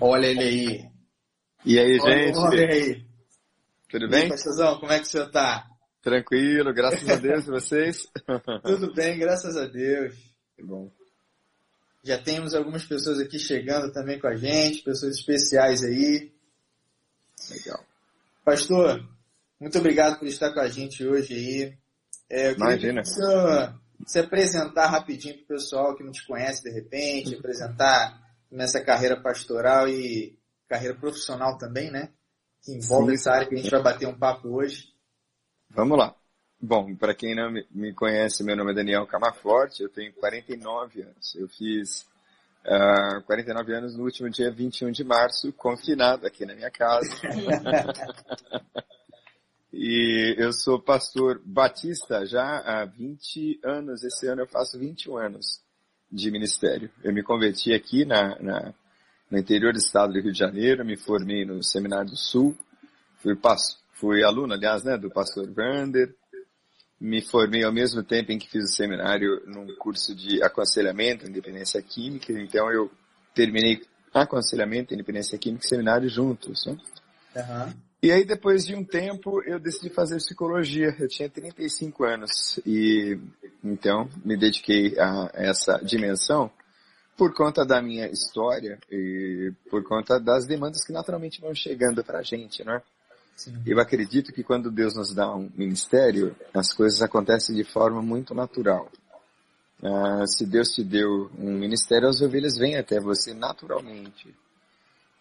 Olha 0.00 0.26
ele 0.26 0.40
aí. 0.40 0.90
E 1.64 1.78
aí, 1.78 1.98
gente? 1.98 2.38
Olha 2.38 2.68
aí. 2.68 3.06
Tudo 3.88 4.08
bem? 4.08 4.28
Pastorzão, 4.28 4.78
como 4.78 4.92
é 4.92 5.00
que 5.00 5.08
você 5.08 5.30
tá? 5.30 5.66
Tranquilo, 6.02 6.72
graças 6.74 7.08
a 7.08 7.16
Deus, 7.16 7.46
e 7.46 7.50
vocês? 7.50 8.06
Tudo 8.62 8.94
bem, 8.94 9.18
graças 9.18 9.56
a 9.56 9.66
Deus. 9.66 10.14
Que 10.54 10.62
bom. 10.62 10.90
Já 12.04 12.18
temos 12.18 12.54
algumas 12.54 12.84
pessoas 12.84 13.18
aqui 13.18 13.38
chegando 13.38 13.92
também 13.92 14.18
com 14.20 14.28
a 14.28 14.36
gente, 14.36 14.82
pessoas 14.82 15.16
especiais 15.16 15.82
aí. 15.82 16.32
Legal. 17.50 17.84
Pastor, 18.44 19.04
muito 19.58 19.78
obrigado 19.78 20.18
por 20.18 20.28
estar 20.28 20.52
com 20.52 20.60
a 20.60 20.68
gente 20.68 21.04
hoje 21.04 21.34
aí. 21.34 21.78
É, 22.30 22.52
Imagina. 22.52 23.02
Que 23.02 24.06
se 24.06 24.18
apresentar 24.18 24.88
rapidinho 24.88 25.34
para 25.36 25.44
o 25.44 25.58
pessoal 25.58 25.96
que 25.96 26.04
não 26.04 26.12
te 26.12 26.24
conhece 26.26 26.62
de 26.62 26.70
repente, 26.70 27.34
apresentar 27.34 28.25
nessa 28.56 28.82
carreira 28.82 29.20
pastoral 29.20 29.88
e 29.88 30.38
carreira 30.68 30.94
profissional 30.94 31.58
também, 31.58 31.90
né? 31.90 32.10
Que 32.62 32.72
envolve 32.72 33.14
essa 33.14 33.30
área 33.30 33.46
que 33.46 33.54
a 33.54 33.58
gente 33.58 33.70
vai 33.70 33.82
bater 33.82 34.08
um 34.08 34.18
papo 34.18 34.48
hoje. 34.48 34.92
Vamos 35.70 35.98
lá. 35.98 36.16
Bom, 36.58 36.96
para 36.96 37.14
quem 37.14 37.34
não 37.34 37.52
me- 37.52 37.92
conhece, 37.92 38.42
meu 38.42 38.56
nome 38.56 38.72
é 38.72 38.74
Daniel 38.74 39.06
Camaforte, 39.06 39.82
eu 39.82 39.90
tenho 39.90 40.12
49 40.14 41.02
anos. 41.02 41.34
Eu 41.36 41.48
fiz 41.48 42.06
ah, 42.64 43.20
49 43.26 43.74
anos 43.74 43.94
no 43.94 44.04
último 44.04 44.30
dia 44.30 44.50
21 44.50 44.90
de 44.90 45.04
março, 45.04 45.52
confinado 45.52 46.26
aqui 46.26 46.46
na 46.46 46.54
minha 46.54 46.70
casa. 46.70 47.14
e 49.70 50.34
eu 50.38 50.50
sou 50.52 50.80
pastor 50.80 51.42
batista 51.44 52.24
já 52.24 52.60
há 52.60 52.86
20 52.86 53.60
anos. 53.62 54.02
Esse 54.02 54.26
ano 54.26 54.42
eu 54.42 54.48
faço 54.48 54.78
21 54.78 55.18
anos 55.18 55.65
de 56.10 56.30
ministério. 56.30 56.90
Eu 57.02 57.12
me 57.12 57.22
converti 57.22 57.72
aqui 57.72 58.04
na, 58.04 58.38
na- 58.40 58.74
no 59.30 59.38
interior 59.38 59.72
do 59.72 59.78
estado 59.78 60.12
do 60.12 60.20
Rio 60.20 60.32
de 60.32 60.38
Janeiro, 60.38 60.84
me 60.84 60.96
formei 60.96 61.44
no 61.44 61.62
Seminário 61.62 62.10
do 62.10 62.16
Sul, 62.16 62.56
fui, 63.22 63.34
pas- 63.34 63.78
fui 63.94 64.22
aluno, 64.22 64.52
aliás, 64.54 64.84
né, 64.84 64.96
do 64.96 65.10
pastor 65.10 65.50
Vander, 65.50 66.14
me 67.00 67.20
formei 67.20 67.62
ao 67.64 67.72
mesmo 67.72 68.02
tempo 68.02 68.32
em 68.32 68.38
que 68.38 68.48
fiz 68.48 68.64
o 68.64 68.74
seminário 68.74 69.42
num 69.46 69.74
curso 69.76 70.14
de 70.14 70.42
aconselhamento, 70.42 71.26
independência 71.28 71.82
química, 71.82 72.32
então 72.32 72.70
eu 72.72 72.90
terminei 73.34 73.82
aconselhamento, 74.14 74.94
independência 74.94 75.36
química 75.38 75.66
e 75.66 75.68
seminário 75.68 76.08
juntos. 76.08 76.64
Né? 76.66 76.76
Aham. 77.36 77.74
E 78.06 78.12
aí 78.12 78.24
depois 78.24 78.64
de 78.64 78.72
um 78.72 78.84
tempo 78.84 79.42
eu 79.42 79.58
decidi 79.58 79.90
fazer 79.90 80.14
psicologia. 80.18 80.94
Eu 80.96 81.08
tinha 81.08 81.28
35 81.28 82.04
anos 82.04 82.56
e 82.64 83.18
então 83.64 84.08
me 84.24 84.36
dediquei 84.36 84.96
a 84.96 85.28
essa 85.34 85.80
dimensão 85.82 86.48
por 87.16 87.34
conta 87.34 87.66
da 87.66 87.82
minha 87.82 88.06
história 88.06 88.78
e 88.92 89.52
por 89.68 89.82
conta 89.82 90.20
das 90.20 90.46
demandas 90.46 90.84
que 90.84 90.92
naturalmente 90.92 91.40
vão 91.40 91.52
chegando 91.52 92.04
para 92.04 92.20
a 92.20 92.22
gente, 92.22 92.62
né? 92.62 92.80
Sim. 93.34 93.60
Eu 93.66 93.80
acredito 93.80 94.32
que 94.32 94.44
quando 94.44 94.70
Deus 94.70 94.94
nos 94.94 95.12
dá 95.12 95.34
um 95.34 95.50
ministério, 95.56 96.32
as 96.54 96.72
coisas 96.72 97.02
acontecem 97.02 97.56
de 97.56 97.64
forma 97.64 98.00
muito 98.00 98.36
natural. 98.36 98.88
Ah, 99.82 100.24
se 100.28 100.46
Deus 100.46 100.68
te 100.68 100.84
deu 100.84 101.28
um 101.36 101.58
ministério, 101.58 102.06
as 102.06 102.20
ovelhas 102.20 102.56
vêm 102.56 102.76
até 102.76 103.00
você 103.00 103.34
naturalmente. 103.34 104.32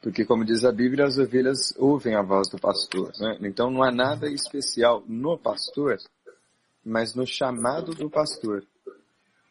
Porque, 0.05 0.23
como 0.23 0.45
diz 0.45 0.63
a 0.63 0.71
Bíblia, 0.71 1.05
as 1.05 1.17
ovelhas 1.17 1.73
ouvem 1.77 2.13
a 2.13 2.21
voz 2.21 2.47
do 2.47 2.59
pastor. 2.59 3.11
Né? 3.19 3.39
Então, 3.41 3.71
não 3.71 3.81
há 3.81 3.91
nada 3.91 4.29
especial 4.29 5.03
no 5.07 5.35
pastor, 5.35 5.97
mas 6.85 7.15
no 7.15 7.25
chamado 7.25 7.91
do 7.95 8.07
pastor. 8.07 8.63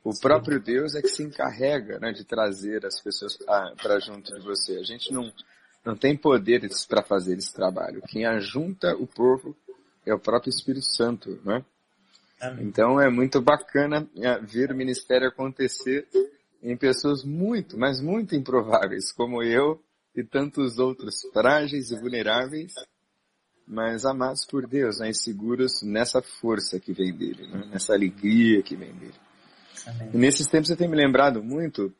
O 0.04 0.16
próprio 0.16 0.60
Deus 0.60 0.94
é 0.94 1.02
que 1.02 1.08
se 1.08 1.24
encarrega 1.24 1.98
né, 1.98 2.12
de 2.12 2.22
trazer 2.22 2.86
as 2.86 3.00
pessoas 3.02 3.36
para 3.36 3.98
junto 3.98 4.32
de 4.32 4.44
você. 4.44 4.76
A 4.76 4.84
gente 4.84 5.12
não, 5.12 5.28
não 5.84 5.96
tem 5.96 6.16
poderes 6.16 6.86
para 6.86 7.02
fazer 7.02 7.36
esse 7.36 7.52
trabalho. 7.52 8.00
Quem 8.06 8.24
ajunta 8.24 8.94
o 8.94 9.08
povo 9.08 9.56
é 10.06 10.14
o 10.14 10.20
próprio 10.20 10.50
Espírito 10.50 10.86
Santo, 10.86 11.36
né? 11.44 11.64
Então 12.60 13.00
é 13.00 13.10
muito 13.10 13.42
bacana 13.42 14.06
é, 14.18 14.38
ver 14.38 14.70
o 14.70 14.76
ministério 14.76 15.26
acontecer 15.26 16.06
em 16.62 16.76
pessoas 16.76 17.24
muito, 17.24 17.76
mas 17.76 18.00
muito 18.00 18.36
improváveis, 18.36 19.10
como 19.10 19.42
eu 19.42 19.82
e 20.14 20.22
tantos 20.22 20.78
outros 20.78 21.22
frágeis 21.32 21.90
e 21.90 21.98
vulneráveis, 21.98 22.74
mas 23.66 24.04
amados 24.04 24.44
por 24.46 24.66
Deus, 24.66 24.98
né, 24.98 25.10
e 25.10 25.14
seguros 25.14 25.82
nessa 25.82 26.22
força 26.22 26.78
que 26.78 26.92
vem 26.92 27.14
dele, 27.14 27.48
né, 27.48 27.68
nessa 27.70 27.94
alegria 27.94 28.62
que 28.62 28.76
vem 28.76 28.92
dele. 28.94 29.14
Amém. 29.86 30.10
E 30.14 30.16
nesses 30.16 30.46
tempos 30.46 30.70
eu 30.70 30.76
tenho 30.76 30.90
me 30.90 30.96
lembrado 30.96 31.42
muito 31.42 31.92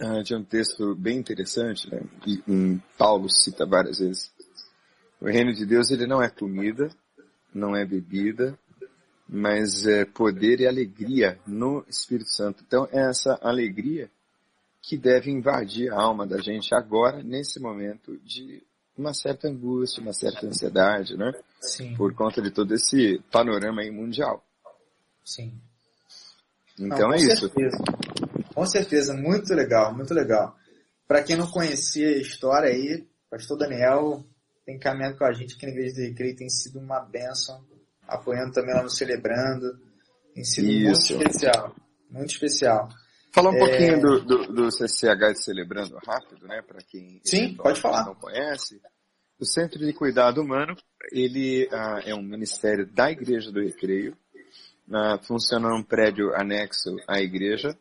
ah, 0.00 0.22
de 0.22 0.34
um 0.34 0.44
texto 0.44 0.94
bem 0.94 1.18
interessante, 1.18 1.90
né? 1.90 2.02
e 2.26 2.42
um 2.46 2.78
Paulo 2.98 3.28
cita 3.28 3.66
várias 3.66 3.98
vezes. 3.98 4.32
O 5.20 5.26
reino 5.26 5.52
de 5.52 5.64
Deus 5.64 5.90
ele 5.90 6.06
não 6.06 6.22
é 6.22 6.28
comida, 6.28 6.90
não 7.54 7.74
é 7.76 7.84
bebida, 7.84 8.58
mas 9.28 9.86
é 9.86 10.04
poder 10.04 10.60
e 10.60 10.66
alegria 10.66 11.38
no 11.46 11.84
Espírito 11.88 12.30
Santo. 12.30 12.62
Então 12.66 12.86
é 12.92 13.08
essa 13.08 13.38
alegria 13.42 14.10
que 14.82 14.96
deve 14.96 15.30
invadir 15.30 15.92
a 15.92 16.00
alma 16.00 16.26
da 16.26 16.38
gente 16.38 16.74
agora, 16.74 17.22
nesse 17.22 17.60
momento 17.60 18.18
de 18.18 18.62
uma 18.96 19.14
certa 19.14 19.48
angústia, 19.48 20.02
uma 20.02 20.12
certa 20.12 20.46
ansiedade, 20.46 21.16
né? 21.16 21.32
Sim. 21.60 21.94
Por 21.94 22.12
conta 22.14 22.42
de 22.42 22.50
todo 22.50 22.74
esse 22.74 23.22
panorama 23.30 23.80
aí 23.80 23.90
mundial. 23.90 24.44
Sim. 25.24 25.54
Então 26.78 27.08
Não, 27.08 27.14
é 27.14 27.18
com 27.18 27.24
isso. 27.24 27.48
Certeza. 27.48 27.78
Com 28.54 28.66
certeza, 28.66 29.14
muito 29.14 29.54
legal, 29.54 29.94
muito 29.94 30.12
legal. 30.12 30.56
Para 31.06 31.22
quem 31.22 31.36
não 31.36 31.46
conhecia 31.46 32.08
a 32.08 32.18
história 32.18 32.68
aí, 32.68 33.06
pastor 33.30 33.56
Daniel 33.56 34.24
tem 34.64 34.78
caminhado 34.78 35.16
com 35.16 35.24
a 35.24 35.32
gente 35.32 35.54
aqui 35.54 35.66
na 35.66 35.72
Igreja 35.72 35.94
do 35.96 36.02
Recreio, 36.02 36.36
tem 36.36 36.48
sido 36.48 36.78
uma 36.78 37.00
bênção, 37.00 37.64
apoiando 38.06 38.52
também 38.52 38.74
lá 38.74 38.82
no 38.82 38.90
Celebrando. 38.90 39.78
Tem 40.34 40.44
sido 40.44 40.66
muito 40.66 40.92
Isso. 40.92 41.12
especial, 41.14 41.74
muito 42.10 42.30
especial. 42.30 42.88
Falar 43.32 43.50
um 43.50 43.54
É. 43.54 43.58
pouquinho 43.58 44.00
do, 44.00 44.20
do, 44.20 44.52
do 44.52 44.70
CCH 44.70 45.36
Celebrando 45.36 45.96
rápido, 46.06 46.46
né, 46.46 46.60
para 46.62 46.82
quem 46.82 47.20
Sim, 47.24 47.54
pode 47.54 47.80
falar. 47.80 48.04
não 48.04 48.14
conhece. 48.14 48.80
O 49.40 49.44
Centro 49.46 49.78
de 49.84 49.92
Cuidado 49.92 50.40
Humano, 50.42 50.76
ele 51.10 51.68
ah, 51.72 52.00
é 52.04 52.14
um 52.14 52.22
ministério 52.22 52.86
da 52.86 53.10
Igreja 53.10 53.50
do 53.50 53.60
Recreio, 53.60 54.16
ah, 54.92 55.18
funciona 55.22 55.68
num 55.70 55.82
prédio 55.82 56.34
anexo 56.34 56.94
à 57.08 57.20
igreja, 57.20 57.76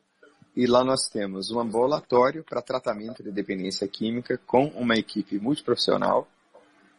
e 0.55 0.65
lá 0.65 0.83
nós 0.83 1.07
temos 1.09 1.51
um 1.51 1.59
ambulatório 1.59 2.43
para 2.43 2.61
tratamento 2.61 3.21
de 3.21 3.31
dependência 3.31 3.87
química 3.87 4.37
com 4.45 4.67
uma 4.67 4.95
equipe 4.95 5.37
multiprofissional. 5.39 6.27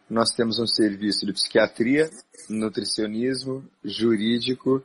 Nós 0.09 0.29
temos 0.31 0.59
um 0.59 0.67
serviço 0.67 1.25
de 1.25 1.33
psiquiatria, 1.33 2.09
nutricionismo, 2.49 3.67
jurídico 3.83 4.83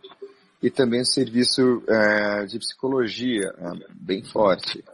e 0.63 0.71
também 0.71 1.01
um 1.01 1.05
serviço 1.05 1.83
eh, 1.87 2.47
de 2.47 2.59
psicologia 2.59 3.55
ah, 3.59 3.73
bem 3.93 4.25
forte. 4.25 4.85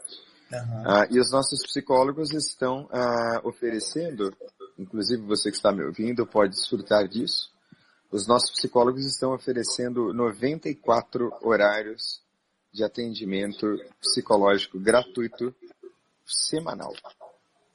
Aham. 0.52 0.82
Ah, 0.86 1.08
e 1.10 1.18
os 1.18 1.32
nossos 1.32 1.62
psicólogos 1.62 2.32
estão 2.32 2.88
ah, 2.92 3.40
oferecendo, 3.44 4.34
inclusive 4.78 5.22
você 5.22 5.50
que 5.50 5.56
está 5.56 5.72
me 5.72 5.82
ouvindo 5.82 6.26
pode 6.26 6.54
desfrutar 6.54 7.08
disso, 7.08 7.50
os 8.10 8.26
nossos 8.28 8.50
psicólogos 8.50 9.04
estão 9.06 9.32
oferecendo 9.32 10.12
94 10.12 11.32
horários 11.42 12.20
de 12.72 12.84
atendimento 12.84 13.66
psicológico 14.00 14.78
gratuito 14.78 15.54
semanal. 16.26 16.92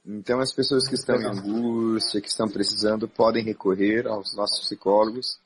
Então 0.06 0.40
as 0.40 0.52
pessoas 0.52 0.88
que 0.88 0.94
estão 0.94 1.16
em 1.16 1.26
angústia, 1.26 2.20
que 2.20 2.28
estão 2.28 2.48
precisando, 2.48 3.08
podem 3.08 3.44
recorrer 3.44 4.06
aos 4.06 4.34
nossos 4.34 4.60
psicólogos. 4.60 5.38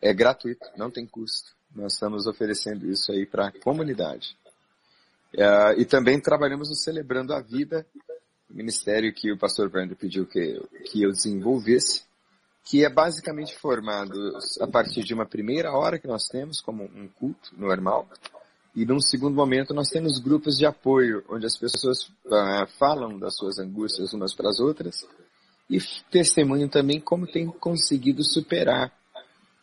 É 0.00 0.12
gratuito, 0.12 0.66
não 0.76 0.90
tem 0.90 1.06
custo. 1.06 1.54
Nós 1.74 1.94
estamos 1.94 2.26
oferecendo 2.26 2.88
isso 2.90 3.10
aí 3.10 3.26
para 3.26 3.48
a 3.48 3.52
comunidade. 3.52 4.36
Ah, 5.38 5.74
e 5.76 5.84
também 5.84 6.20
trabalhamos 6.20 6.68
no 6.68 6.76
Celebrando 6.76 7.34
a 7.34 7.40
Vida, 7.40 7.84
ministério 8.48 9.12
que 9.12 9.32
o 9.32 9.38
pastor 9.38 9.70
Wander 9.74 9.96
pediu 9.96 10.26
que, 10.26 10.62
que 10.84 11.02
eu 11.02 11.10
desenvolvesse, 11.10 12.02
que 12.64 12.84
é 12.84 12.88
basicamente 12.88 13.56
formado 13.56 14.14
a 14.60 14.66
partir 14.66 15.02
de 15.02 15.12
uma 15.12 15.26
primeira 15.26 15.72
hora 15.72 15.98
que 15.98 16.06
nós 16.06 16.28
temos, 16.28 16.60
como 16.60 16.84
um 16.84 17.08
culto 17.08 17.50
normal, 17.56 18.08
e 18.74 18.84
num 18.84 19.00
segundo 19.00 19.34
momento 19.34 19.74
nós 19.74 19.88
temos 19.88 20.18
grupos 20.18 20.56
de 20.56 20.66
apoio, 20.66 21.24
onde 21.28 21.46
as 21.46 21.56
pessoas 21.56 22.10
ah, 22.30 22.66
falam 22.78 23.18
das 23.18 23.36
suas 23.36 23.58
angústias 23.58 24.12
umas 24.12 24.34
para 24.34 24.48
as 24.48 24.60
outras, 24.60 25.06
e 25.68 25.78
testemunham 26.10 26.68
também 26.68 27.00
como 27.00 27.26
têm 27.26 27.46
conseguido 27.46 28.22
superar. 28.22 28.92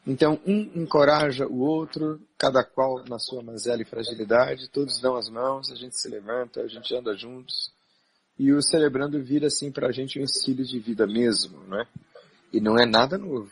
Então, 0.06 0.40
um 0.46 0.62
encoraja 0.76 1.46
o 1.46 1.60
outro, 1.60 2.20
cada 2.38 2.64
qual 2.64 3.04
na 3.06 3.20
sua 3.20 3.44
mazela 3.44 3.82
e 3.82 3.86
fragilidade, 3.86 4.70
todos 4.70 5.00
dão 5.00 5.16
as 5.16 5.30
mãos, 5.30 5.72
a 5.72 5.76
gente 5.76 6.00
se 6.00 6.10
levanta, 6.10 6.62
a 6.62 6.68
gente 6.68 6.94
anda 6.96 7.16
juntos. 7.16 7.72
E 8.38 8.52
o 8.52 8.62
celebrando 8.64 9.22
vira 9.22 9.48
assim 9.48 9.72
para 9.72 9.90
a 9.90 9.92
gente 9.92 10.20
um 10.20 10.24
estilo 10.24 10.64
de 10.64 10.80
vida 10.80 11.06
mesmo, 11.06 11.60
né? 11.66 11.86
E 12.52 12.60
não 12.60 12.80
é 12.80 12.86
nada 12.86 13.18
novo. 13.18 13.52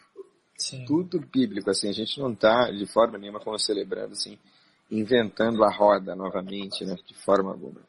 Sim. 0.57 0.83
Tudo 0.85 1.19
bíblico, 1.19 1.69
assim, 1.69 1.87
a 1.87 1.93
gente 1.93 2.19
não 2.19 2.33
está 2.33 2.71
de 2.71 2.85
forma 2.87 3.17
nenhuma 3.17 3.39
como 3.39 3.57
celebrando, 3.59 4.13
assim, 4.13 4.37
inventando 4.89 5.63
a 5.63 5.71
roda 5.71 6.15
novamente, 6.15 6.83
né? 6.83 6.95
De 7.05 7.13
forma 7.23 7.51
alguma. 7.51 7.81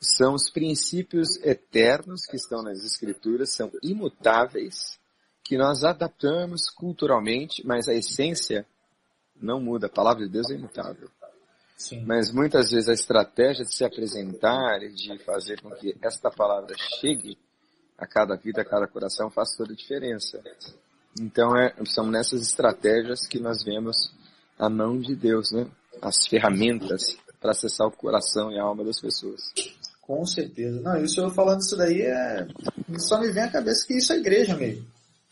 são 0.00 0.34
os 0.34 0.50
princípios 0.50 1.36
eternos 1.44 2.24
que 2.26 2.36
estão 2.36 2.62
nas 2.62 2.82
escrituras, 2.82 3.52
são 3.52 3.70
imutáveis, 3.82 4.98
que 5.44 5.56
nós 5.56 5.84
adaptamos 5.84 6.70
culturalmente, 6.70 7.66
mas 7.66 7.88
a 7.88 7.94
essência 7.94 8.66
não 9.40 9.60
muda. 9.60 9.86
A 9.86 9.90
palavra 9.90 10.24
de 10.24 10.32
Deus 10.32 10.50
é 10.50 10.54
imutável. 10.54 11.08
Sim. 11.76 12.04
Mas 12.06 12.30
muitas 12.32 12.70
vezes 12.70 12.88
a 12.88 12.92
estratégia 12.92 13.64
de 13.64 13.74
se 13.74 13.84
apresentar 13.84 14.82
e 14.82 14.92
de 14.92 15.18
fazer 15.24 15.60
com 15.60 15.70
que 15.70 15.96
esta 16.00 16.30
palavra 16.30 16.76
chegue 17.00 17.36
a 17.98 18.06
cada 18.06 18.36
vida, 18.36 18.62
a 18.62 18.64
cada 18.64 18.86
coração, 18.86 19.30
faz 19.30 19.56
toda 19.56 19.72
a 19.72 19.76
diferença. 19.76 20.40
Então 21.20 21.56
é, 21.56 21.74
são 21.86 22.06
nessas 22.06 22.42
estratégias 22.42 23.26
que 23.26 23.40
nós 23.40 23.64
vemos 23.64 24.12
a 24.58 24.70
mão 24.70 24.98
de 24.98 25.16
Deus, 25.16 25.50
né? 25.50 25.66
As 26.00 26.26
ferramentas 26.26 27.16
para 27.40 27.50
acessar 27.50 27.88
o 27.88 27.92
coração 27.92 28.50
e 28.52 28.58
a 28.58 28.62
alma 28.62 28.84
das 28.84 29.00
pessoas. 29.00 29.42
Com 30.00 30.24
certeza. 30.24 30.80
Não, 30.80 30.98
e 30.98 31.02
o 31.02 31.08
senhor 31.08 31.32
falando 31.34 31.60
isso 31.60 31.76
daí 31.76 32.02
é. 32.02 32.46
Só 32.98 33.20
me 33.20 33.30
vem 33.30 33.42
à 33.42 33.50
cabeça 33.50 33.86
que 33.86 33.96
isso 33.96 34.12
é 34.12 34.18
igreja 34.18 34.56
mesmo. 34.56 34.86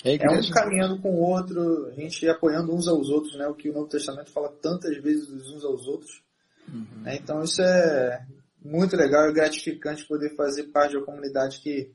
É, 0.05 0.17
é 0.17 0.31
um 0.31 0.51
caminhando 0.51 1.01
com 1.01 1.11
o 1.11 1.21
outro, 1.21 1.87
a 1.87 1.93
gente 1.93 2.27
apoiando 2.29 2.75
uns 2.75 2.89
aos 2.89 3.09
outros, 3.11 3.37
né? 3.37 3.47
O 3.47 3.55
que 3.55 3.69
o 3.69 3.73
Novo 3.73 3.89
Testamento 3.89 4.31
fala 4.31 4.49
tantas 4.49 4.97
vezes 4.99 5.27
dos 5.27 5.51
uns 5.51 5.65
aos 5.65 5.87
outros. 5.87 6.23
Uhum. 6.69 7.03
Né? 7.03 7.17
Então 7.17 7.43
isso 7.43 7.61
é 7.61 8.27
muito 8.63 8.97
legal 8.97 9.29
e 9.29 9.35
gratificante 9.35 10.07
poder 10.07 10.35
fazer 10.37 10.65
parte 10.65 10.93
de 10.93 10.97
uma 10.97 11.07
comunidade 11.07 11.61
que, 11.61 11.93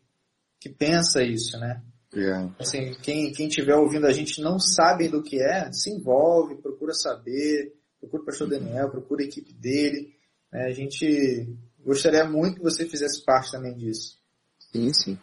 que 0.60 0.70
pensa 0.70 1.24
isso, 1.24 1.58
né? 1.60 1.82
Yeah. 2.14 2.56
Assim, 2.60 2.96
quem, 3.02 3.32
quem 3.32 3.50
tiver 3.50 3.76
ouvindo 3.76 4.08
a 4.08 4.14
gente 4.14 4.42
não 4.42 4.58
sabe 4.58 5.10
do 5.10 5.22
que 5.22 5.42
é, 5.42 5.70
se 5.72 5.92
envolve, 5.92 6.62
procura 6.62 6.94
saber, 6.94 7.74
procura 8.00 8.24
o 8.24 8.26
pastor 8.26 8.48
Daniel, 8.48 8.90
procura 8.90 9.24
a 9.24 9.26
equipe 9.26 9.52
dele. 9.54 10.14
Né? 10.52 10.66
A 10.66 10.72
gente 10.72 11.50
gostaria 11.84 12.24
muito 12.24 12.58
que 12.58 12.64
você 12.64 12.86
fizesse 12.86 13.24
parte 13.26 13.52
também 13.52 13.76
disso. 13.76 14.18
Sim, 14.72 14.94
sim. 14.94 15.20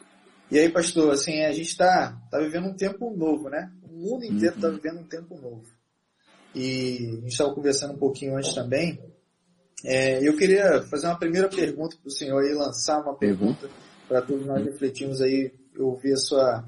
E 0.53 0.59
aí, 0.59 0.69
pastor, 0.69 1.15
assim, 1.15 1.41
a 1.45 1.51
gente 1.51 1.71
está 1.71 2.13
tá 2.31 2.39
vivendo 2.39 2.67
um 2.67 2.77
tempo 2.77 3.09
novo, 3.17 3.49
né? 3.49 3.73
O 3.83 3.89
mundo 3.91 4.27
inteiro 4.27 4.55
está 4.55 4.69
uhum. 4.69 4.75
vivendo 4.75 5.01
um 5.01 5.09
tempo 5.09 5.35
novo. 5.41 5.65
E 6.55 7.09
a 7.11 7.21
gente 7.23 7.29
estava 7.29 7.55
conversando 7.55 7.95
um 7.95 7.99
pouquinho 7.99 8.37
antes 8.37 8.53
também. 8.53 9.03
É, 9.83 10.23
eu 10.23 10.37
queria 10.37 10.83
fazer 10.83 11.07
uma 11.07 11.19
primeira 11.19 11.49
pergunta 11.49 11.97
para 11.97 12.07
o 12.07 12.11
senhor 12.11 12.45
e 12.45 12.53
lançar 12.53 13.01
uma 13.01 13.17
pergunta 13.17 13.67
para 14.07 14.21
todos 14.21 14.45
nós 14.45 14.63
refletirmos 14.63 15.23
aí, 15.23 15.55
ouvir 15.79 16.13
a 16.13 16.19
sua, 16.19 16.63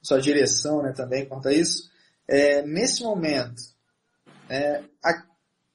sua 0.00 0.18
direção 0.18 0.82
né, 0.82 0.94
também 0.96 1.26
quanto 1.26 1.48
a 1.48 1.52
isso. 1.52 1.90
É, 2.26 2.62
nesse 2.62 3.02
momento, 3.02 3.60
é, 4.48 4.82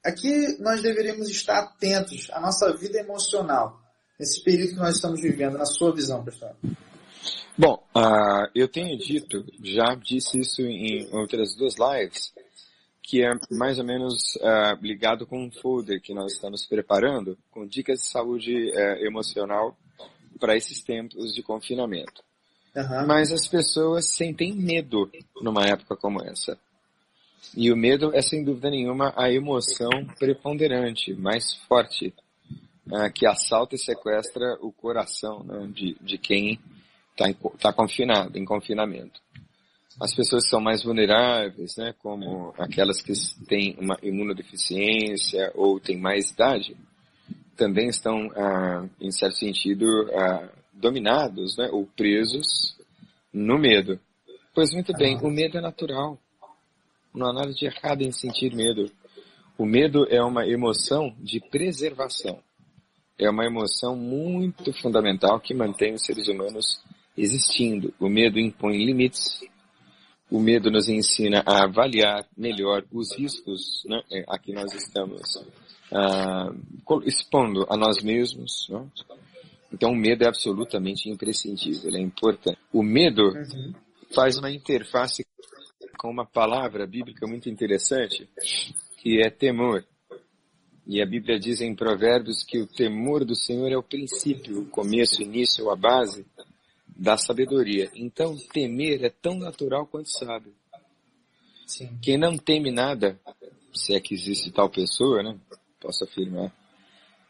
aqui 0.03 0.57
nós 0.59 0.81
deveríamos 0.81 1.29
estar 1.29 1.59
atentos 1.59 2.27
à 2.31 2.39
nossa 2.39 2.75
vida 2.75 2.97
emocional, 2.97 3.79
nesse 4.19 4.43
período 4.43 4.71
que 4.71 4.79
nós 4.79 4.95
estamos 4.95 5.21
vivendo, 5.21 5.59
na 5.59 5.65
sua 5.65 5.93
visão, 5.93 6.23
pessoal. 6.23 6.57
Bom, 7.57 7.83
uh, 7.95 8.49
eu 8.55 8.67
tenho 8.67 8.97
dito, 8.97 9.45
já 9.61 9.93
disse 9.95 10.39
isso 10.39 10.61
em 10.61 11.07
outras 11.11 11.55
duas 11.55 11.75
lives, 11.77 12.33
que 13.03 13.23
é 13.23 13.33
mais 13.51 13.77
ou 13.77 13.83
menos 13.83 14.35
uh, 14.37 14.81
ligado 14.81 15.25
com 15.25 15.43
um 15.43 15.51
folder 15.51 16.01
que 16.01 16.13
nós 16.13 16.33
estamos 16.33 16.65
preparando, 16.65 17.37
com 17.51 17.65
dicas 17.65 17.99
de 17.99 18.05
saúde 18.07 18.71
uh, 18.71 19.05
emocional 19.05 19.75
para 20.39 20.55
esses 20.55 20.81
tempos 20.81 21.33
de 21.33 21.43
confinamento. 21.43 22.23
Uhum. 22.75 23.05
Mas 23.05 23.33
as 23.33 23.47
pessoas 23.47 24.07
sentem 24.07 24.55
medo 24.55 25.11
numa 25.41 25.65
época 25.65 25.95
como 25.97 26.23
essa. 26.23 26.57
E 27.55 27.71
o 27.71 27.75
medo 27.75 28.15
é 28.15 28.21
sem 28.21 28.45
dúvida 28.45 28.69
nenhuma 28.69 29.13
a 29.17 29.29
emoção 29.29 29.89
preponderante, 30.17 31.13
mais 31.13 31.53
forte, 31.67 32.13
uh, 32.87 33.11
que 33.13 33.27
assalta 33.27 33.75
e 33.75 33.79
sequestra 33.79 34.57
o 34.61 34.71
coração 34.71 35.43
né, 35.43 35.67
de, 35.73 35.97
de 35.99 36.17
quem 36.17 36.57
está 37.11 37.33
tá 37.59 37.73
confinado, 37.73 38.37
em 38.37 38.45
confinamento. 38.45 39.21
As 39.99 40.13
pessoas 40.13 40.47
são 40.47 40.61
mais 40.61 40.83
vulneráveis, 40.83 41.75
né, 41.77 41.93
como 42.01 42.53
aquelas 42.57 43.01
que 43.01 43.13
têm 43.45 43.75
uma 43.79 43.97
imunodeficiência 44.01 45.51
ou 45.53 45.79
têm 45.79 45.99
mais 45.99 46.31
idade, 46.31 46.75
também 47.55 47.87
estão, 47.89 48.31
ah, 48.35 48.87
em 48.99 49.11
certo 49.11 49.35
sentido, 49.35 49.85
ah, 50.13 50.49
dominados 50.73 51.57
né, 51.57 51.69
ou 51.71 51.85
presos 51.85 52.75
no 53.31 53.59
medo. 53.59 53.99
Pois 54.53 54.73
muito 54.73 54.93
bem, 54.93 55.17
o 55.21 55.29
medo 55.29 55.57
é 55.57 55.61
natural. 55.61 56.17
Não 57.13 57.27
há 57.27 57.33
nada 57.33 57.53
de 57.53 57.65
errado 57.65 58.01
em 58.01 58.11
sentir 58.11 58.53
medo. 58.55 58.89
O 59.57 59.65
medo 59.65 60.07
é 60.09 60.23
uma 60.23 60.47
emoção 60.47 61.13
de 61.19 61.39
preservação. 61.39 62.39
É 63.19 63.29
uma 63.29 63.45
emoção 63.45 63.95
muito 63.95 64.73
fundamental 64.73 65.39
que 65.39 65.53
mantém 65.53 65.93
os 65.93 66.03
seres 66.03 66.27
humanos 66.27 66.81
existindo. 67.17 67.93
O 67.99 68.09
medo 68.09 68.39
impõe 68.39 68.83
limites. 68.85 69.41
O 70.29 70.39
medo 70.39 70.71
nos 70.71 70.87
ensina 70.87 71.43
a 71.45 71.65
avaliar 71.65 72.25
melhor 72.37 72.85
os 72.91 73.15
riscos 73.17 73.83
né, 73.85 74.01
é, 74.11 74.23
a 74.27 74.39
que 74.39 74.53
nós 74.53 74.73
estamos 74.73 75.35
uh, 75.91 77.01
expondo 77.03 77.65
a 77.69 77.75
nós 77.75 78.01
mesmos. 78.01 78.67
Né? 78.69 78.87
Então, 79.73 79.91
o 79.91 79.95
medo 79.95 80.23
é 80.23 80.27
absolutamente 80.27 81.09
imprescindível, 81.09 81.93
é 81.93 81.99
importante. 81.99 82.57
O 82.71 82.81
medo 82.81 83.23
uhum. 83.23 83.73
faz 84.13 84.37
uma 84.37 84.51
interface 84.51 85.25
com 85.97 86.09
uma 86.09 86.25
palavra 86.25 86.87
bíblica 86.87 87.27
muito 87.27 87.49
interessante, 87.49 88.27
que 88.97 89.21
é 89.21 89.29
temor. 89.29 89.85
E 90.87 91.01
a 91.01 91.05
Bíblia 91.05 91.39
diz 91.39 91.61
em 91.61 91.75
Provérbios 91.75 92.43
que 92.43 92.59
o 92.59 92.67
temor 92.67 93.23
do 93.23 93.35
Senhor 93.35 93.71
é 93.71 93.77
o 93.77 93.83
princípio, 93.83 94.61
o 94.61 94.65
começo, 94.65 95.21
o 95.21 95.23
início, 95.23 95.69
a 95.69 95.75
base 95.75 96.25
da 96.95 97.17
sabedoria. 97.17 97.89
Então, 97.95 98.37
temer 98.53 99.03
é 99.03 99.09
tão 99.09 99.37
natural 99.37 99.87
quanto 99.87 100.09
sábio. 100.09 100.53
Sim. 101.65 101.97
Quem 102.01 102.17
não 102.17 102.37
teme 102.37 102.71
nada, 102.71 103.19
se 103.73 103.93
é 103.93 103.99
que 103.99 104.13
existe 104.13 104.51
tal 104.51 104.69
pessoa, 104.69 105.23
né? 105.23 105.39
Posso 105.79 106.03
afirmar. 106.03 106.51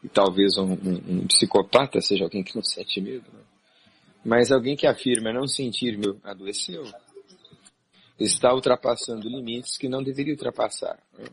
E 0.02 0.08
talvez 0.08 0.58
um, 0.58 0.72
um, 0.72 1.20
um 1.22 1.26
psicopata 1.28 2.00
seja 2.00 2.24
alguém 2.24 2.42
que 2.42 2.56
não 2.56 2.62
sente 2.62 3.00
medo, 3.00 3.30
né? 3.32 3.40
Mas 4.24 4.52
alguém 4.52 4.76
que 4.76 4.86
afirma 4.86 5.32
não 5.32 5.46
sentir 5.46 5.96
medo 5.96 6.20
adoeceu. 6.22 6.84
Está 8.18 8.54
ultrapassando 8.54 9.28
limites 9.28 9.76
que 9.76 9.88
não 9.88 10.02
deveria 10.02 10.32
ultrapassar. 10.32 10.98
Né? 11.18 11.24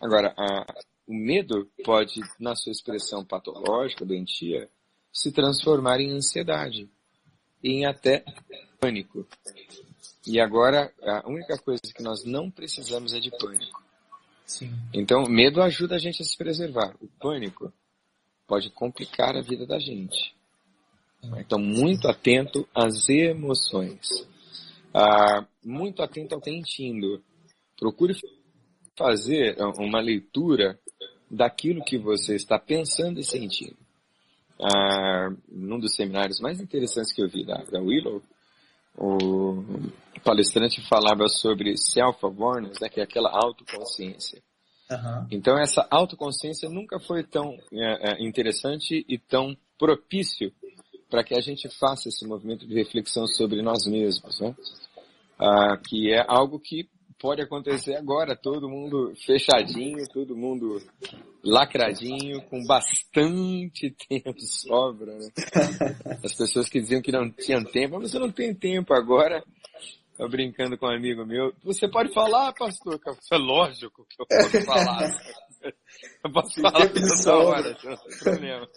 Agora, 0.00 0.34
a, 0.36 0.66
o 1.06 1.14
medo 1.14 1.70
pode, 1.84 2.20
na 2.38 2.54
sua 2.54 2.72
expressão 2.72 3.24
patológica, 3.24 4.04
doentia, 4.04 4.68
se 5.12 5.32
transformar 5.32 6.00
em 6.00 6.12
ansiedade 6.12 6.88
em 7.62 7.86
até 7.86 8.24
pânico. 8.80 9.26
E 10.26 10.40
agora, 10.40 10.92
a 11.02 11.28
única 11.28 11.56
coisa 11.58 11.82
que 11.94 12.02
nós 12.02 12.24
não 12.24 12.50
precisamos 12.50 13.12
é 13.12 13.20
de 13.20 13.30
pânico. 13.30 13.82
Sim. 14.46 14.72
Então, 14.92 15.24
medo 15.28 15.62
ajuda 15.62 15.96
a 15.96 15.98
gente 15.98 16.22
a 16.22 16.24
se 16.24 16.36
preservar. 16.36 16.94
O 17.00 17.08
pânico 17.20 17.72
pode 18.46 18.70
complicar 18.70 19.36
a 19.36 19.40
vida 19.40 19.66
da 19.66 19.78
gente. 19.78 20.34
Então, 21.38 21.58
muito 21.58 22.08
atento 22.08 22.68
às 22.74 23.08
emoções. 23.08 24.26
Ah, 24.92 25.46
muito 25.64 26.02
atento 26.02 26.34
ao 26.34 26.40
que 26.40 26.50
sentindo. 26.50 27.22
Procure 27.78 28.14
fazer 28.96 29.56
uma 29.78 30.00
leitura 30.00 30.78
daquilo 31.30 31.84
que 31.84 31.96
você 31.96 32.34
está 32.34 32.58
pensando 32.58 33.18
e 33.18 33.24
sentindo 33.24 33.81
ah, 34.62 35.30
num 35.48 35.78
dos 35.78 35.94
seminários 35.94 36.40
mais 36.40 36.60
interessantes 36.60 37.12
que 37.12 37.22
eu 37.22 37.28
vi 37.28 37.44
da, 37.44 37.62
da 37.64 37.80
Willow, 37.80 38.22
o 38.96 39.64
palestrante 40.24 40.80
falava 40.88 41.28
sobre 41.28 41.76
self-awareness, 41.76 42.78
né, 42.80 42.88
que 42.88 43.00
é 43.00 43.02
aquela 43.02 43.30
autoconsciência. 43.30 44.40
Uhum. 44.90 45.26
Então 45.30 45.58
essa 45.58 45.86
autoconsciência 45.90 46.68
nunca 46.68 47.00
foi 47.00 47.24
tão 47.24 47.56
é, 47.72 48.12
é, 48.12 48.26
interessante 48.26 49.04
e 49.08 49.18
tão 49.18 49.56
propício 49.78 50.52
para 51.08 51.24
que 51.24 51.34
a 51.34 51.40
gente 51.40 51.68
faça 51.78 52.08
esse 52.08 52.26
movimento 52.26 52.66
de 52.66 52.74
reflexão 52.74 53.26
sobre 53.26 53.62
nós 53.62 53.86
mesmos, 53.86 54.40
né? 54.40 54.54
Ah, 55.38 55.76
que 55.76 56.12
é 56.12 56.24
algo 56.26 56.58
que 56.58 56.88
pode 57.22 57.40
acontecer 57.40 57.94
agora, 57.94 58.34
todo 58.34 58.68
mundo 58.68 59.14
fechadinho, 59.24 60.04
todo 60.12 60.36
mundo 60.36 60.82
lacradinho, 61.44 62.42
com 62.48 62.64
bastante 62.64 63.94
tempo 64.08 64.40
sobra, 64.40 65.16
né? 65.16 65.28
As 66.24 66.34
pessoas 66.34 66.68
que 66.68 66.80
diziam 66.80 67.00
que 67.00 67.12
não 67.12 67.30
tinham 67.30 67.62
tempo, 67.62 68.00
mas 68.00 68.10
você 68.10 68.18
não 68.18 68.32
tem 68.32 68.52
tempo 68.52 68.92
agora. 68.92 69.40
Eu 70.18 70.28
brincando 70.28 70.76
com 70.76 70.86
um 70.86 70.94
amigo 70.94 71.24
meu, 71.24 71.54
você 71.62 71.88
pode 71.88 72.12
falar, 72.12 72.52
pastor? 72.52 73.00
É 73.32 73.36
lógico 73.36 74.04
que 74.04 74.20
eu 74.20 74.26
posso 74.26 74.64
falar. 74.66 75.08
Eu 76.24 76.32
posso 76.32 76.60
falar 76.60 76.88
toda 76.88 77.36
hora, 77.36 77.78
não 77.84 77.96
tem 77.96 78.18
problema. 78.18 78.68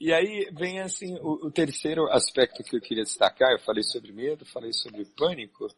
E 0.00 0.12
aí 0.12 0.50
vem 0.58 0.80
assim 0.80 1.14
o, 1.20 1.46
o 1.46 1.50
terceiro 1.52 2.10
aspecto 2.10 2.64
que 2.64 2.76
eu 2.76 2.80
queria 2.80 3.04
destacar, 3.04 3.52
eu 3.52 3.60
falei 3.60 3.84
sobre 3.84 4.12
medo, 4.12 4.44
falei 4.44 4.72
sobre 4.72 5.04
pânico, 5.16 5.68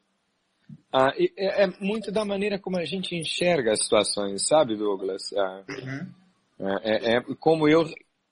ah, 0.93 1.13
é, 1.17 1.65
é, 1.65 1.67
muito 1.81 2.13
da 2.13 2.25
maneira 2.25 2.59
como 2.59 2.77
a 2.77 2.85
gente 2.85 3.17
enxerga 3.17 3.73
as 3.73 3.83
situações, 3.83 4.47
sabe, 4.47 4.77
Douglas? 4.77 5.33
Ah, 5.33 5.65
uhum. 5.69 6.79
é, 6.83 7.17
é, 7.17 7.21
como 7.41 7.69
eu 7.69 7.85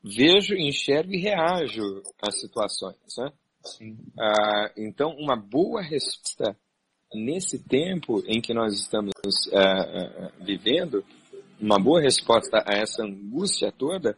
vejo, 0.03 0.55
enxergo 0.55 1.13
e 1.13 1.21
reajo 1.21 2.03
às 2.23 2.41
situações. 2.41 2.97
Né? 3.19 3.33
Ah, 4.19 4.71
então, 4.77 5.11
uma 5.19 5.37
boa 5.37 5.83
resposta 5.83 6.57
nesse 7.15 7.59
tempo 7.59 8.23
em 8.27 8.41
que 8.41 8.55
nós 8.55 8.75
estamos 8.75 9.13
ah, 9.53 9.59
ah, 9.59 10.33
vivendo, 10.41 11.05
uma 11.61 11.79
boa 11.79 12.01
resposta 12.01 12.63
a 12.67 12.75
essa 12.75 13.03
angústia 13.03 13.73
toda 13.73 14.17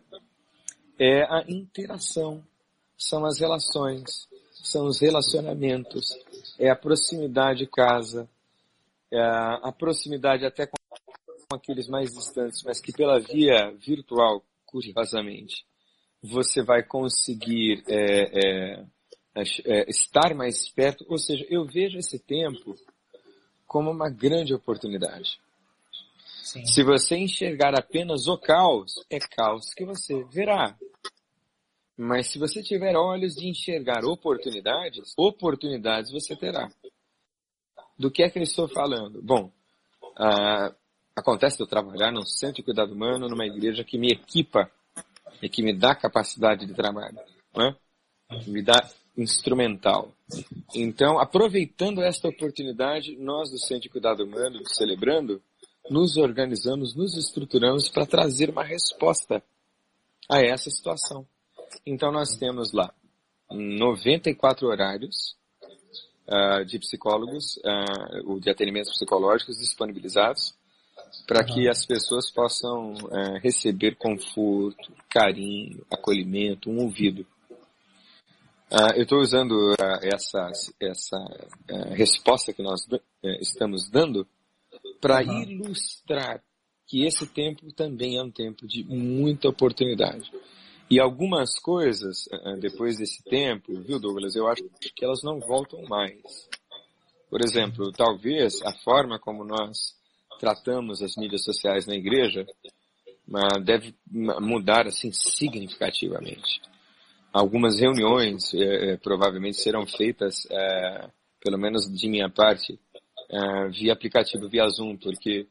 é 0.98 1.22
a 1.24 1.44
interação, 1.48 2.44
são 2.96 3.24
as 3.24 3.40
relações, 3.40 4.28
são 4.62 4.86
os 4.86 5.00
relacionamentos, 5.00 6.16
é 6.58 6.70
a 6.70 6.76
proximidade 6.76 7.66
casa, 7.66 8.28
é 9.10 9.20
a 9.20 9.72
proximidade 9.72 10.46
até 10.46 10.66
com 10.66 10.76
aqueles 11.54 11.88
mais 11.88 12.14
distantes, 12.14 12.62
mas 12.62 12.80
que 12.80 12.92
pela 12.92 13.20
via 13.20 13.70
virtual, 13.72 14.42
curiosamente, 14.64 15.66
você 16.22 16.62
vai 16.62 16.82
conseguir 16.82 17.82
é, 17.88 18.78
é, 18.78 19.42
é, 19.64 19.90
estar 19.90 20.34
mais 20.34 20.68
perto. 20.68 21.04
Ou 21.08 21.18
seja, 21.18 21.44
eu 21.50 21.66
vejo 21.66 21.98
esse 21.98 22.18
tempo 22.18 22.76
como 23.66 23.90
uma 23.90 24.08
grande 24.08 24.54
oportunidade. 24.54 25.40
Sim. 26.42 26.64
Se 26.66 26.82
você 26.82 27.16
enxergar 27.16 27.74
apenas 27.74 28.28
o 28.28 28.38
caos, 28.38 28.94
é 29.10 29.18
caos 29.18 29.74
que 29.74 29.84
você 29.84 30.22
verá. 30.24 30.76
Mas 31.96 32.28
se 32.28 32.38
você 32.38 32.62
tiver 32.62 32.96
olhos 32.96 33.34
de 33.34 33.48
enxergar 33.48 34.04
oportunidades, 34.04 35.12
oportunidades 35.16 36.10
você 36.10 36.34
terá. 36.34 36.70
Do 37.98 38.10
que 38.10 38.22
é 38.22 38.30
que 38.30 38.38
eu 38.38 38.42
estou 38.42 38.66
falando? 38.68 39.22
Bom, 39.22 39.52
uh, 40.18 40.74
acontece 41.14 41.56
de 41.56 41.62
eu 41.62 41.66
trabalhar 41.66 42.10
num 42.10 42.24
centro 42.24 42.56
de 42.56 42.62
cuidado 42.62 42.92
humano, 42.92 43.28
numa 43.28 43.46
igreja 43.46 43.84
que 43.84 43.98
me 43.98 44.10
equipa 44.10 44.70
e 45.40 45.48
que 45.48 45.62
me 45.62 45.72
dá 45.72 45.94
capacidade 45.94 46.66
de 46.66 46.74
trabalho, 46.74 47.18
né? 47.54 47.76
me 48.46 48.62
dá 48.62 48.88
instrumental. 49.16 50.12
Então, 50.74 51.18
aproveitando 51.18 52.02
esta 52.02 52.28
oportunidade, 52.28 53.16
nós 53.16 53.50
do 53.50 53.58
Centro 53.58 53.82
de 53.82 53.88
Cuidado 53.90 54.24
Humano, 54.24 54.60
celebrando, 54.66 55.42
nos 55.90 56.16
organizamos, 56.16 56.94
nos 56.94 57.16
estruturamos 57.16 57.88
para 57.88 58.06
trazer 58.06 58.50
uma 58.50 58.64
resposta 58.64 59.42
a 60.28 60.40
essa 60.40 60.70
situação. 60.70 61.26
Então, 61.86 62.12
nós 62.12 62.36
temos 62.36 62.72
lá 62.72 62.92
94 63.50 64.66
horários 64.66 65.36
uh, 66.28 66.64
de 66.64 66.78
psicólogos, 66.78 67.58
uh, 67.58 68.40
de 68.40 68.50
atendimentos 68.50 68.92
psicológicos 68.92 69.58
disponibilizados, 69.58 70.54
para 71.26 71.44
que 71.44 71.68
as 71.68 71.84
pessoas 71.84 72.30
possam 72.30 72.94
é, 73.10 73.38
receber 73.38 73.96
conforto, 73.96 74.92
carinho, 75.08 75.84
acolhimento, 75.90 76.70
um 76.70 76.82
ouvido. 76.82 77.26
Uh, 78.70 78.96
eu 78.96 79.02
estou 79.02 79.20
usando 79.20 79.72
uh, 79.72 79.98
essa, 80.02 80.50
essa 80.80 81.18
uh, 81.18 81.94
resposta 81.94 82.52
que 82.52 82.62
nós 82.62 82.86
estamos 83.40 83.88
dando 83.90 84.26
para 85.00 85.22
uhum. 85.22 85.42
ilustrar 85.42 86.42
que 86.86 87.04
esse 87.04 87.26
tempo 87.26 87.70
também 87.72 88.16
é 88.16 88.22
um 88.22 88.30
tempo 88.30 88.66
de 88.66 88.82
muita 88.84 89.48
oportunidade. 89.48 90.32
E 90.92 91.00
algumas 91.00 91.58
coisas, 91.58 92.28
depois 92.60 92.98
desse 92.98 93.24
tempo, 93.24 93.72
viu, 93.80 93.98
Douglas, 93.98 94.36
eu 94.36 94.46
acho 94.46 94.62
que 94.94 95.02
elas 95.02 95.22
não 95.22 95.40
voltam 95.40 95.82
mais. 95.84 96.20
Por 97.30 97.40
exemplo, 97.40 97.90
talvez 97.92 98.60
a 98.60 98.74
forma 98.84 99.18
como 99.18 99.42
nós 99.42 99.96
tratamos 100.38 101.00
as 101.00 101.16
mídias 101.16 101.44
sociais 101.44 101.86
na 101.86 101.94
igreja 101.94 102.46
deve 103.64 103.94
mudar 104.06 104.86
assim 104.86 105.10
significativamente. 105.10 106.60
Algumas 107.32 107.80
reuniões 107.80 108.52
é, 108.52 108.90
é, 108.90 108.96
provavelmente 108.98 109.62
serão 109.62 109.86
feitas, 109.86 110.46
é, 110.50 111.08
pelo 111.40 111.56
menos 111.56 111.90
de 111.90 112.06
minha 112.06 112.28
parte, 112.28 112.78
é, 113.30 113.68
via 113.70 113.94
aplicativo, 113.94 114.46
via 114.46 114.68
Zoom, 114.68 114.98
porque 114.98 115.46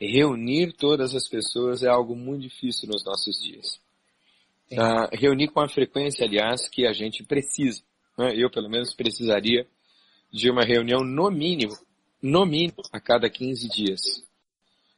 reunir 0.00 0.72
todas 0.72 1.16
as 1.16 1.28
pessoas 1.28 1.82
é 1.82 1.88
algo 1.88 2.14
muito 2.14 2.42
difícil 2.42 2.88
nos 2.88 3.04
nossos 3.04 3.42
dias. 3.42 3.82
Uh, 4.72 5.08
reunir 5.12 5.48
com 5.48 5.60
a 5.60 5.68
frequência, 5.68 6.26
aliás, 6.26 6.68
que 6.68 6.86
a 6.86 6.92
gente 6.92 7.22
precisa. 7.22 7.82
Né? 8.18 8.34
Eu, 8.36 8.50
pelo 8.50 8.68
menos, 8.68 8.94
precisaria 8.94 9.66
de 10.32 10.50
uma 10.50 10.64
reunião 10.64 11.04
no 11.04 11.30
mínimo, 11.30 11.76
no 12.20 12.44
mínimo, 12.44 12.82
a 12.92 12.98
cada 12.98 13.28
15 13.28 13.68
dias 13.68 14.24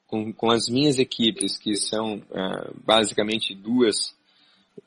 com, 0.06 0.32
com 0.32 0.50
as 0.50 0.68
minhas 0.68 0.98
equipes, 0.98 1.58
que 1.58 1.74
são 1.76 2.16
uh, 2.16 2.80
basicamente 2.84 3.54
duas, 3.54 4.14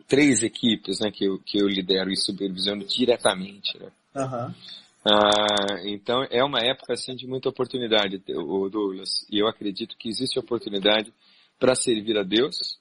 três 0.07 0.43
equipes 0.43 0.99
né, 0.99 1.11
que, 1.11 1.25
eu, 1.25 1.39
que 1.39 1.61
eu 1.61 1.67
lidero 1.67 2.09
e 2.09 2.17
supervisiono 2.17 2.85
diretamente. 2.85 3.77
Né? 3.77 3.91
Uhum. 4.15 4.53
Uh, 5.05 5.87
então 5.87 6.23
é 6.29 6.43
uma 6.43 6.59
época 6.59 6.93
assim, 6.93 7.15
de 7.15 7.27
muita 7.27 7.49
oportunidade, 7.49 8.17
Douglas, 8.17 9.25
e 9.29 9.39
eu 9.39 9.47
acredito 9.47 9.97
que 9.97 10.09
existe 10.09 10.39
oportunidade 10.39 11.13
para 11.59 11.75
servir 11.75 12.17
a 12.17 12.23
Deus, 12.23 12.77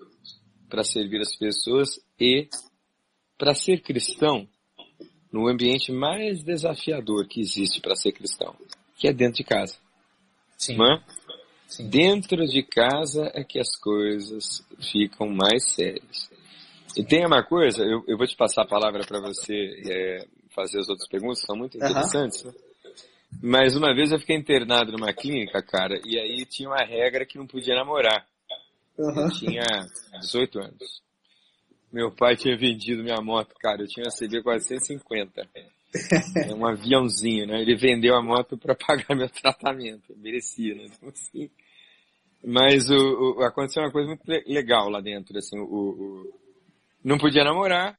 para 0.69 0.85
servir 0.85 1.21
as 1.21 1.37
pessoas 1.37 2.01
e 2.19 2.49
para 3.37 3.55
ser 3.55 3.81
cristão 3.81 4.49
no 5.33 5.47
ambiente 5.47 5.93
mais 5.93 6.43
desafiador 6.43 7.27
que 7.27 7.41
existe 7.41 7.81
para 7.81 7.95
ser 7.95 8.13
cristão, 8.13 8.55
que 8.97 9.07
é 9.07 9.13
dentro 9.13 9.37
de 9.37 9.45
casa. 9.45 9.77
Sim. 10.57 10.77
Não 10.77 10.87
é? 10.87 11.03
Sim. 11.67 11.89
Dentro 11.89 12.47
de 12.47 12.63
casa 12.63 13.31
é 13.35 13.45
que 13.45 13.59
as 13.59 13.77
coisas 13.77 14.65
ficam 14.91 15.29
mais 15.29 15.71
sérias. 15.71 16.31
E 16.97 17.05
tem 17.05 17.25
uma 17.27 17.45
coisa, 17.45 17.83
eu, 17.83 18.03
eu 18.09 18.17
vou 18.17 18.27
te 18.27 18.35
passar 18.35 18.63
a 18.63 18.69
palavra 18.69 19.05
para 19.07 19.21
você 19.21 19.83
é, 19.87 20.27
fazer 20.51 20.81
as 20.81 20.89
outras 20.89 21.09
perguntas, 21.09 21.43
são 21.43 21.57
muito 21.57 21.77
interessantes, 21.77 22.45
uhum. 22.45 22.53
Mas 23.43 23.77
uma 23.77 23.95
vez 23.95 24.11
eu 24.11 24.19
fiquei 24.19 24.37
internado 24.37 24.91
numa 24.91 25.13
clínica, 25.13 25.63
cara, 25.63 26.01
e 26.05 26.19
aí 26.19 26.47
tinha 26.47 26.69
uma 26.69 26.83
regra 26.83 27.27
que 27.27 27.37
não 27.39 27.47
podia 27.47 27.75
namorar. 27.75 28.27
Uhum. 28.99 29.25
Eu 29.25 29.31
tinha 29.31 29.64
18 30.21 30.59
anos. 30.59 31.02
Meu 31.93 32.11
pai 32.11 32.37
tinha 32.37 32.57
vendido 32.57 33.02
minha 33.02 33.21
moto, 33.23 33.55
cara, 33.59 33.83
eu 33.83 33.87
tinha 33.87 34.05
uma 34.05 34.12
CB 34.14 34.43
450. 34.43 35.49
É 36.37 36.55
um 36.55 36.67
aviãozinho, 36.67 37.47
né? 37.47 37.62
Ele 37.62 37.75
vendeu 37.76 38.14
a 38.14 38.23
moto 38.23 38.59
para 38.59 38.75
pagar 38.75 39.17
meu 39.17 39.28
tratamento. 39.31 40.14
Merecia, 40.19 40.75
né? 40.75 40.85
Então, 40.85 41.09
assim, 41.09 41.50
mas 42.45 42.88
o, 42.90 43.37
o, 43.38 43.43
aconteceu 43.43 43.83
uma 43.83 43.90
coisa 43.90 44.09
muito 44.09 44.23
legal 44.47 44.88
lá 44.88 45.00
dentro, 45.00 45.37
assim, 45.38 45.59
o, 45.59 45.64
o, 45.64 46.40
não 47.02 47.19
podia 47.19 47.43
namorar, 47.43 47.99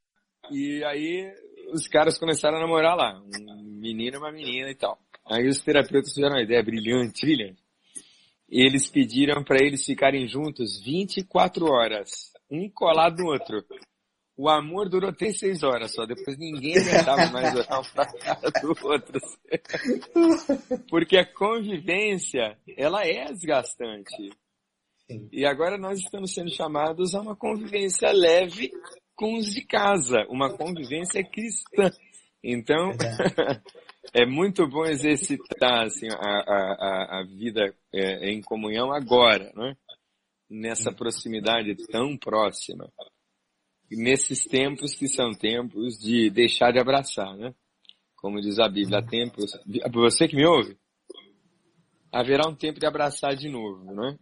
e 0.49 0.83
aí 0.85 1.33
os 1.73 1.87
caras 1.87 2.17
começaram 2.17 2.57
a 2.57 2.61
namorar 2.61 2.95
lá, 2.95 3.19
um 3.19 3.63
menino 3.63 4.15
e 4.15 4.19
uma 4.19 4.31
menina 4.31 4.69
e 4.69 4.75
tal. 4.75 4.97
Aí 5.25 5.47
os 5.47 5.59
terapeutas 5.61 6.13
tiveram 6.13 6.35
uma 6.35 6.43
ideia 6.43 6.63
brilhante, 6.63 7.25
brilhante. 7.25 7.61
Eles 8.49 8.89
pediram 8.89 9.43
para 9.43 9.63
eles 9.63 9.85
ficarem 9.85 10.27
juntos 10.27 10.81
24 10.83 11.65
horas, 11.65 12.31
um 12.49 12.69
colado 12.69 13.17
no 13.17 13.31
outro. 13.31 13.63
O 14.35 14.47
amor 14.49 14.89
durou 14.89 15.09
até 15.09 15.31
seis 15.33 15.63
horas 15.63 15.93
só, 15.93 16.05
depois 16.05 16.37
ninguém 16.37 16.77
aguentava 16.77 17.29
mais 17.29 17.53
olhar 17.53 17.79
um 17.79 17.83
pra 17.93 18.05
cara 18.05 18.49
do 18.61 18.87
outro. 18.87 19.19
Porque 20.89 21.17
a 21.17 21.25
convivência, 21.25 22.57
ela 22.77 23.05
é 23.05 23.25
desgastante. 23.25 24.29
E 25.31 25.45
agora 25.45 25.77
nós 25.77 25.99
estamos 25.99 26.33
sendo 26.33 26.49
chamados 26.55 27.13
a 27.13 27.21
uma 27.21 27.35
convivência 27.35 28.11
leve 28.11 28.71
com 29.13 29.35
os 29.35 29.47
de 29.53 29.65
casa, 29.65 30.25
uma 30.29 30.55
convivência 30.55 31.21
cristã. 31.21 31.91
Então, 32.41 32.93
é 34.13 34.25
muito 34.25 34.67
bom 34.67 34.85
exercitar 34.85 35.83
assim, 35.85 36.07
a, 36.09 36.15
a, 36.17 37.19
a 37.19 37.23
vida 37.23 37.73
é, 37.93 38.31
em 38.31 38.41
comunhão 38.41 38.91
agora, 38.91 39.51
né? 39.55 39.75
nessa 40.49 40.91
proximidade 40.91 41.75
tão 41.87 42.17
próxima 42.17 42.91
nesses 43.95 44.45
tempos 44.45 44.93
que 44.93 45.07
são 45.07 45.31
tempos 45.31 45.97
de 45.97 46.29
deixar 46.29 46.71
de 46.71 46.79
abraçar, 46.79 47.35
né? 47.35 47.53
Como 48.15 48.39
diz 48.41 48.59
a 48.59 48.67
Bíblia, 48.67 48.99
há 48.99 49.05
tempos. 49.05 49.51
Você 49.93 50.27
que 50.27 50.35
me 50.35 50.45
ouve? 50.45 50.77
Haverá 52.11 52.47
um 52.49 52.55
tempo 52.55 52.79
de 52.79 52.85
abraçar 52.85 53.35
de 53.35 53.47
novo, 53.47 53.93
né? 53.93 54.17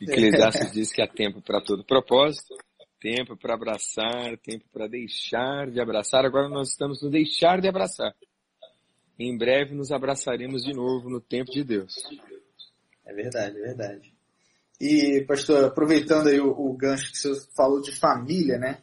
Eclesiastes 0.00 0.72
diz 0.72 0.92
que 0.92 1.00
há 1.00 1.06
tempo 1.06 1.40
para 1.40 1.60
todo 1.60 1.84
propósito, 1.84 2.54
tempo 3.00 3.36
para 3.36 3.54
abraçar, 3.54 4.36
tempo 4.38 4.64
para 4.72 4.88
deixar 4.88 5.70
de 5.70 5.80
abraçar. 5.80 6.24
Agora 6.24 6.48
nós 6.48 6.70
estamos 6.70 7.02
no 7.02 7.10
deixar 7.10 7.60
de 7.60 7.68
abraçar. 7.68 8.12
Em 9.22 9.36
breve 9.36 9.74
nos 9.74 9.92
abraçaremos 9.92 10.62
de 10.62 10.72
novo 10.72 11.08
no 11.08 11.20
tempo 11.20 11.52
de 11.52 11.62
Deus. 11.62 11.94
É 13.06 13.14
verdade, 13.14 13.56
é 13.56 13.60
verdade. 13.60 14.12
E, 14.80 15.24
pastor, 15.28 15.64
aproveitando 15.66 16.26
aí 16.26 16.40
o, 16.40 16.50
o 16.50 16.76
gancho 16.76 17.12
que 17.12 17.18
você 17.18 17.32
falou 17.54 17.80
de 17.80 17.92
família, 17.92 18.58
né? 18.58 18.82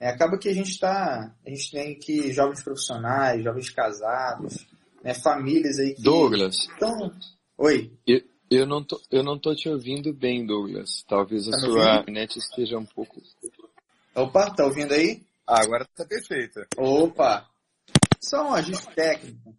É, 0.00 0.08
acaba 0.08 0.38
que 0.38 0.48
a 0.48 0.54
gente 0.54 0.70
está, 0.70 1.32
a 1.46 1.50
gente 1.50 1.70
tem 1.70 1.92
aqui 1.92 2.32
jovens 2.32 2.64
profissionais, 2.64 3.44
jovens 3.44 3.70
casados, 3.70 4.66
né, 5.02 5.14
famílias 5.14 5.78
aí 5.78 5.94
que 5.94 6.02
Douglas. 6.02 6.68
Então, 6.76 7.12
oi. 7.56 7.92
Eu, 8.06 8.20
eu 8.50 8.66
não 8.66 8.82
tô, 8.82 9.00
eu 9.10 9.22
não 9.22 9.38
tô 9.38 9.54
te 9.54 9.68
ouvindo 9.68 10.12
bem, 10.12 10.44
Douglas. 10.44 11.04
Talvez 11.08 11.46
a 11.46 11.52
tá 11.52 11.58
sua 11.58 12.00
internet 12.00 12.38
esteja 12.38 12.76
um 12.76 12.86
pouco. 12.86 13.22
Opa, 14.16 14.50
tá 14.50 14.64
ouvindo 14.64 14.94
aí? 14.94 15.22
Ah, 15.46 15.62
agora 15.62 15.86
tá 15.96 16.04
perfeito. 16.04 16.60
Opa! 16.76 17.48
Só 18.20 18.48
um 18.48 18.54
ajuste 18.54 18.94
técnico. 18.94 19.54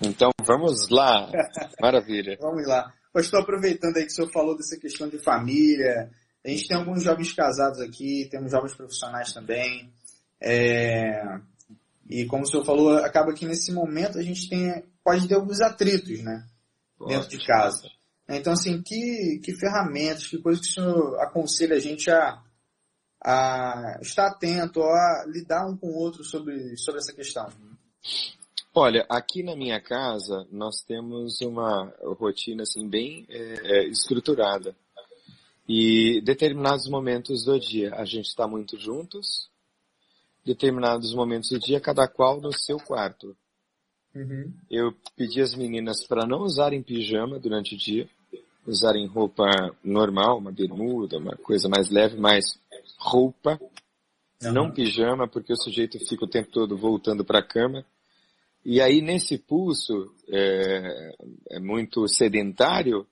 Então 0.00 0.30
vamos 0.44 0.88
lá. 0.88 1.30
Maravilha. 1.80 2.36
vamos 2.40 2.66
lá. 2.66 2.92
Estou 3.16 3.40
aproveitando 3.40 3.96
aí 3.96 4.04
que 4.04 4.12
o 4.12 4.14
senhor 4.14 4.32
falou 4.32 4.56
dessa 4.56 4.76
questão 4.78 5.08
de 5.08 5.18
família. 5.18 6.10
A 6.44 6.48
gente 6.48 6.66
tem 6.66 6.76
alguns 6.76 7.02
jovens 7.02 7.32
casados 7.32 7.80
aqui, 7.80 8.26
temos 8.30 8.50
jovens 8.50 8.74
profissionais 8.74 9.32
também. 9.32 9.92
É... 10.40 11.38
E 12.08 12.26
como 12.26 12.42
o 12.42 12.46
senhor 12.46 12.64
falou, 12.64 12.96
acaba 12.98 13.32
que 13.32 13.46
nesse 13.46 13.72
momento 13.72 14.18
a 14.18 14.22
gente 14.22 14.48
tem, 14.48 14.82
pode 15.04 15.28
ter 15.28 15.34
alguns 15.34 15.60
atritos, 15.60 16.20
né? 16.22 16.44
Dentro 17.06 17.28
de 17.28 17.38
casa. 17.46 17.88
Então, 18.28 18.52
assim, 18.52 18.82
que, 18.82 19.40
que 19.42 19.54
ferramentas, 19.54 20.26
que 20.26 20.38
coisas 20.38 20.64
que 20.64 20.70
o 20.70 20.74
senhor 20.74 21.20
aconselha 21.20 21.76
a 21.76 21.80
gente 21.80 22.10
a, 22.10 22.42
a 23.22 23.98
estar 24.00 24.28
atento, 24.28 24.82
a 24.82 25.24
lidar 25.26 25.66
um 25.66 25.76
com 25.76 25.88
o 25.88 25.96
outro 25.96 26.24
sobre, 26.24 26.76
sobre 26.76 27.00
essa 27.00 27.12
questão? 27.12 27.46
Olha, 28.74 29.04
aqui 29.08 29.42
na 29.42 29.54
minha 29.54 29.80
casa 29.80 30.46
nós 30.50 30.82
temos 30.82 31.40
uma 31.42 31.92
rotina 32.18 32.62
assim 32.62 32.88
bem 32.88 33.26
é, 33.28 33.38
é, 33.38 33.84
estruturada. 33.86 34.74
E 35.68 36.20
determinados 36.22 36.88
momentos 36.88 37.44
do 37.44 37.58
dia 37.58 37.94
a 37.94 38.04
gente 38.04 38.26
está 38.26 38.48
muito 38.48 38.78
juntos, 38.78 39.50
determinados 40.44 41.14
momentos 41.14 41.50
do 41.50 41.58
dia 41.58 41.80
cada 41.80 42.08
qual 42.08 42.40
no 42.40 42.52
seu 42.52 42.78
quarto. 42.78 43.36
Uhum. 44.14 44.52
Eu 44.70 44.94
pedi 45.16 45.40
às 45.40 45.54
meninas 45.54 46.06
para 46.06 46.26
não 46.26 46.40
usarem 46.40 46.82
pijama 46.82 47.38
durante 47.38 47.74
o 47.74 47.78
dia, 47.78 48.08
usarem 48.66 49.06
roupa 49.06 49.44
normal, 49.82 50.38
uma 50.38 50.52
bermuda, 50.52 51.18
uma 51.18 51.36
coisa 51.36 51.68
mais 51.68 51.90
leve, 51.90 52.16
mas 52.16 52.58
roupa, 52.98 53.60
não 54.50 54.70
pijama, 54.70 55.28
porque 55.28 55.52
o 55.52 55.56
sujeito 55.56 55.98
fica 56.06 56.24
o 56.24 56.28
tempo 56.28 56.50
todo 56.50 56.76
voltando 56.76 57.24
para 57.24 57.40
a 57.40 57.46
cama. 57.46 57.84
E 58.64 58.80
aí 58.80 59.00
nesse 59.00 59.38
pulso 59.38 60.12
é, 60.28 61.14
é 61.50 61.60
muito 61.60 62.06
sedentário, 62.08 63.06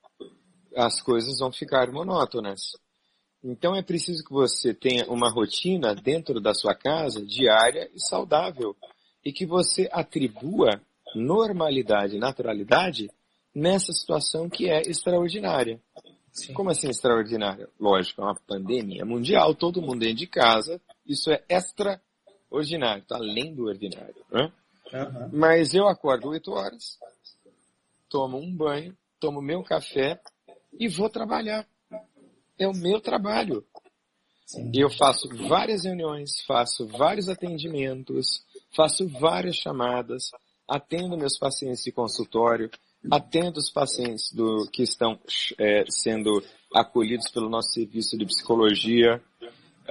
as 0.76 1.00
coisas 1.02 1.38
vão 1.38 1.52
ficar 1.52 1.90
monótonas. 1.90 2.76
Então 3.42 3.74
é 3.74 3.82
preciso 3.82 4.24
que 4.24 4.32
você 4.32 4.74
tenha 4.74 5.06
uma 5.10 5.30
rotina 5.30 5.94
dentro 5.94 6.40
da 6.40 6.54
sua 6.54 6.74
casa 6.74 7.24
diária 7.24 7.90
e 7.94 8.00
saudável 8.00 8.76
e 9.24 9.32
que 9.32 9.46
você 9.46 9.88
atribua 9.90 10.80
normalidade, 11.14 12.18
naturalidade 12.18 13.10
nessa 13.54 13.92
situação 13.92 14.48
que 14.48 14.68
é 14.68 14.82
extraordinária. 14.82 15.80
Sim. 16.32 16.52
Como 16.52 16.70
assim 16.70 16.88
extraordinária? 16.88 17.68
Lógico, 17.78 18.22
é 18.22 18.24
uma 18.24 18.36
pandemia 18.46 19.04
mundial, 19.04 19.54
todo 19.54 19.82
mundo 19.82 20.00
dentro 20.00 20.16
de 20.16 20.26
casa, 20.26 20.80
isso 21.10 21.30
é 21.30 21.42
extraordinário, 21.48 23.04
tá 23.04 23.16
além 23.16 23.54
do 23.54 23.64
ordinário. 23.64 24.14
Né? 24.30 24.52
Uhum. 24.92 25.30
Mas 25.32 25.74
eu 25.74 25.88
acordo 25.88 26.28
8 26.28 26.50
horas, 26.52 26.98
tomo 28.08 28.38
um 28.38 28.54
banho, 28.54 28.96
tomo 29.18 29.42
meu 29.42 29.62
café 29.62 30.20
e 30.78 30.88
vou 30.88 31.08
trabalhar. 31.10 31.66
É 32.58 32.66
o 32.68 32.74
meu 32.74 33.00
trabalho. 33.00 33.64
Sim. 34.46 34.70
Eu 34.74 34.90
faço 34.90 35.28
várias 35.48 35.84
reuniões, 35.84 36.42
faço 36.46 36.86
vários 36.86 37.28
atendimentos, 37.28 38.44
faço 38.74 39.08
várias 39.08 39.56
chamadas, 39.56 40.30
atendo 40.68 41.16
meus 41.16 41.38
pacientes 41.38 41.82
de 41.82 41.92
consultório, 41.92 42.70
atendo 43.10 43.58
os 43.58 43.70
pacientes 43.70 44.32
do, 44.32 44.68
que 44.72 44.82
estão 44.82 45.18
é, 45.58 45.84
sendo 45.88 46.42
acolhidos 46.74 47.30
pelo 47.30 47.48
nosso 47.48 47.72
serviço 47.72 48.18
de 48.18 48.26
psicologia, 48.26 49.22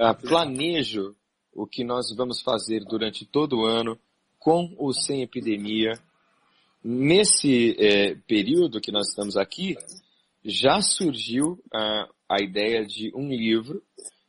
uh, 0.00 0.14
planejo 0.26 1.14
o 1.52 1.66
que 1.66 1.84
nós 1.84 2.14
vamos 2.16 2.40
fazer 2.40 2.84
durante 2.84 3.26
todo 3.26 3.58
o 3.58 3.66
ano, 3.66 3.98
com 4.38 4.74
ou 4.78 4.92
sem 4.92 5.22
epidemia. 5.22 5.92
Nesse 6.82 7.76
é, 7.78 8.14
período 8.26 8.80
que 8.80 8.90
nós 8.90 9.08
estamos 9.08 9.36
aqui, 9.36 9.76
já 10.42 10.80
surgiu 10.80 11.62
a, 11.72 12.08
a 12.28 12.42
ideia 12.42 12.84
de 12.86 13.12
um 13.14 13.28
livro 13.28 13.82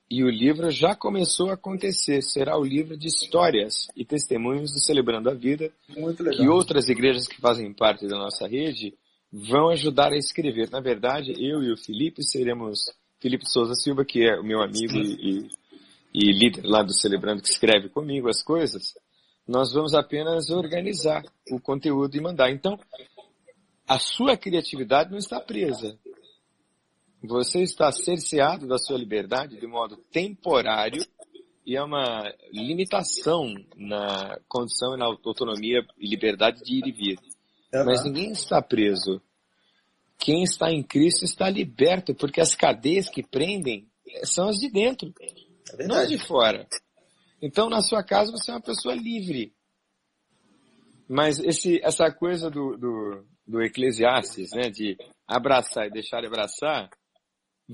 e 0.10 0.25
o 0.25 0.29
livro 0.29 0.69
já 0.69 0.93
começou 0.93 1.49
a 1.49 1.53
acontecer. 1.53 2.21
Será 2.21 2.60
o 2.60 2.65
livro 2.65 2.97
de 2.97 3.07
histórias 3.07 3.88
e 3.95 4.03
testemunhos 4.03 4.73
do 4.73 4.79
Celebrando 4.81 5.29
a 5.29 5.34
Vida, 5.34 5.71
que 6.36 6.49
outras 6.49 6.89
igrejas 6.89 7.27
que 7.27 7.39
fazem 7.39 7.73
parte 7.73 8.05
da 8.07 8.17
nossa 8.17 8.45
rede 8.45 8.93
vão 9.31 9.69
ajudar 9.69 10.12
a 10.12 10.17
escrever. 10.17 10.69
Na 10.69 10.81
verdade, 10.81 11.31
eu 11.38 11.63
e 11.63 11.71
o 11.71 11.77
Felipe 11.77 12.21
seremos, 12.21 12.79
Felipe 13.21 13.49
Souza 13.49 13.75
Silva, 13.75 14.03
que 14.03 14.21
é 14.27 14.38
o 14.38 14.43
meu 14.43 14.62
amigo 14.62 14.97
e, 14.97 15.45
e 15.45 15.61
líder 16.13 16.65
lá 16.65 16.84
do 16.84 16.93
Celebrando, 16.93 17.41
que 17.41 17.47
escreve 17.50 17.89
comigo 17.89 18.28
as 18.28 18.43
coisas, 18.43 18.93
nós 19.47 19.74
vamos 19.74 19.93
apenas 19.93 20.50
organizar 20.50 21.24
o 21.52 21.60
conteúdo 21.60 22.15
e 22.15 22.21
mandar. 22.21 22.52
Então, 22.52 22.78
a 23.88 24.00
sua 24.00 24.38
criatividade 24.38 25.12
não 25.12 25.17
está 25.17 25.39
presa. 25.39 25.97
Você 27.24 27.62
está 27.62 27.91
cerceado 27.91 28.67
da 28.67 28.78
sua 28.78 28.97
liberdade 28.97 29.60
de 29.60 29.67
modo 29.67 29.97
temporário 30.12 31.06
e 31.65 31.76
é 31.76 31.84
uma 31.84 32.34
limitação 32.52 33.54
na 33.76 34.39
condição 34.47 34.95
e 34.95 34.97
na 34.97 35.06
autonomia 35.06 35.86
e 35.97 36.08
liberdade 36.08 36.63
de 36.63 36.76
ir 36.76 36.88
e 36.88 36.91
vir. 36.91 37.19
Uhum. 37.74 37.86
Mas 37.86 38.04
ninguém 38.04 38.32
está 38.32 38.62
preso. 38.62 39.21
Quem 40.17 40.43
está 40.43 40.71
em 40.71 40.84
Cristo 40.84 41.24
está 41.24 41.50
liberto, 41.50 42.13
porque 42.15 42.41
as 42.41 42.56
cadeias 42.56 43.10
que 43.10 43.24
prendem 43.24 43.88
são 44.24 44.50
as 44.50 44.58
de 44.58 44.69
dentro, 44.69 45.13
é 45.77 45.88
não 45.88 46.05
de 46.05 46.17
fora. 46.17 46.67
Então, 47.41 47.69
na 47.69 47.81
sua 47.81 48.03
casa, 48.03 48.31
você 48.31 48.51
é 48.51 48.55
uma 48.55 48.62
pessoa 48.62 48.93
livre. 48.93 49.53
Mas 51.10 51.39
esse, 51.39 51.79
essa 51.84 52.12
coisa 52.12 52.49
do, 52.49 52.77
do, 52.77 53.25
do 53.45 53.62
Eclesiastes, 53.62 54.51
né, 54.51 54.69
de 54.69 54.97
abraçar 55.27 55.88
e 55.88 55.91
deixar 55.91 56.21
de 56.21 56.27
abraçar, 56.27 56.89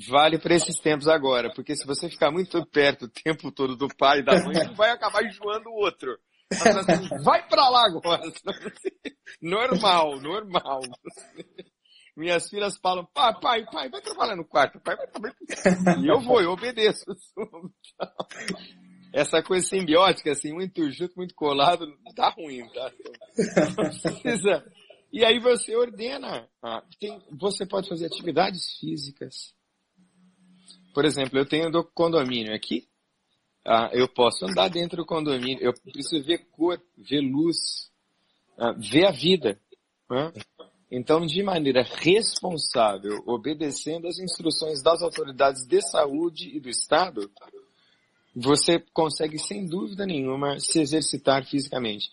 vale 0.10 0.40
para 0.40 0.56
esses 0.56 0.80
tempos 0.80 1.08
agora, 1.08 1.52
porque 1.54 1.76
se 1.76 1.86
você 1.86 2.10
ficar 2.10 2.32
muito 2.32 2.66
perto 2.68 3.06
o 3.06 3.10
tempo 3.10 3.52
todo 3.52 3.76
do 3.76 3.88
pai 3.88 4.20
e 4.20 4.24
da 4.24 4.44
mãe, 4.44 4.74
vai 4.76 4.92
acabar 4.92 5.24
enjoando 5.24 5.70
o 5.70 5.84
outro. 5.84 6.18
Vai 7.24 7.48
para 7.48 7.70
lá 7.70 7.86
agora. 7.86 8.24
Normal, 9.42 10.20
normal. 10.22 10.82
Minhas 12.18 12.50
filhas 12.50 12.76
falam, 12.78 13.06
pai, 13.14 13.40
pai, 13.40 13.64
pai, 13.72 13.90
vai 13.90 14.02
trabalhar 14.02 14.36
no 14.36 14.44
quarto, 14.44 14.80
pai, 14.80 14.96
vai 14.96 15.06
trabalhar. 15.06 15.36
E 16.04 16.08
eu 16.08 16.20
vou, 16.20 16.42
eu 16.42 16.50
obedeço. 16.50 17.06
Essa 19.14 19.44
coisa 19.44 19.68
simbiótica, 19.68 20.32
assim, 20.32 20.52
muito 20.52 20.90
junto, 20.90 21.14
muito 21.16 21.36
colado, 21.36 21.86
tá 22.16 22.30
ruim, 22.30 22.68
tá? 22.74 22.92
precisa. 24.12 24.66
E 25.14 25.24
aí 25.24 25.40
você 25.40 25.76
ordena. 25.76 26.50
Ah, 26.62 26.84
tem, 27.00 27.22
você 27.40 27.68
pode 27.68 27.88
fazer 27.88 28.08
atividades 28.08 28.80
físicas. 28.80 29.54
Por 30.96 31.06
exemplo, 31.06 31.38
eu 31.38 31.48
tenho 31.48 31.70
do 31.70 31.84
condomínio 31.84 32.54
aqui. 32.56 32.88
Ah, 33.64 33.92
eu 33.94 34.08
posso 34.08 34.44
andar 34.44 34.70
dentro 34.70 34.98
do 34.98 35.06
condomínio. 35.06 35.64
Eu 35.64 35.74
preciso 35.94 36.26
ver 36.26 36.48
cor, 36.50 36.82
ver 36.98 37.22
luz, 37.22 37.92
ah, 38.58 38.72
ver 38.72 39.06
a 39.06 39.12
vida. 39.12 39.62
Né? 40.10 40.34
Então, 40.90 41.26
de 41.26 41.44
maneira 41.44 41.84
responsável, 41.84 43.22
obedecendo 43.26 44.08
as 44.08 44.20
instruções 44.20 44.82
das 44.82 45.02
autoridades 45.02 45.66
de 45.66 45.82
saúde 45.82 46.50
e 46.56 46.60
do 46.60 46.70
Estado, 46.70 47.30
você 48.34 48.80
consegue, 48.94 49.38
sem 49.38 49.66
dúvida 49.66 50.06
nenhuma, 50.06 50.60
se 50.60 50.80
exercitar 50.80 51.46
fisicamente. 51.46 52.10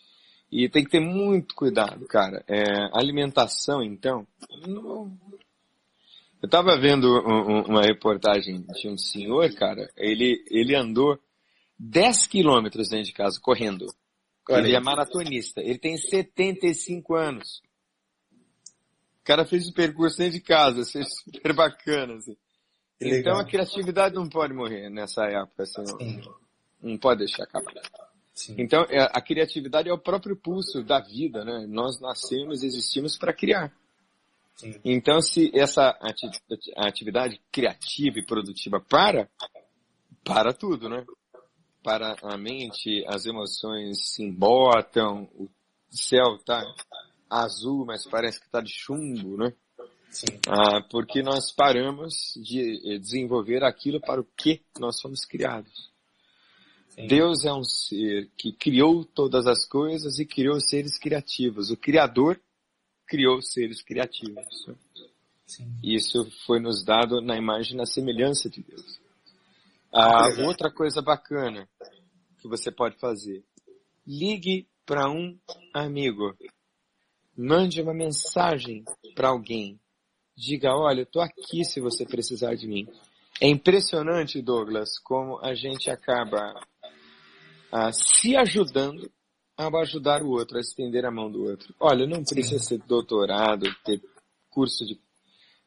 E 0.50 0.68
tem 0.68 0.84
que 0.84 0.90
ter 0.90 1.00
muito 1.00 1.54
cuidado, 1.54 2.04
cara. 2.06 2.44
É, 2.48 2.64
alimentação, 2.92 3.82
então, 3.82 4.26
não, 4.66 5.16
eu 6.44 6.48
tava 6.50 6.78
vendo 6.78 7.06
um, 7.26 7.62
uma 7.62 7.80
reportagem 7.80 8.66
de 8.74 8.86
um 8.86 8.98
senhor, 8.98 9.50
cara, 9.54 9.90
ele, 9.96 10.44
ele 10.50 10.76
andou 10.76 11.18
10 11.78 12.26
quilômetros 12.26 12.90
dentro 12.90 13.06
de 13.06 13.14
casa, 13.14 13.40
correndo. 13.40 13.86
Ele 14.50 14.76
é 14.76 14.80
maratonista. 14.80 15.62
Ele 15.62 15.78
tem 15.78 15.96
75 15.96 17.14
anos. 17.14 17.62
O 19.24 19.26
cara 19.26 19.46
fez 19.46 19.66
o 19.66 19.72
percurso 19.72 20.18
dentro 20.18 20.34
de 20.34 20.40
casa, 20.42 20.82
assim, 20.82 21.00
super 21.24 21.54
bacana, 21.54 22.12
assim. 22.16 22.36
Então 23.00 23.38
a 23.38 23.44
criatividade 23.46 24.14
não 24.14 24.28
pode 24.28 24.52
morrer 24.52 24.90
nessa 24.90 25.24
época, 25.24 25.62
assim. 25.62 25.82
Não, 25.82 26.34
não 26.90 26.98
pode 26.98 27.20
deixar 27.20 27.44
acabar. 27.44 27.72
Sim. 28.34 28.54
Então 28.58 28.82
é, 28.90 29.00
a 29.00 29.22
criatividade 29.22 29.88
é 29.88 29.92
o 29.94 29.98
próprio 29.98 30.36
pulso 30.36 30.84
da 30.84 31.00
vida, 31.00 31.42
né? 31.42 31.66
Nós 31.66 31.98
nascemos, 32.02 32.62
existimos 32.62 33.16
para 33.16 33.32
criar. 33.32 33.72
Sim. 34.56 34.74
Então, 34.84 35.22
se 35.22 35.50
essa 35.54 35.98
atividade 36.76 37.40
criativa 37.50 38.18
e 38.18 38.26
produtiva 38.26 38.78
para, 38.78 39.26
para 40.22 40.52
tudo, 40.52 40.90
né? 40.90 41.02
Para 41.82 42.14
a 42.22 42.36
mente, 42.36 43.02
as 43.08 43.24
emoções 43.24 44.12
se 44.12 44.22
embotam, 44.22 45.30
o 45.34 45.48
céu 45.90 46.36
tá 46.44 46.62
azul, 47.42 47.84
mas 47.84 48.06
parece 48.06 48.40
que 48.40 48.48
tá 48.48 48.60
de 48.60 48.72
chumbo, 48.72 49.36
né? 49.36 49.52
Sim. 50.10 50.26
Ah, 50.48 50.80
porque 50.90 51.22
nós 51.22 51.50
paramos 51.50 52.34
de 52.36 52.98
desenvolver 53.00 53.64
aquilo 53.64 54.00
para 54.00 54.20
o 54.20 54.28
que 54.36 54.62
nós 54.78 55.00
fomos 55.00 55.24
criados. 55.24 55.92
Sim. 56.90 57.08
Deus 57.08 57.44
é 57.44 57.52
um 57.52 57.64
ser 57.64 58.30
que 58.36 58.52
criou 58.52 59.04
todas 59.04 59.48
as 59.48 59.66
coisas 59.66 60.20
e 60.20 60.24
criou 60.24 60.60
seres 60.60 60.96
criativos. 60.96 61.70
O 61.70 61.76
Criador 61.76 62.40
criou 63.06 63.42
seres 63.42 63.82
criativos. 63.82 64.68
Sim. 65.44 65.66
Isso 65.82 66.30
foi 66.46 66.60
nos 66.60 66.84
dado 66.84 67.20
na 67.20 67.36
imagem 67.36 67.76
na 67.76 67.84
semelhança 67.84 68.48
de 68.48 68.62
Deus. 68.62 69.00
Ah, 69.92 70.28
outra 70.46 70.72
coisa 70.72 71.02
bacana 71.02 71.68
que 72.40 72.46
você 72.46 72.70
pode 72.70 72.96
fazer. 72.98 73.44
Ligue 74.06 74.68
para 74.86 75.10
um 75.10 75.36
amigo. 75.72 76.36
Mande 77.36 77.80
uma 77.82 77.94
mensagem 77.94 78.84
para 79.14 79.28
alguém. 79.28 79.78
Diga, 80.36 80.74
olha, 80.74 81.00
eu 81.00 81.04
estou 81.04 81.22
aqui 81.22 81.64
se 81.64 81.80
você 81.80 82.04
precisar 82.04 82.54
de 82.54 82.66
mim. 82.66 82.88
É 83.40 83.48
impressionante, 83.48 84.40
Douglas, 84.40 84.98
como 84.98 85.38
a 85.40 85.54
gente 85.54 85.90
acaba 85.90 86.54
ah, 87.72 87.92
se 87.92 88.36
ajudando 88.36 89.10
a 89.56 89.68
ajudar 89.80 90.22
o 90.22 90.30
outro, 90.30 90.56
a 90.56 90.60
estender 90.60 91.04
a 91.04 91.10
mão 91.10 91.30
do 91.30 91.44
outro. 91.44 91.74
Olha, 91.78 92.06
não 92.06 92.22
precisa 92.24 92.58
ser 92.58 92.78
doutorado, 92.78 93.66
ter 93.84 94.00
curso 94.50 94.84
de 94.84 94.98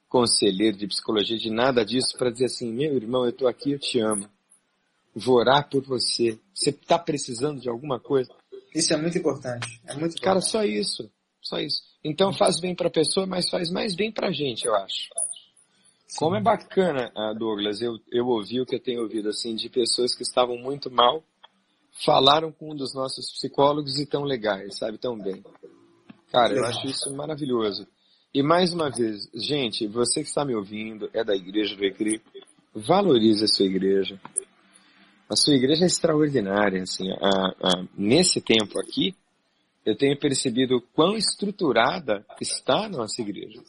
conselheiro 0.07 0.77
de 0.77 0.87
psicologia, 0.87 1.37
de 1.37 1.49
nada 1.49 1.85
disso, 1.85 2.17
para 2.17 2.31
dizer 2.31 2.45
assim, 2.45 2.71
meu 2.71 2.95
irmão, 2.95 3.23
eu 3.23 3.31
estou 3.31 3.47
aqui, 3.47 3.71
eu 3.71 3.79
te 3.79 3.99
amo. 3.99 4.29
Vou 5.13 5.35
orar 5.35 5.69
por 5.69 5.83
você. 5.83 6.39
Você 6.53 6.69
está 6.69 6.97
precisando 6.97 7.59
de 7.59 7.69
alguma 7.69 7.99
coisa? 7.99 8.31
Isso 8.73 8.93
é 8.93 8.97
muito 8.97 9.17
importante. 9.17 9.81
É 9.85 9.93
muito 9.93 10.13
importante. 10.15 10.21
Cara, 10.21 10.41
só 10.41 10.63
isso. 10.63 11.09
Só 11.47 11.59
isso. 11.59 11.81
Então 12.03 12.33
faz 12.33 12.59
bem 12.59 12.75
para 12.75 12.87
a 12.87 12.91
pessoa, 12.91 13.25
mas 13.25 13.49
faz 13.49 13.71
mais 13.71 13.95
bem 13.95 14.11
para 14.11 14.27
a 14.27 14.31
gente, 14.31 14.65
eu 14.65 14.75
acho. 14.75 15.09
Sim. 16.05 16.19
Como 16.19 16.35
é 16.35 16.41
bacana, 16.41 17.11
ah, 17.15 17.33
Douglas, 17.33 17.81
eu, 17.81 17.97
eu 18.11 18.27
ouvi 18.27 18.59
o 18.59 18.65
que 18.65 18.75
eu 18.75 18.79
tenho 18.79 19.01
ouvido, 19.01 19.29
assim, 19.29 19.55
de 19.55 19.69
pessoas 19.69 20.13
que 20.13 20.23
estavam 20.23 20.57
muito 20.57 20.91
mal, 20.91 21.23
falaram 22.05 22.51
com 22.51 22.71
um 22.71 22.75
dos 22.75 22.93
nossos 22.93 23.31
psicólogos 23.31 23.97
e 23.97 24.05
tão 24.05 24.23
legais, 24.23 24.77
sabe, 24.77 24.97
tão 24.97 25.17
bem. 25.17 25.43
Cara, 26.31 26.53
eu 26.53 26.65
acho 26.65 26.85
isso 26.87 27.13
maravilhoso. 27.15 27.87
E 28.33 28.43
mais 28.43 28.73
uma 28.73 28.89
vez, 28.89 29.29
gente, 29.33 29.87
você 29.87 30.21
que 30.21 30.27
está 30.27 30.43
me 30.43 30.53
ouvindo, 30.53 31.09
é 31.13 31.23
da 31.23 31.35
Igreja 31.35 31.75
do 31.75 31.81
Recreio, 31.81 32.21
valorize 32.75 33.43
a 33.43 33.47
sua 33.47 33.65
igreja. 33.65 34.19
A 35.29 35.35
sua 35.35 35.55
igreja 35.55 35.83
é 35.83 35.87
extraordinária, 35.87 36.83
assim, 36.83 37.09
a, 37.11 37.69
a, 37.69 37.83
nesse 37.97 38.41
tempo 38.41 38.79
aqui, 38.79 39.15
eu 39.87 39.95
tenho 39.95 40.19
percebido 40.19 40.81
quão 40.93 41.15
estruturada 41.15 42.25
está 42.41 42.87
a 42.87 42.89
nossa 42.89 43.21
igreja. 43.21 43.63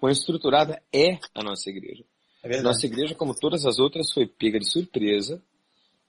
Quão 0.00 0.10
estruturada 0.10 0.82
é 0.92 1.20
a 1.32 1.40
nossa 1.40 1.70
igreja. 1.70 2.04
É 2.42 2.60
nossa 2.60 2.84
igreja, 2.84 3.14
como 3.14 3.32
todas 3.32 3.64
as 3.64 3.78
outras, 3.78 4.12
foi 4.12 4.26
pega 4.26 4.58
de 4.58 4.68
surpresa 4.68 5.40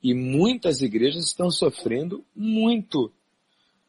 e 0.02 0.16
muitas 0.16 0.82
igrejas 0.82 1.28
estão 1.28 1.52
sofrendo 1.52 2.26
muito. 2.36 3.14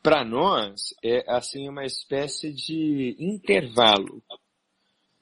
Para 0.03 0.23
nós, 0.23 0.95
é 1.03 1.25
assim 1.27 1.67
uma 1.67 1.87
espécie 1.87 2.53
de 2.53 3.17
intervalo. 3.19 4.23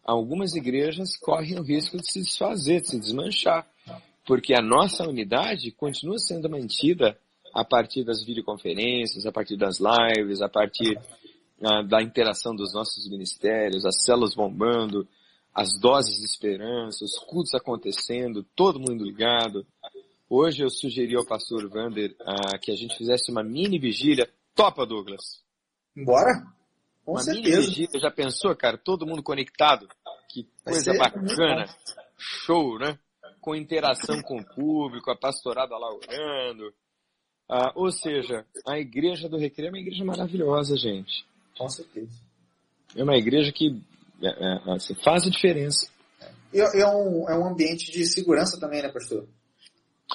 Algumas 0.02 0.56
igrejas 0.56 1.16
correm 1.16 1.60
o 1.60 1.62
risco 1.62 1.98
de 1.98 2.10
se 2.10 2.20
desfazer, 2.20 2.80
de 2.80 2.90
se 2.90 2.98
desmanchar, 2.98 3.64
porque 4.26 4.52
a 4.54 4.60
nossa 4.60 5.08
unidade 5.08 5.70
continua 5.70 6.18
sendo 6.18 6.50
mantida 6.50 7.16
a 7.54 7.64
partir 7.64 8.04
das 8.04 8.24
videoconferências, 8.24 9.26
a 9.26 9.32
partir 9.32 9.56
das 9.56 9.78
lives, 9.78 10.40
a 10.40 10.48
partir 10.48 10.96
uh, 11.60 11.86
da 11.86 12.02
interação 12.02 12.54
dos 12.54 12.72
nossos 12.72 13.08
ministérios, 13.08 13.84
as 13.84 14.02
células 14.02 14.34
bombando, 14.34 15.06
as 15.54 15.78
doses 15.78 16.18
de 16.18 16.24
esperança, 16.24 17.04
os 17.04 17.18
cultos 17.18 17.54
acontecendo, 17.54 18.42
todo 18.56 18.80
mundo 18.80 19.04
ligado. 19.04 19.66
Hoje 20.28 20.64
eu 20.64 20.70
sugeri 20.70 21.14
ao 21.14 21.26
pastor 21.26 21.68
Vander 21.68 22.16
uh, 22.20 22.58
que 22.60 22.72
a 22.72 22.76
gente 22.76 22.96
fizesse 22.96 23.30
uma 23.30 23.42
mini 23.42 23.78
vigília. 23.78 24.28
Topa, 24.54 24.86
Douglas? 24.86 25.42
Bora? 25.94 26.42
Com 27.04 27.12
uma 27.12 27.20
certeza. 27.20 27.48
mini 27.48 27.66
vigília, 27.66 28.00
já 28.00 28.10
pensou, 28.10 28.56
cara? 28.56 28.78
Todo 28.78 29.06
mundo 29.06 29.22
conectado? 29.22 29.86
Que 30.30 30.48
coisa 30.64 30.94
bacana. 30.94 31.66
Show, 32.16 32.78
né? 32.78 32.98
Com 33.42 33.54
interação 33.54 34.22
com 34.22 34.38
o 34.38 34.54
público, 34.54 35.10
a 35.10 35.16
pastorada 35.16 35.76
lá 35.76 35.92
orando. 35.92 36.72
Ah, 37.54 37.70
ou 37.74 37.90
seja, 37.90 38.46
a 38.66 38.78
igreja 38.78 39.28
do 39.28 39.36
Recreio 39.36 39.68
é 39.68 39.72
uma 39.72 39.78
igreja 39.78 40.02
maravilhosa, 40.02 40.74
gente. 40.74 41.22
Com 41.58 41.68
certeza. 41.68 42.08
É 42.96 43.04
uma 43.04 43.14
igreja 43.14 43.52
que 43.52 43.78
é, 44.22 44.26
é, 44.26 44.72
assim, 44.72 44.94
faz 44.94 45.26
a 45.26 45.30
diferença. 45.30 45.86
E 46.50 46.62
é, 46.62 46.80
é, 46.80 46.86
um, 46.86 47.28
é 47.28 47.38
um 47.38 47.46
ambiente 47.46 47.92
de 47.92 48.06
segurança 48.06 48.58
também, 48.58 48.80
né, 48.80 48.88
pastor? 48.88 49.28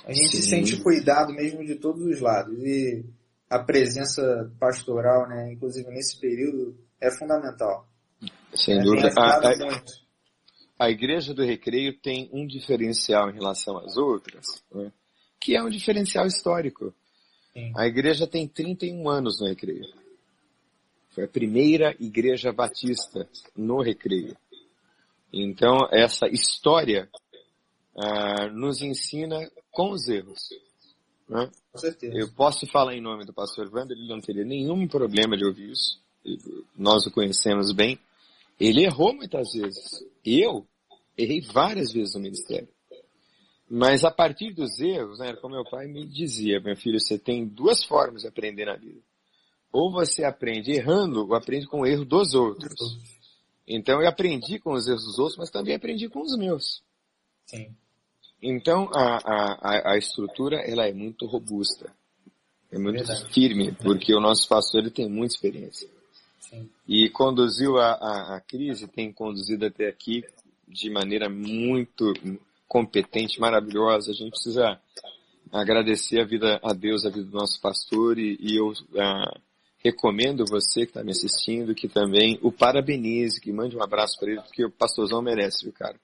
A 0.04 0.12
gente 0.12 0.30
Sim. 0.30 0.38
se 0.38 0.50
sente 0.50 0.82
cuidado 0.82 1.32
mesmo 1.32 1.64
de 1.64 1.76
todos 1.76 2.02
os 2.02 2.20
lados. 2.20 2.58
E 2.58 3.06
a 3.48 3.60
presença 3.60 4.52
pastoral, 4.60 5.30
né, 5.30 5.54
inclusive 5.54 5.88
nesse 5.92 6.20
período, 6.20 6.76
é 7.00 7.12
fundamental. 7.12 7.88
Sem 8.52 8.80
é, 8.80 8.82
dúvida. 8.82 9.14
A, 9.16 9.48
a, 9.48 10.86
a, 10.88 10.90
Igreja 10.90 11.36
do 11.36 11.46
Recreio 11.46 11.96
tem 12.00 12.32
um 12.34 12.48
diferencial 12.48 13.30
em 13.30 13.34
relação 13.34 13.78
às 13.78 13.96
outras, 13.96 14.64
né, 14.74 14.92
que 15.40 15.56
é 15.56 15.62
um 15.62 15.70
diferencial 15.70 16.26
histórico. 16.26 16.96
A 17.76 17.88
igreja 17.88 18.28
tem 18.28 18.48
31 18.48 19.10
anos 19.10 19.40
no 19.40 19.48
Recreio. 19.48 19.86
Foi 21.10 21.24
a 21.24 21.28
primeira 21.28 21.96
igreja 22.00 22.54
batista 22.54 23.28
no 23.56 23.82
Recreio. 23.82 24.38
Então, 25.34 25.88
essa 25.92 26.28
história 26.28 27.10
uh, 27.96 28.52
nos 28.54 28.82
ensina 28.82 29.50
com 29.72 29.92
os 29.92 30.08
erros. 30.08 30.50
Né? 31.28 31.50
Com 31.72 31.80
certeza. 31.80 32.16
Eu 32.16 32.32
posso 32.32 32.68
falar 32.68 32.96
em 32.96 33.02
nome 33.02 33.26
do 33.26 33.34
pastor 33.34 33.68
Wander, 33.74 33.98
ele 33.98 34.08
não 34.08 34.22
teria 34.22 34.46
nenhum 34.46 34.88
problema 34.88 35.36
de 35.36 35.46
ouvir 35.46 35.72
isso. 35.72 36.00
Nós 36.78 37.06
o 37.06 37.12
conhecemos 37.12 37.72
bem. 37.72 38.00
Ele 38.60 38.84
errou 38.84 39.14
muitas 39.14 39.54
vezes. 39.54 40.04
Eu 40.26 40.68
errei 41.18 41.42
várias 41.42 41.92
vezes 41.92 42.14
no 42.16 42.22
ministério. 42.22 42.70
Mas 43.70 44.06
a 44.06 44.12
partir 44.12 44.54
dos 44.54 44.80
erros, 44.80 45.20
né, 45.20 45.34
como 45.36 45.56
meu 45.56 45.66
pai 45.66 45.88
me 45.88 46.06
dizia, 46.06 46.60
meu 46.60 46.76
filho, 46.76 47.00
você 47.00 47.20
tem 47.20 47.46
duas 47.46 47.84
formas 47.84 48.22
de 48.22 48.28
aprender 48.28 48.66
na 48.66 48.76
vida. 48.76 49.02
Ou 49.72 49.92
você 49.92 50.24
aprende 50.24 50.72
errando, 50.72 51.26
ou 51.26 51.36
aprende 51.36 51.68
com 51.68 51.82
o 51.82 51.86
erro 51.86 52.06
dos 52.06 52.34
outros. 52.34 52.74
Então 53.68 54.02
eu 54.02 54.08
aprendi 54.08 54.58
com 54.60 54.72
os 54.72 54.88
erros 54.88 55.04
dos 55.04 55.20
outros, 55.20 55.38
mas 55.38 55.50
também 55.50 55.76
aprendi 55.76 56.08
com 56.08 56.22
os 56.22 56.38
meus. 56.38 56.82
Sim. 57.46 57.76
Então 58.42 58.90
a, 58.94 59.18
a, 59.18 59.94
a 59.94 59.98
estrutura 59.98 60.62
ela 60.62 60.88
é 60.88 60.94
muito 60.94 61.26
robusta. 61.26 61.92
É 62.72 62.78
muito 62.78 62.98
Verdade. 62.98 63.34
firme, 63.34 63.72
porque 63.74 64.14
o 64.14 64.20
nosso 64.20 64.48
pastor 64.48 64.82
ele 64.82 64.92
tem 64.92 65.10
muita 65.10 65.36
experiência. 65.36 65.90
Sim. 66.40 66.70
E 66.88 67.10
conduziu 67.10 67.78
a, 67.78 67.92
a, 67.92 68.36
a 68.38 68.42
crise, 68.42 68.88
tem 68.88 69.12
conduzido 69.12 69.66
até 69.66 69.88
aqui 69.88 70.24
de 70.68 70.90
maneira 70.90 71.30
muito, 71.30 72.14
competente, 72.68 73.40
maravilhosa. 73.40 74.12
A 74.12 74.14
gente 74.14 74.32
precisa 74.32 74.80
agradecer 75.52 76.20
a 76.20 76.26
vida 76.26 76.60
a 76.64 76.74
Deus, 76.74 77.06
a 77.06 77.10
vida 77.10 77.26
do 77.26 77.38
nosso 77.38 77.60
pastor 77.62 78.18
e, 78.18 78.38
e 78.40 78.58
eu 78.58 78.70
uh, 78.70 79.40
recomendo 79.84 80.46
você 80.46 80.82
que 80.82 80.92
está 80.92 81.04
me 81.04 81.12
assistindo 81.12 81.74
que 81.74 81.88
também 81.88 82.38
o 82.42 82.52
parabenize, 82.52 83.40
que 83.40 83.52
mande 83.52 83.76
um 83.76 83.84
abraço 83.84 84.20
para 84.20 84.32
ele, 84.32 84.42
porque 84.42 84.66
o 84.66 84.72
pastorzão 84.72 85.22
merece, 85.22 85.64
viu, 85.64 85.74
cara? 85.74 85.96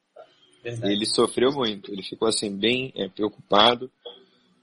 Verdade. 0.63 0.93
Ele 0.93 1.05
sofreu 1.05 1.51
muito, 1.51 1.91
ele 1.91 2.03
ficou 2.03 2.27
assim 2.27 2.55
bem 2.55 2.93
é, 2.95 3.09
preocupado, 3.09 3.91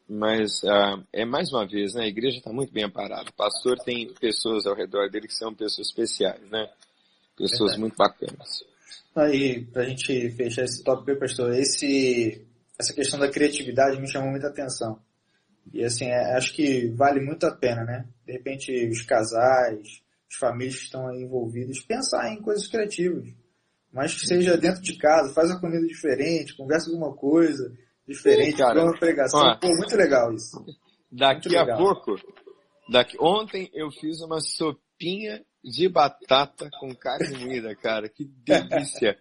mas 0.08 0.62
uh, 0.62 1.04
é 1.12 1.24
mais 1.24 1.52
uma 1.52 1.66
vez, 1.66 1.94
né? 1.94 2.04
A 2.04 2.08
igreja 2.08 2.38
está 2.38 2.52
muito 2.52 2.72
bem 2.72 2.84
amparada. 2.84 3.28
O 3.28 3.34
pastor 3.34 3.76
tem 3.78 4.12
pessoas 4.14 4.66
ao 4.66 4.74
redor 4.74 5.10
dele 5.10 5.28
que 5.28 5.34
são 5.34 5.54
pessoas 5.54 5.88
especiais, 5.88 6.40
né? 6.50 6.68
Pessoas 7.36 7.72
Verdade. 7.72 7.80
muito 7.80 7.96
bacanas. 7.96 8.69
Aí, 9.14 9.64
pra 9.66 9.84
gente 9.84 10.30
fechar 10.30 10.64
esse 10.64 10.84
tópico, 10.84 11.18
pastor, 11.18 11.52
esse, 11.54 12.46
essa 12.78 12.94
questão 12.94 13.18
da 13.18 13.30
criatividade 13.30 14.00
me 14.00 14.10
chamou 14.10 14.30
muita 14.30 14.48
atenção. 14.48 15.00
E 15.72 15.84
assim, 15.84 16.06
é, 16.06 16.36
acho 16.36 16.54
que 16.54 16.88
vale 16.88 17.20
muito 17.20 17.44
a 17.44 17.54
pena, 17.54 17.84
né? 17.84 18.08
De 18.24 18.32
repente, 18.32 18.88
os 18.88 19.02
casais, 19.02 20.02
as 20.30 20.36
famílias 20.38 20.76
que 20.76 20.84
estão 20.84 21.08
aí 21.08 21.22
envolvidas, 21.22 21.80
pensar 21.80 22.32
em 22.32 22.40
coisas 22.40 22.68
criativas. 22.68 23.28
Mas 23.92 24.14
que 24.14 24.26
seja 24.26 24.56
dentro 24.56 24.80
de 24.80 24.96
casa, 24.96 25.34
faz 25.34 25.50
uma 25.50 25.60
comida 25.60 25.84
diferente, 25.86 26.56
conversa 26.56 26.90
alguma 26.90 27.12
coisa 27.14 27.72
diferente, 28.06 28.56
Sim, 28.56 28.62
uma 28.62 28.98
pregação. 28.98 29.40
Ó, 29.40 29.56
Pô, 29.58 29.68
muito 29.68 29.96
legal 29.96 30.32
isso. 30.32 30.64
Daqui 31.10 31.56
a 31.56 31.76
pouco, 31.76 32.14
daqui, 32.88 33.16
ontem 33.20 33.68
eu 33.74 33.90
fiz 33.90 34.20
uma 34.20 34.40
sopinha 34.40 35.44
de 35.62 35.88
batata 35.88 36.68
com 36.78 36.94
carne 36.94 37.36
moída, 37.38 37.74
cara. 37.74 38.08
Que 38.08 38.24
delícia! 38.24 39.18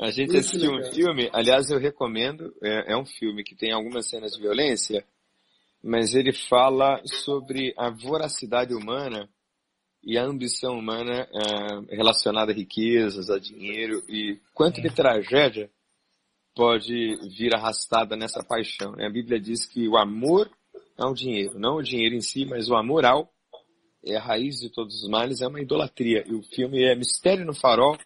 A 0.00 0.10
gente 0.10 0.36
assistiu 0.36 0.70
um 0.72 0.84
filme, 0.92 1.28
aliás 1.32 1.70
eu 1.70 1.78
recomendo, 1.78 2.54
é, 2.62 2.92
é, 2.92 2.96
um 2.96 3.04
filme 3.04 3.42
que 3.42 3.56
tem 3.56 3.72
algumas 3.72 4.08
cenas 4.08 4.32
de 4.32 4.40
violência, 4.40 5.04
mas 5.82 6.14
ele 6.14 6.32
fala 6.32 7.00
sobre 7.04 7.74
a 7.76 7.90
voracidade 7.90 8.72
humana 8.74 9.28
e 10.04 10.16
a 10.16 10.24
ambição 10.24 10.78
humana 10.78 11.28
é, 11.32 11.96
relacionada 11.96 12.52
a 12.52 12.54
riquezas, 12.54 13.28
a 13.28 13.40
dinheiro 13.40 14.04
e 14.08 14.38
quanto 14.54 14.80
de 14.80 14.88
tragédia 14.88 15.68
pode 16.54 17.16
vir 17.36 17.52
arrastada 17.52 18.16
nessa 18.16 18.44
paixão. 18.44 18.92
Né? 18.92 19.06
A 19.06 19.10
Bíblia 19.10 19.40
diz 19.40 19.66
que 19.66 19.88
o 19.88 19.96
amor 19.96 20.48
ao 20.96 21.12
dinheiro. 21.12 21.58
Não 21.58 21.76
o 21.76 21.82
dinheiro 21.82 22.14
em 22.14 22.20
si, 22.20 22.46
mas 22.46 22.68
o 22.68 22.74
amor 22.74 23.04
ao 23.04 23.30
é 24.06 24.16
a 24.16 24.22
raiz 24.22 24.60
de 24.60 24.70
todos 24.70 25.02
os 25.02 25.08
males, 25.08 25.40
é 25.40 25.46
uma 25.46 25.60
idolatria. 25.60 26.24
E 26.26 26.32
o 26.32 26.42
filme 26.42 26.84
é 26.84 26.94
Mistério 26.94 27.44
no 27.44 27.54
Farol, 27.54 27.98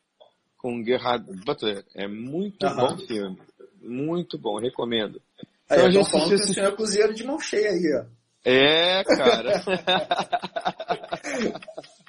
com 0.56 0.82
Gerhard 0.82 1.24
Butler. 1.44 1.84
É 1.94 2.08
muito 2.08 2.66
bom 2.74 2.98
filme. 2.98 3.38
Muito 3.82 4.38
bom, 4.38 4.58
recomendo. 4.58 5.20
Aí, 5.68 5.78
então, 5.78 5.86
a 5.86 5.90
gente 5.90 6.10
falando 6.10 6.28
que 6.28 6.34
o 6.34 6.54
senhor 6.54 6.68
é 6.68 6.76
cozinheiro 6.76 7.14
de 7.14 7.24
mão 7.24 7.38
cheia 7.38 7.70
aí, 7.70 8.00
ó. 8.00 8.04
É, 8.44 9.04
cara. 9.04 9.62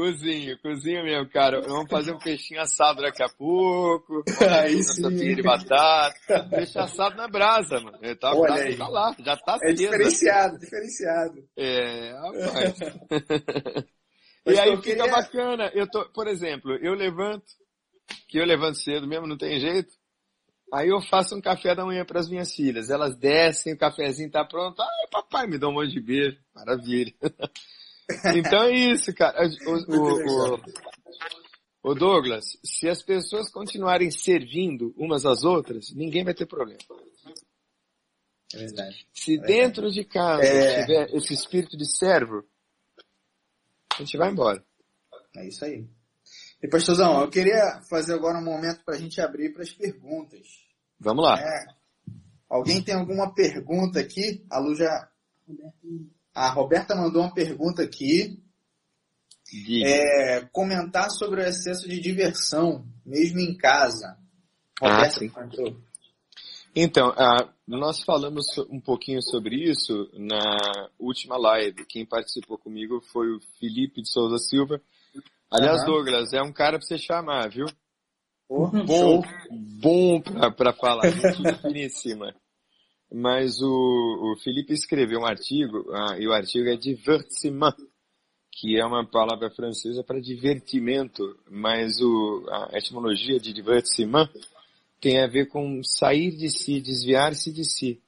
cozinho, 0.00 0.58
cozinho 0.62 1.04
mesmo, 1.04 1.28
cara. 1.28 1.60
Vamos 1.60 1.90
fazer 1.90 2.12
um 2.12 2.18
peixinho 2.18 2.60
assado 2.62 3.02
daqui 3.02 3.22
a 3.22 3.28
pouco. 3.28 4.24
Aí 4.40 4.82
sim. 4.82 5.34
de 5.34 5.42
batata. 5.42 6.48
Peixe 6.48 6.78
assado 6.78 7.16
na 7.16 7.28
brasa, 7.28 7.78
mano. 7.80 7.98
Tá, 8.16 8.32
Olha 8.32 8.54
brasa, 8.54 8.64
aí. 8.64 8.76
tá 8.76 8.88
lá, 8.88 9.16
já 9.18 9.36
tá 9.36 9.58
É 9.62 9.72
diferenciado, 9.72 10.58
diferenciado. 10.58 11.44
É, 11.56 12.12
rapaz. 12.12 12.78
e 14.46 14.58
aí 14.58 14.76
fica 14.76 14.82
queria... 14.82 15.10
bacana. 15.10 15.70
Eu 15.74 15.86
tô, 15.90 16.08
por 16.12 16.26
exemplo, 16.26 16.74
eu 16.76 16.94
levanto, 16.94 17.44
que 18.26 18.38
eu 18.38 18.46
levanto 18.46 18.78
cedo 18.78 19.06
mesmo, 19.06 19.26
não 19.26 19.36
tem 19.36 19.60
jeito. 19.60 19.92
Aí 20.72 20.88
eu 20.88 21.00
faço 21.02 21.36
um 21.36 21.40
café 21.40 21.74
da 21.74 21.84
manhã 21.84 22.04
para 22.06 22.20
as 22.20 22.28
minhas 22.28 22.54
filhas. 22.54 22.88
Elas 22.88 23.18
descem, 23.18 23.74
o 23.74 23.78
cafezinho 23.78 24.30
tá 24.30 24.44
pronto. 24.44 24.80
Ai, 24.80 25.08
papai, 25.10 25.46
me 25.46 25.58
dá 25.58 25.68
um 25.68 25.72
monte 25.72 25.92
de 25.92 26.00
beijo. 26.00 26.38
Maravilha. 26.54 27.12
então 28.36 28.64
é 28.64 28.72
isso, 28.72 29.14
cara. 29.14 29.48
O, 29.66 29.70
o, 29.70 30.54
o, 30.54 30.60
o, 31.82 31.94
Douglas, 31.94 32.58
se 32.64 32.88
as 32.88 33.02
pessoas 33.02 33.50
continuarem 33.50 34.10
servindo 34.10 34.94
umas 34.96 35.24
às 35.24 35.44
outras, 35.44 35.92
ninguém 35.94 36.24
vai 36.24 36.34
ter 36.34 36.46
problema. 36.46 36.80
É 38.52 38.58
verdade. 38.58 39.06
Se 39.12 39.38
é 39.38 39.42
dentro 39.42 39.90
de 39.90 40.04
casa 40.04 40.44
é... 40.44 40.80
tiver 40.80 41.14
esse 41.14 41.34
espírito 41.34 41.76
de 41.76 41.86
servo, 41.86 42.44
a 43.98 44.02
gente 44.02 44.16
vai 44.16 44.30
embora. 44.30 44.64
É 45.36 45.46
isso 45.46 45.64
aí. 45.64 45.86
E 46.62 46.68
pastorzão, 46.68 47.20
eu 47.20 47.30
queria 47.30 47.80
fazer 47.88 48.14
agora 48.14 48.38
um 48.38 48.44
momento 48.44 48.84
para 48.84 48.94
a 48.94 48.98
gente 48.98 49.20
abrir 49.20 49.52
para 49.52 49.62
as 49.62 49.72
perguntas. 49.72 50.46
Vamos 50.98 51.24
lá. 51.24 51.40
É, 51.40 51.64
alguém 52.48 52.82
tem 52.82 52.94
alguma 52.94 53.34
pergunta 53.34 53.98
aqui? 53.98 54.44
A 54.50 54.58
Lu 54.58 54.74
já. 54.74 55.08
A 56.34 56.50
Roberta 56.50 56.94
mandou 56.94 57.22
uma 57.22 57.34
pergunta 57.34 57.82
aqui. 57.82 58.42
É, 59.84 60.42
comentar 60.52 61.10
sobre 61.10 61.40
o 61.40 61.44
excesso 61.44 61.88
de 61.88 62.00
diversão, 62.00 62.86
mesmo 63.04 63.40
em 63.40 63.56
casa. 63.56 64.16
Ah, 64.80 64.94
Roberta 64.94 65.20
ah, 65.36 65.74
Então, 66.74 67.12
nós 67.66 68.04
falamos 68.04 68.46
um 68.70 68.80
pouquinho 68.80 69.20
sobre 69.20 69.56
isso 69.56 70.08
na 70.14 70.88
última 71.00 71.36
live. 71.36 71.84
Quem 71.84 72.06
participou 72.06 72.56
comigo 72.58 73.00
foi 73.12 73.32
o 73.32 73.40
Felipe 73.58 74.02
de 74.02 74.08
Souza 74.08 74.38
Silva, 74.38 74.80
Aliás, 75.50 75.80
uhum. 75.80 75.86
Douglas, 75.86 76.32
é 76.32 76.40
um 76.40 76.52
cara 76.52 76.78
pra 76.78 76.86
você 76.86 76.96
chamar, 76.96 77.50
viu? 77.50 77.66
Oh, 78.48 78.68
bom, 78.68 79.22
bom 79.50 80.20
pra, 80.20 80.50
pra 80.50 80.72
falar, 80.72 81.10
gente 81.10 81.54
finíssima. 81.60 82.34
Mas 83.12 83.60
o, 83.60 83.66
o 83.66 84.36
Felipe 84.42 84.72
escreveu 84.72 85.20
um 85.20 85.26
artigo, 85.26 85.84
ah, 85.92 86.16
e 86.18 86.28
o 86.28 86.32
artigo 86.32 86.68
é 86.68 86.76
divertissement, 86.76 87.74
que 88.52 88.78
é 88.78 88.84
uma 88.84 89.04
palavra 89.04 89.50
francesa 89.50 90.04
para 90.04 90.20
divertimento, 90.20 91.36
mas 91.50 92.00
o, 92.00 92.46
a 92.48 92.78
etimologia 92.78 93.40
de 93.40 93.52
divertissement 93.52 94.28
tem 95.00 95.20
a 95.20 95.26
ver 95.26 95.46
com 95.46 95.82
sair 95.82 96.30
de 96.36 96.50
si, 96.50 96.80
desviar-se 96.80 97.52
de 97.52 97.64
si. 97.64 98.00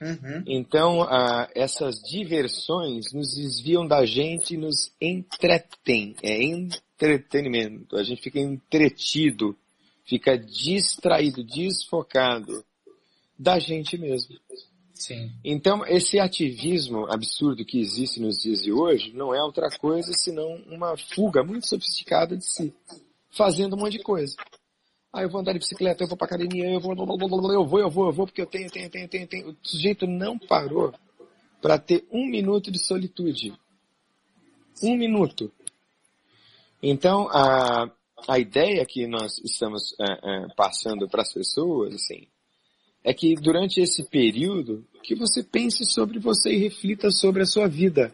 Uhum. 0.00 0.44
Então, 0.46 1.02
ah, 1.02 1.48
essas 1.54 2.00
diversões 2.00 3.12
nos 3.12 3.34
desviam 3.34 3.86
da 3.86 4.04
gente 4.06 4.54
e 4.54 4.56
nos 4.56 4.92
entretêm. 5.00 6.16
É 6.22 6.42
entretenimento. 6.42 7.96
A 7.96 8.02
gente 8.02 8.22
fica 8.22 8.40
entretido, 8.40 9.56
fica 10.04 10.36
distraído, 10.36 11.44
desfocado 11.44 12.64
da 13.38 13.58
gente 13.58 13.96
mesmo. 13.96 14.36
Sim. 14.92 15.30
Então, 15.44 15.86
esse 15.86 16.18
ativismo 16.18 17.06
absurdo 17.06 17.64
que 17.64 17.78
existe 17.78 18.20
nos 18.20 18.38
dias 18.38 18.62
de 18.62 18.72
hoje 18.72 19.12
não 19.12 19.32
é 19.32 19.40
outra 19.40 19.70
coisa 19.70 20.12
senão 20.12 20.56
uma 20.66 20.96
fuga 20.96 21.44
muito 21.44 21.68
sofisticada 21.68 22.36
de 22.36 22.44
si, 22.44 22.74
fazendo 23.30 23.76
um 23.76 23.78
monte 23.78 23.98
de 23.98 24.02
coisa. 24.02 24.34
Ah, 25.12 25.22
eu 25.22 25.30
vou 25.30 25.40
andar 25.40 25.52
de 25.52 25.60
bicicleta, 25.60 26.02
eu 26.02 26.08
vou 26.08 26.16
pra 26.16 26.26
academia, 26.26 26.68
eu 26.68 26.80
vou, 26.80 26.92
eu 26.92 27.06
vou, 27.06 27.52
eu 27.52 27.64
vou, 27.64 27.80
eu 27.80 28.12
vou, 28.12 28.26
porque 28.26 28.42
eu 28.42 28.46
tenho, 28.46 28.68
tenho, 28.70 28.90
tenho, 28.90 29.08
tenho, 29.08 29.26
tenho. 29.26 29.50
O 29.50 29.56
sujeito 29.62 30.06
não 30.06 30.36
parou 30.38 30.92
para 31.62 31.78
ter 31.78 32.06
um 32.10 32.26
minuto 32.26 32.70
de 32.70 32.84
solitude. 32.84 33.54
Um 34.82 34.96
minuto. 34.96 35.50
Então, 36.82 37.28
a, 37.30 37.90
a 38.28 38.38
ideia 38.38 38.84
que 38.84 39.06
nós 39.06 39.38
estamos 39.38 39.94
é, 40.00 40.04
é, 40.04 40.46
passando 40.54 41.08
para 41.08 41.22
as 41.22 41.32
pessoas, 41.32 41.94
assim, 41.94 42.28
é 43.04 43.14
que 43.14 43.34
durante 43.34 43.80
esse 43.80 44.04
período, 44.08 44.86
que 45.02 45.14
você 45.14 45.42
pense 45.42 45.84
sobre 45.84 46.18
você 46.18 46.50
e 46.50 46.58
reflita 46.58 47.10
sobre 47.10 47.42
a 47.42 47.46
sua 47.46 47.68
vida. 47.68 48.12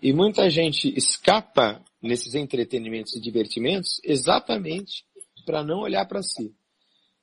E 0.00 0.12
muita 0.12 0.48
gente 0.48 0.92
escapa 0.96 1.82
nesses 2.00 2.34
entretenimentos 2.34 3.14
e 3.14 3.20
divertimentos 3.20 4.00
exatamente 4.02 5.04
para 5.44 5.62
não 5.62 5.80
olhar 5.80 6.06
para 6.06 6.22
si. 6.22 6.54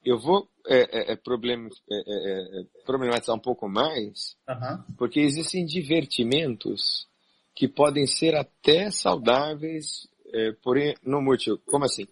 Eu 0.05 0.17
vou 0.19 0.47
é, 0.67 1.11
é, 1.11 1.13
é 1.13 1.15
problem, 1.15 1.69
é, 1.91 2.63
problematizar 2.85 3.35
um 3.35 3.39
pouco 3.39 3.67
mais, 3.67 4.37
uhum. 4.47 4.95
porque 4.97 5.19
existem 5.19 5.65
divertimentos 5.65 7.07
que 7.53 7.67
podem 7.67 8.07
ser 8.07 8.35
até 8.35 8.89
saudáveis 8.91 10.07
é, 10.33 10.51
porém 10.63 10.95
não 11.03 11.21
muito. 11.21 11.57
Como 11.65 11.85
assim? 11.85 12.07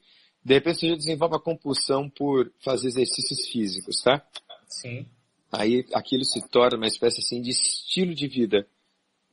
De 0.48 0.54
repente 0.54 0.80
você 0.80 0.96
desenvolve 0.96 1.36
a 1.36 1.40
compulsão 1.40 2.10
por 2.10 2.50
fazer 2.64 2.88
exercícios 2.88 3.50
físicos, 3.50 4.02
tá? 4.02 4.26
Sim. 4.66 5.06
Aí 5.52 5.86
aquilo 5.94 6.24
se 6.24 6.40
torna 6.48 6.78
uma 6.78 6.88
espécie 6.88 7.20
assim 7.20 7.42
de 7.42 7.50
estilo 7.50 8.16
de 8.16 8.30
vida. 8.30 8.66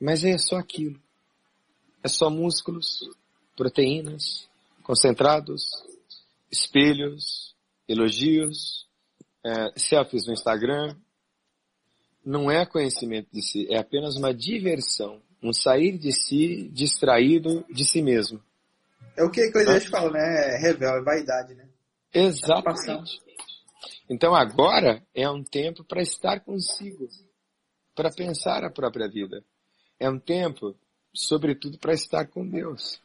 Mas 0.00 0.24
é 0.24 0.37
só 0.37 0.57
aquilo. 0.57 1.00
É 2.03 2.09
só 2.09 2.29
músculos, 2.29 2.98
proteínas, 3.57 4.48
concentrados, 4.83 5.62
espelhos, 6.50 7.55
elogios, 7.87 8.85
é, 9.46 9.72
selfies 9.77 10.27
no 10.27 10.33
Instagram. 10.33 10.96
Não 12.27 12.50
é 12.50 12.66
conhecimento 12.66 13.29
de 13.33 13.40
si, 13.40 13.68
é 13.70 13.79
apenas 13.79 14.16
uma 14.16 14.35
diversão, 14.35 15.22
um 15.40 15.53
sair 15.53 15.96
de 15.96 16.11
si 16.11 16.68
distraído 16.72 17.64
de 17.70 17.85
si 17.85 18.03
mesmo. 18.03 18.42
É 19.16 19.22
o 19.22 19.31
que 19.31 19.40
a 19.40 19.46
Eclesiastes 19.46 19.90
fala, 19.90 20.11
né? 20.11 20.55
É 20.55 20.59
revel, 20.59 20.96
é 20.96 21.03
vaidade, 21.03 21.55
né? 21.55 21.68
Exatamente. 22.12 23.20
Então 24.09 24.35
agora 24.35 25.03
é 25.14 25.29
um 25.29 25.42
tempo 25.42 25.85
para 25.85 26.03
estar 26.03 26.40
consigo, 26.40 27.09
para 27.94 28.11
pensar 28.11 28.64
a 28.64 28.70
própria 28.70 29.09
vida. 29.09 29.42
É 29.98 30.11
um 30.11 30.18
tempo, 30.18 30.77
sobretudo, 31.14 31.79
para 31.79 31.94
estar 31.94 32.27
com 32.27 32.46
Deus. 32.46 33.00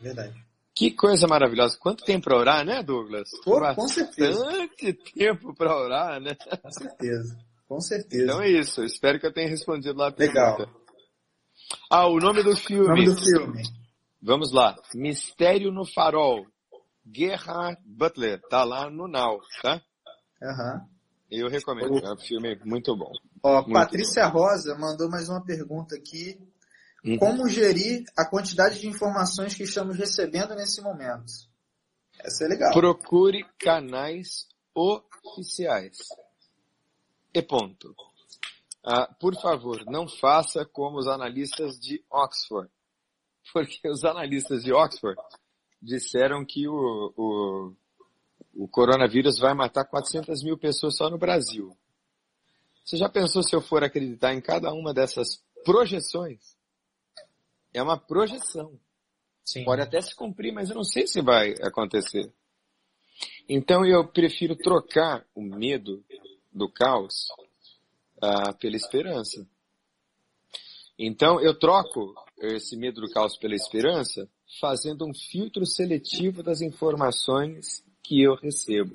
Verdade. 0.00 0.34
Que 0.74 0.92
coisa 0.92 1.26
maravilhosa. 1.26 1.76
Quanto 1.76 2.04
tempo 2.04 2.26
para 2.26 2.38
orar, 2.38 2.64
né, 2.64 2.82
Douglas? 2.82 3.30
Pô, 3.44 3.60
com 3.74 3.88
certeza. 3.88 4.44
Bastante 4.44 4.92
tempo 5.12 5.52
para 5.54 5.76
orar, 5.76 6.20
né? 6.20 6.36
Com 6.62 6.70
certeza. 6.70 7.38
Com 7.66 7.80
certeza. 7.80 8.24
Então 8.24 8.40
é 8.40 8.48
isso. 8.48 8.84
Espero 8.84 9.18
que 9.18 9.26
eu 9.26 9.32
tenha 9.32 9.48
respondido 9.48 9.98
lá 9.98 10.08
a 10.08 10.12
pergunta. 10.12 10.40
Legal. 10.40 10.70
Ah, 11.90 12.06
o 12.06 12.18
nome 12.18 12.42
do 12.42 12.56
filme. 12.56 12.84
O 12.84 12.88
nome 12.88 13.04
do 13.06 13.16
filme. 13.16 13.62
Vamos 14.20 14.52
lá. 14.52 14.76
Mistério 14.94 15.70
no 15.70 15.84
Farol. 15.84 16.46
Gerhard 17.10 17.80
Butler. 17.84 18.40
Tá 18.48 18.64
lá 18.64 18.90
no 18.90 19.08
Now, 19.08 19.40
tá? 19.62 19.82
Aham. 20.42 20.74
Uhum. 20.74 20.98
Eu 21.30 21.48
recomendo. 21.48 21.98
É 21.98 22.12
um 22.12 22.18
filme 22.18 22.58
muito 22.64 22.96
bom. 22.96 23.12
Ó, 23.42 23.60
muito 23.62 23.72
Patrícia 23.72 24.28
bom. 24.28 24.38
Rosa 24.38 24.74
mandou 24.76 25.10
mais 25.10 25.28
uma 25.28 25.44
pergunta 25.44 25.94
aqui. 25.94 26.38
Uhum. 27.04 27.18
Como 27.18 27.48
gerir 27.48 28.04
a 28.16 28.24
quantidade 28.24 28.80
de 28.80 28.88
informações 28.88 29.54
que 29.54 29.62
estamos 29.62 29.96
recebendo 29.96 30.54
nesse 30.54 30.80
momento? 30.80 31.32
Essa 32.18 32.44
é 32.44 32.48
legal. 32.48 32.72
Procure 32.72 33.44
canais 33.58 34.48
oficiais. 34.74 35.98
E 37.32 37.42
ponto. 37.42 37.94
Ah, 38.84 39.06
por 39.20 39.34
favor, 39.40 39.84
não 39.86 40.08
faça 40.08 40.64
como 40.64 40.98
os 40.98 41.06
analistas 41.06 41.78
de 41.78 42.02
Oxford 42.10 42.70
porque 43.52 43.88
os 43.88 44.04
analistas 44.04 44.62
de 44.62 44.72
Oxford 44.72 45.20
disseram 45.80 46.44
que 46.44 46.66
o, 46.68 47.12
o, 47.16 47.74
o 48.54 48.68
coronavírus 48.68 49.38
vai 49.38 49.54
matar 49.54 49.84
400 49.84 50.42
mil 50.42 50.58
pessoas 50.58 50.96
só 50.96 51.08
no 51.08 51.18
Brasil. 51.18 51.76
Você 52.84 52.96
já 52.96 53.08
pensou 53.08 53.42
se 53.42 53.54
eu 53.54 53.60
for 53.60 53.84
acreditar 53.84 54.32
em 54.34 54.40
cada 54.40 54.72
uma 54.72 54.94
dessas 54.94 55.42
projeções? 55.64 56.56
É 57.72 57.82
uma 57.82 57.98
projeção. 57.98 58.78
Sim. 59.44 59.64
Pode 59.64 59.82
até 59.82 60.00
se 60.00 60.14
cumprir, 60.14 60.52
mas 60.52 60.70
eu 60.70 60.76
não 60.76 60.84
sei 60.84 61.06
se 61.06 61.20
vai 61.20 61.52
acontecer. 61.62 62.32
Então 63.48 63.84
eu 63.84 64.06
prefiro 64.06 64.56
trocar 64.56 65.26
o 65.34 65.42
medo 65.42 66.04
do 66.52 66.70
caos 66.70 67.26
uh, 68.22 68.56
pela 68.58 68.76
esperança. 68.76 69.46
Então, 70.98 71.40
eu 71.40 71.56
troco 71.56 72.14
esse 72.40 72.76
medo 72.76 73.00
do 73.00 73.10
caos 73.10 73.36
pela 73.36 73.54
esperança, 73.54 74.28
fazendo 74.60 75.06
um 75.06 75.14
filtro 75.14 75.64
seletivo 75.64 76.42
das 76.42 76.60
informações 76.60 77.84
que 78.02 78.22
eu 78.22 78.34
recebo. 78.34 78.94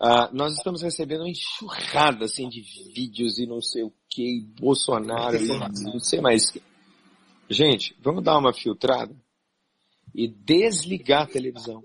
Uh, 0.00 0.32
nós 0.32 0.54
estamos 0.54 0.80
recebendo 0.80 1.20
uma 1.20 1.28
enxurrada 1.28 2.24
assim, 2.24 2.48
de 2.48 2.62
vídeos 2.62 3.38
e 3.38 3.46
não 3.46 3.60
sei 3.60 3.82
o 3.82 3.92
que, 4.08 4.40
Bolsonaro 4.58 5.36
e 5.36 5.46
não 5.84 6.00
sei 6.00 6.22
mais. 6.22 6.50
Gente, 7.50 7.94
vamos 8.00 8.24
dar 8.24 8.38
uma 8.38 8.54
filtrada 8.54 9.14
e 10.14 10.26
desligar 10.26 11.24
a 11.24 11.26
televisão. 11.26 11.82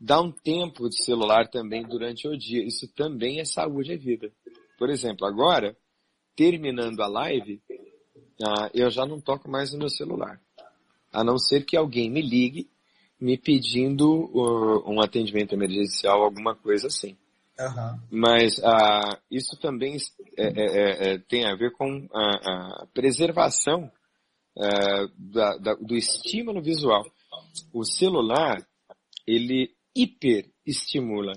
Dar 0.00 0.20
um 0.20 0.32
tempo 0.32 0.88
de 0.88 1.04
celular 1.04 1.48
também 1.48 1.82
durante 1.82 2.26
o 2.26 2.36
dia. 2.36 2.64
Isso 2.64 2.88
também 2.88 3.38
é 3.38 3.44
saúde 3.44 3.92
e 3.92 3.96
vida. 3.96 4.32
Por 4.76 4.90
exemplo, 4.90 5.26
agora, 5.26 5.76
terminando 6.36 7.00
a 7.00 7.08
live, 7.08 7.60
uh, 8.40 8.70
eu 8.74 8.90
já 8.90 9.06
não 9.06 9.20
toco 9.20 9.50
mais 9.50 9.72
no 9.72 9.78
meu 9.78 9.88
celular. 9.88 10.40
A 11.12 11.24
não 11.24 11.38
ser 11.38 11.64
que 11.64 11.76
alguém 11.76 12.10
me 12.10 12.20
ligue 12.20 12.68
me 13.18 13.38
pedindo 13.38 14.06
uh, 14.06 14.90
um 14.90 15.00
atendimento 15.00 15.54
emergencial, 15.54 16.22
alguma 16.22 16.54
coisa 16.54 16.88
assim. 16.88 17.16
Uhum. 17.58 18.00
Mas 18.10 18.58
uh, 18.58 19.16
isso 19.30 19.56
também 19.58 19.96
é, 20.36 20.44
é, 20.44 20.50
é, 20.50 21.14
é, 21.14 21.18
tem 21.18 21.46
a 21.46 21.54
ver 21.56 21.72
com 21.72 22.06
a, 22.12 22.82
a 22.82 22.86
preservação 22.92 23.90
uh, 24.56 25.08
da, 25.16 25.56
da, 25.56 25.74
do 25.74 25.96
estímulo 25.96 26.60
visual. 26.60 27.04
O 27.72 27.84
celular, 27.84 28.58
ele 29.26 29.74
hiperestimula 29.94 31.32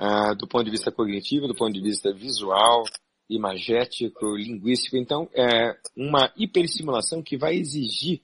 uh, 0.00 0.34
do 0.36 0.48
ponto 0.48 0.64
de 0.64 0.70
vista 0.70 0.90
cognitivo, 0.90 1.46
do 1.46 1.54
ponto 1.54 1.72
de 1.72 1.82
vista 1.82 2.12
visual, 2.14 2.84
imagético, 3.34 4.36
linguístico. 4.36 4.96
Então, 4.96 5.28
é 5.34 5.76
uma 5.96 6.32
hiperestimulação 6.36 7.22
que 7.22 7.36
vai 7.36 7.54
exigir 7.56 8.20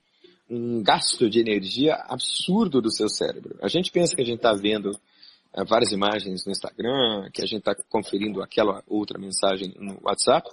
um 0.48 0.82
gasto 0.82 1.28
de 1.28 1.40
energia 1.40 1.94
absurdo 2.08 2.80
do 2.80 2.90
seu 2.90 3.08
cérebro. 3.08 3.58
A 3.62 3.68
gente 3.68 3.92
pensa 3.92 4.14
que 4.14 4.22
a 4.22 4.24
gente 4.24 4.38
está 4.38 4.54
vendo 4.54 4.90
uh, 4.90 5.64
várias 5.66 5.92
imagens 5.92 6.46
no 6.46 6.52
Instagram, 6.52 7.30
que 7.32 7.42
a 7.42 7.46
gente 7.46 7.58
está 7.58 7.74
conferindo 7.88 8.42
aquela 8.42 8.82
outra 8.86 9.18
mensagem 9.18 9.74
no 9.78 9.98
WhatsApp, 10.02 10.48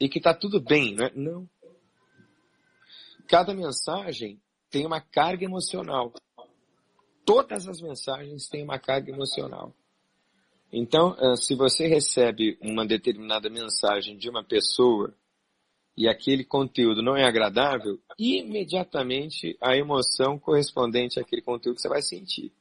e 0.00 0.08
que 0.08 0.18
está 0.18 0.34
tudo 0.34 0.60
bem, 0.60 0.94
né? 0.94 1.10
Não. 1.14 1.48
Cada 3.28 3.54
mensagem 3.54 4.40
tem 4.70 4.86
uma 4.86 5.00
carga 5.00 5.44
emocional. 5.44 6.12
Todas 7.24 7.68
as 7.68 7.80
mensagens 7.80 8.48
têm 8.48 8.62
uma 8.62 8.78
carga 8.78 9.10
emocional. 9.10 9.74
Então, 10.72 11.16
uh, 11.20 11.36
se 11.36 11.54
você 11.54 11.86
recebe 11.86 12.58
uma 12.60 12.84
determinada 12.86 13.48
mensagem 13.48 14.16
de 14.16 14.28
uma 14.28 14.42
pessoa 14.42 15.14
e 15.96 16.08
aquele 16.08 16.44
conteúdo 16.44 17.02
não 17.02 17.16
é 17.16 17.24
agradável, 17.24 18.00
imediatamente 18.18 19.56
a 19.60 19.76
emoção 19.76 20.38
correspondente 20.38 21.20
àquele 21.20 21.42
conteúdo 21.42 21.76
que 21.76 21.82
você 21.82 21.88
vai 21.88 22.02
sentir. 22.02 22.52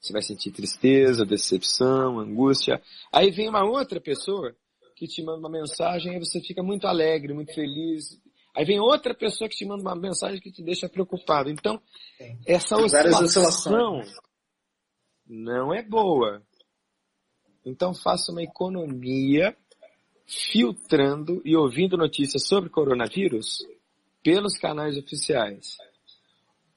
Você 0.00 0.12
vai 0.12 0.22
sentir 0.22 0.52
tristeza, 0.52 1.26
decepção, 1.26 2.20
angústia. 2.20 2.80
Aí 3.12 3.30
vem 3.32 3.48
uma 3.48 3.64
outra 3.64 4.00
pessoa 4.00 4.54
que 4.94 5.08
te 5.08 5.22
manda 5.22 5.40
uma 5.40 5.50
mensagem 5.50 6.14
e 6.14 6.18
você 6.18 6.40
fica 6.40 6.62
muito 6.62 6.86
alegre, 6.86 7.34
muito 7.34 7.52
feliz. 7.52 8.16
Aí 8.54 8.64
vem 8.64 8.80
outra 8.80 9.14
pessoa 9.14 9.48
que 9.48 9.56
te 9.56 9.64
manda 9.64 9.82
uma 9.82 9.96
mensagem 9.96 10.40
que 10.40 10.52
te 10.52 10.62
deixa 10.62 10.88
preocupado. 10.88 11.50
Então, 11.50 11.80
essa 12.46 12.76
oscilação 12.76 14.02
não 15.26 15.74
é 15.74 15.82
boa. 15.82 16.42
Então 17.68 17.92
faça 17.94 18.32
uma 18.32 18.42
economia 18.42 19.54
filtrando 20.26 21.42
e 21.44 21.54
ouvindo 21.54 21.96
notícias 21.96 22.46
sobre 22.46 22.70
coronavírus 22.70 23.58
pelos 24.22 24.58
canais 24.58 24.96
oficiais. 24.96 25.76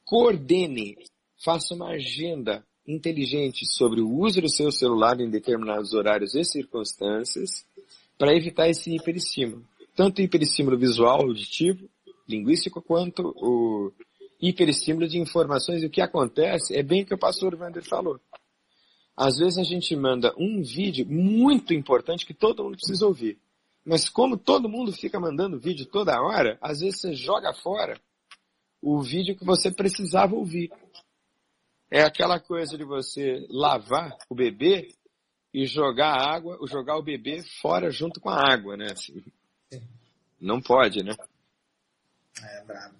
Coordene, 0.06 0.98
faça 1.44 1.74
uma 1.74 1.92
agenda 1.92 2.66
inteligente 2.88 3.66
sobre 3.66 4.02
o 4.02 4.10
uso 4.10 4.42
do 4.42 4.50
seu 4.50 4.72
celular 4.72 5.20
em 5.20 5.30
determinados 5.30 5.94
horários 5.94 6.36
e 6.36 6.44
circunstâncias 6.44 7.66
para 8.18 8.36
evitar 8.36 8.70
esse 8.70 8.94
hiperestímulo. 8.94 9.66
Tanto 9.96 10.20
o 10.20 10.22
hiperestímulo 10.22 10.78
visual, 10.78 11.22
auditivo, 11.22 11.90
linguístico, 12.28 12.82
quanto 12.82 13.34
o 13.38 13.92
hiperestímulo 14.42 15.08
de 15.08 15.20
informações. 15.20 15.84
E 15.84 15.86
o 15.86 15.90
que 15.90 16.02
acontece 16.02 16.76
é 16.76 16.84
bem 16.84 17.04
o 17.04 17.06
que 17.06 17.14
o 17.14 17.20
pastor 17.20 17.56
Wander 17.56 17.84
falou. 17.84 18.20
Às 19.22 19.38
vezes 19.38 19.60
a 19.60 19.64
gente 19.64 19.96
manda 19.96 20.34
um 20.36 20.64
vídeo 20.64 21.06
muito 21.06 21.76
importante 21.76 22.26
que 22.26 22.34
todo 22.34 22.64
mundo 22.64 22.76
precisa 22.76 23.06
ouvir. 23.06 23.38
Mas 23.86 24.10
como 24.10 24.36
todo 24.36 24.68
mundo 24.68 24.92
fica 24.92 25.20
mandando 25.20 25.60
vídeo 25.60 25.86
toda 25.86 26.20
hora, 26.20 26.58
às 26.60 26.80
vezes 26.80 27.00
você 27.00 27.14
joga 27.14 27.54
fora 27.54 28.02
o 28.82 29.00
vídeo 29.00 29.38
que 29.38 29.46
você 29.46 29.70
precisava 29.72 30.34
ouvir. 30.34 30.72
É 31.92 32.02
aquela 32.02 32.40
coisa 32.40 32.76
de 32.76 32.84
você 32.84 33.46
lavar 33.48 34.18
o 34.28 34.34
bebê 34.34 34.92
e 35.54 35.68
jogar 35.68 36.16
a 36.16 36.36
água, 36.36 36.58
ou 36.60 36.68
jogar 36.68 36.98
o 36.98 37.04
bebê 37.04 37.44
fora 37.62 37.92
junto 37.92 38.20
com 38.20 38.30
a 38.32 38.52
água, 38.52 38.76
né? 38.76 38.88
Assim, 38.92 39.24
não 40.40 40.60
pode, 40.60 41.04
né? 41.04 41.16
É, 42.42 42.64
bravo. 42.64 42.96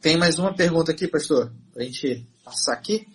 Tem 0.00 0.16
mais 0.16 0.38
uma 0.38 0.54
pergunta 0.54 0.92
aqui, 0.92 1.06
pastor, 1.06 1.52
pra 1.74 1.84
gente 1.84 2.26
passar 2.42 2.72
aqui. 2.72 3.06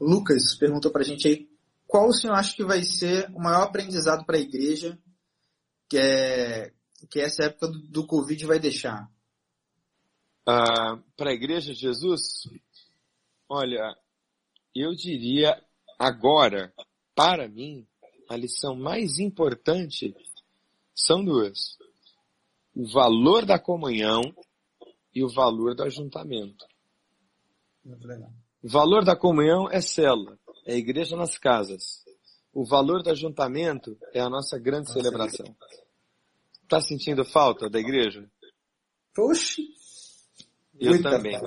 Lucas 0.00 0.54
perguntou 0.54 0.90
pra 0.90 1.02
gente 1.02 1.28
aí 1.28 1.47
qual 1.88 2.08
o 2.08 2.12
senhor 2.12 2.34
acha 2.34 2.54
que 2.54 2.62
vai 2.62 2.82
ser 2.82 3.30
o 3.30 3.40
maior 3.40 3.62
aprendizado 3.62 4.24
para 4.26 4.36
a 4.36 4.40
igreja 4.40 4.98
que, 5.88 5.96
é, 5.96 6.70
que 7.10 7.18
essa 7.18 7.44
época 7.44 7.68
do, 7.68 7.78
do 7.78 8.06
Covid 8.06 8.44
vai 8.44 8.58
deixar? 8.58 9.10
Ah, 10.46 10.98
para 11.16 11.30
a 11.30 11.32
igreja 11.32 11.72
de 11.72 11.80
Jesus? 11.80 12.46
Olha, 13.48 13.96
eu 14.74 14.94
diria 14.94 15.58
agora, 15.98 16.74
para 17.14 17.48
mim, 17.48 17.86
a 18.28 18.36
lição 18.36 18.76
mais 18.76 19.18
importante 19.18 20.14
são 20.94 21.24
duas. 21.24 21.78
O 22.74 22.86
valor 22.86 23.46
da 23.46 23.58
comunhão 23.58 24.20
e 25.14 25.24
o 25.24 25.28
valor 25.30 25.74
do 25.74 25.84
ajuntamento. 25.84 26.66
O 28.62 28.68
valor 28.68 29.06
da 29.06 29.16
comunhão 29.16 29.70
é 29.70 29.80
célula 29.80 30.38
é 30.68 30.74
a 30.74 30.76
igreja 30.76 31.16
nas 31.16 31.38
casas. 31.38 32.04
O 32.52 32.62
valor 32.62 33.02
do 33.02 33.10
ajuntamento 33.10 33.96
é 34.12 34.20
a 34.20 34.28
nossa 34.28 34.58
grande 34.58 34.92
celebração. 34.92 35.46
Está 36.62 36.78
sentindo 36.82 37.24
falta 37.24 37.70
da 37.70 37.80
igreja? 37.80 38.30
Poxa! 39.14 39.62
Eu 40.78 40.92
Muita 40.92 41.10
também. 41.10 41.40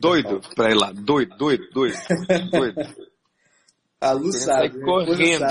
doido 0.00 0.40
para 0.56 0.70
ir 0.70 0.74
lá. 0.74 0.90
Doido, 0.90 1.36
doido, 1.36 1.68
doido. 1.70 1.98
doido. 2.50 2.80
A 4.00 4.12
luz 4.12 4.42
sabe. 4.42 4.80
Correndo. 4.80 5.44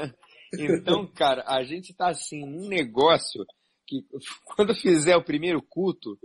então, 0.58 1.06
cara, 1.06 1.44
a 1.46 1.62
gente 1.62 1.90
está 1.92 2.08
assim, 2.08 2.46
num 2.46 2.68
negócio 2.68 3.44
que 3.86 4.02
quando 4.44 4.74
fizer 4.74 5.14
o 5.14 5.24
primeiro 5.24 5.60
culto, 5.60 6.18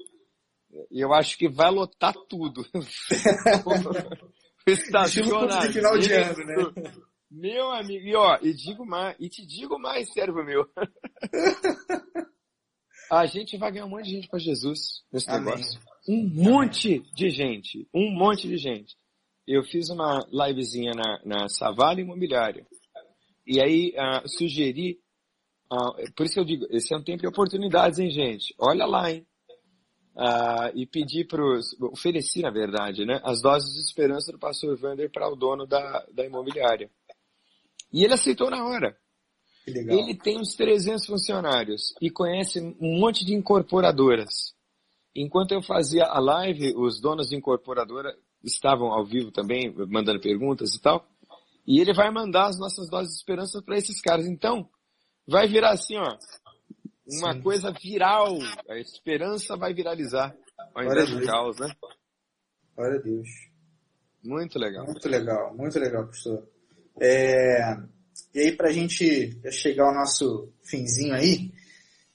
eu 0.90 1.14
acho 1.14 1.38
que 1.38 1.50
vai 1.50 1.70
lotar 1.70 2.14
tudo. 2.30 2.66
estacionamento. 4.72 5.68
de 5.68 5.74
final 5.74 5.98
de 5.98 6.14
ano, 6.14 6.46
né? 6.46 6.94
Meu 7.32 7.72
amigo, 7.72 8.08
e 8.08 8.16
ó, 8.16 8.40
e 8.42 8.54
digo 8.54 8.86
mais, 8.86 9.16
e 9.20 9.30
te 9.30 9.46
digo 9.46 9.78
mais, 9.78 10.12
servo 10.12 10.44
meu. 10.44 10.68
A 13.12 13.26
gente 13.26 13.58
vai 13.58 13.72
ganhar 13.72 13.86
um 13.86 13.90
monte 13.90 14.06
de 14.06 14.12
gente 14.12 14.28
para 14.28 14.40
Jesus 14.40 15.04
nesse 15.12 15.30
Amém. 15.30 15.56
negócio. 15.56 15.80
Um 16.08 16.28
monte 16.28 17.00
de 17.14 17.30
gente, 17.30 17.88
um 17.94 18.12
monte 18.12 18.48
de 18.48 18.58
gente. 18.58 18.96
Eu 19.48 19.64
fiz 19.64 19.90
uma 19.90 20.28
livezinha 20.32 20.92
na, 20.94 21.20
na 21.26 21.50
Savala 21.50 22.00
Imobiliária. 22.00 22.68
E 23.48 23.60
aí 23.60 23.96
uh, 23.98 24.28
sugeri, 24.30 25.00
uh, 25.74 26.14
por 26.16 26.26
isso 26.26 26.36
que 26.36 26.40
eu 26.40 26.46
digo, 26.46 26.68
esse 26.70 26.94
é 26.94 26.98
um 26.98 27.04
tempo 27.04 27.22
de 27.22 27.28
oportunidades, 27.28 27.98
hein, 27.98 28.12
gente? 28.12 28.54
Olha 28.60 28.86
lá, 28.86 29.12
hein? 29.12 29.26
Uh, 30.20 30.72
e 30.76 30.86
pedi 30.86 31.24
para 31.24 31.42
os, 31.42 31.74
ofereci 31.80 32.42
na 32.42 32.52
verdade, 32.52 33.06
né, 33.06 33.22
as 33.24 33.42
doses 33.42 33.74
de 33.74 33.80
esperança 33.80 34.32
do 34.32 34.38
pastor 34.38 34.78
Vander 34.78 35.10
para 35.10 35.32
o 35.32 35.36
dono 35.36 35.66
da, 35.66 36.06
da 36.14 36.26
imobiliária. 36.26 36.92
E 37.92 38.04
ele 38.04 38.14
aceitou 38.14 38.52
na 38.52 38.66
hora. 38.66 38.96
Ele 39.66 40.16
tem 40.16 40.40
uns 40.40 40.56
300 40.56 41.06
funcionários 41.06 41.94
e 42.02 42.10
conhece 42.10 42.60
um 42.60 43.00
monte 43.00 43.24
de 43.24 43.34
incorporadoras. 43.34 44.54
Enquanto 45.16 45.52
eu 45.52 45.62
fazia 45.62 46.06
a 46.06 46.20
live, 46.20 46.76
os 46.76 47.00
donos 47.00 47.30
de 47.30 47.36
incorporadora 47.36 48.16
estavam 48.44 48.92
ao 48.92 49.06
vivo 49.06 49.32
também, 49.32 49.72
mandando 49.88 50.20
perguntas 50.20 50.74
e 50.74 50.82
tal. 50.82 51.06
E 51.68 51.80
ele 51.80 51.94
vai 51.94 52.10
mandar 52.10 52.48
as 52.48 52.60
nossas 52.60 52.90
doses 52.90 53.14
de 53.14 53.18
esperança 53.18 53.62
para 53.62 53.78
esses 53.78 54.02
caras. 54.02 54.26
Então, 54.26 54.68
vai 55.28 55.48
virar 55.48 55.72
assim, 55.72 55.98
ó 55.98 56.18
uma 57.18 57.34
Sim. 57.34 57.42
coisa 57.42 57.72
viral. 57.72 58.38
A 58.70 58.78
esperança 58.78 59.58
vai 59.58 59.74
viralizar 59.74 60.36
ao 60.76 60.84
invés 60.84 61.10
do 61.10 61.26
caos, 61.26 61.60
né? 61.60 61.72
Glória 62.76 63.00
a 63.00 63.02
Deus. 63.02 63.28
Muito 64.24 64.60
legal. 64.60 64.86
Muito 64.86 65.10
legal, 65.10 65.56
muito 65.56 65.80
legal, 65.80 66.06
pastor. 66.06 66.48
É... 67.00 67.78
E 68.34 68.40
aí, 68.40 68.52
pra 68.56 68.72
gente 68.72 69.40
chegar 69.52 69.86
ao 69.86 69.96
nosso 69.96 70.54
finzinho 70.64 71.14
aí, 71.16 71.52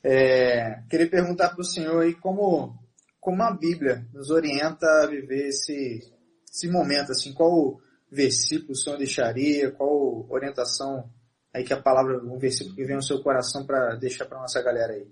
É, 0.06 0.82
queria 0.90 1.08
perguntar 1.08 1.48
para 1.48 1.62
o 1.62 1.64
senhor 1.64 2.02
aí 2.02 2.14
como, 2.14 2.78
como 3.18 3.42
a 3.42 3.50
Bíblia 3.50 4.06
nos 4.12 4.28
orienta 4.28 4.86
a 4.86 5.06
viver 5.06 5.48
esse, 5.48 6.12
esse 6.46 6.68
momento, 6.68 7.10
assim, 7.10 7.32
qual 7.32 7.80
versículo 8.12 8.72
o 8.72 8.76
senhor 8.76 8.98
deixaria, 8.98 9.70
qual 9.70 10.26
orientação 10.28 11.10
aí 11.54 11.62
que 11.62 11.72
a 11.72 11.80
palavra, 11.80 12.18
um 12.18 12.36
versículo 12.36 12.74
que 12.74 12.84
vem 12.84 12.96
no 12.96 13.02
seu 13.02 13.22
coração 13.22 13.64
para 13.64 13.94
deixar 13.94 14.26
para 14.26 14.40
nossa 14.40 14.60
galera 14.60 14.92
aí. 14.92 15.06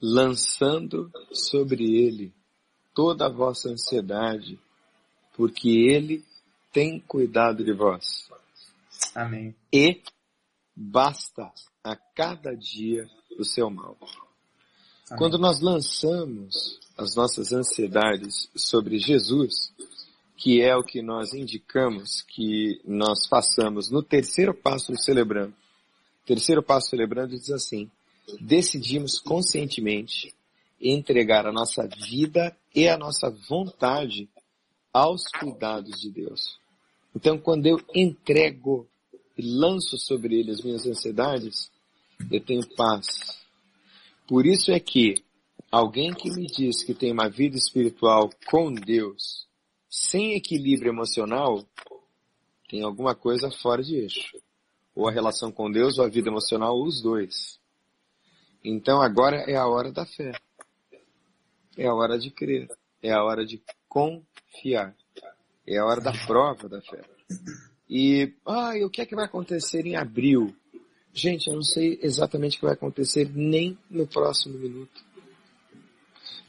Lançando 0.00 1.12
sobre 1.32 1.84
ele 1.84 2.32
toda 2.94 3.26
a 3.26 3.32
vossa 3.32 3.68
ansiedade, 3.68 4.58
porque 5.36 5.68
ele 5.68 6.24
tem 6.72 6.98
cuidado 6.98 7.62
de 7.62 7.72
vós. 7.72 8.28
Amém. 9.14 9.54
E 9.72 10.00
basta 10.74 11.52
a 11.84 11.94
cada 11.94 12.54
dia 12.56 13.06
o 13.38 13.44
seu 13.44 13.68
mal. 13.68 13.96
Amém. 14.00 15.18
Quando 15.18 15.38
nós 15.38 15.60
lançamos 15.60 16.80
as 16.96 17.14
nossas 17.14 17.52
ansiedades 17.52 18.48
sobre 18.56 18.98
Jesus, 18.98 19.72
que 20.38 20.62
é 20.62 20.74
o 20.76 20.84
que 20.84 21.02
nós 21.02 21.34
indicamos 21.34 22.22
que 22.22 22.80
nós 22.84 23.26
façamos 23.26 23.90
no 23.90 24.04
terceiro 24.04 24.54
passo 24.54 24.92
do 24.92 25.02
celebrando. 25.02 25.52
Terceiro 26.24 26.62
passo 26.62 26.90
celebrando 26.90 27.36
diz 27.36 27.50
assim: 27.50 27.90
decidimos 28.40 29.18
conscientemente 29.18 30.32
entregar 30.80 31.44
a 31.44 31.52
nossa 31.52 31.88
vida 31.88 32.56
e 32.72 32.88
a 32.88 32.96
nossa 32.96 33.28
vontade 33.48 34.28
aos 34.92 35.24
cuidados 35.40 36.00
de 36.00 36.08
Deus. 36.08 36.56
Então, 37.16 37.36
quando 37.36 37.66
eu 37.66 37.80
entrego 37.92 38.86
e 39.36 39.42
lanço 39.42 39.98
sobre 39.98 40.38
ele 40.38 40.52
as 40.52 40.62
minhas 40.62 40.86
ansiedades, 40.86 41.68
eu 42.30 42.40
tenho 42.40 42.64
paz. 42.76 43.06
Por 44.28 44.46
isso 44.46 44.70
é 44.70 44.78
que 44.78 45.24
alguém 45.68 46.14
que 46.14 46.30
me 46.30 46.46
diz 46.46 46.84
que 46.84 46.94
tem 46.94 47.10
uma 47.10 47.28
vida 47.28 47.56
espiritual 47.56 48.30
com 48.46 48.72
Deus, 48.72 49.47
sem 49.88 50.34
equilíbrio 50.34 50.90
emocional, 50.90 51.64
tem 52.68 52.82
alguma 52.82 53.14
coisa 53.14 53.50
fora 53.50 53.82
de 53.82 53.96
eixo. 53.96 54.36
Ou 54.94 55.08
a 55.08 55.12
relação 55.12 55.50
com 55.50 55.70
Deus 55.70 55.98
ou 55.98 56.04
a 56.04 56.08
vida 56.08 56.28
emocional, 56.28 56.76
ou 56.76 56.86
os 56.86 57.00
dois. 57.00 57.58
Então 58.62 59.00
agora 59.00 59.36
é 59.48 59.56
a 59.56 59.66
hora 59.66 59.90
da 59.90 60.04
fé. 60.04 60.32
É 61.76 61.86
a 61.86 61.94
hora 61.94 62.18
de 62.18 62.30
crer. 62.30 62.68
É 63.02 63.12
a 63.12 63.22
hora 63.22 63.46
de 63.46 63.62
confiar. 63.88 64.94
É 65.66 65.78
a 65.78 65.84
hora 65.86 66.00
da 66.00 66.12
prova 66.26 66.68
da 66.68 66.80
fé. 66.82 67.02
E, 67.88 68.34
e 68.74 68.84
o 68.84 68.90
que 68.90 69.00
é 69.00 69.06
que 69.06 69.14
vai 69.14 69.24
acontecer 69.24 69.86
em 69.86 69.96
abril? 69.96 70.54
Gente, 71.12 71.48
eu 71.48 71.54
não 71.54 71.62
sei 71.62 71.98
exatamente 72.02 72.56
o 72.56 72.60
que 72.60 72.66
vai 72.66 72.74
acontecer 72.74 73.30
nem 73.34 73.78
no 73.88 74.06
próximo 74.06 74.58
minuto. 74.58 75.02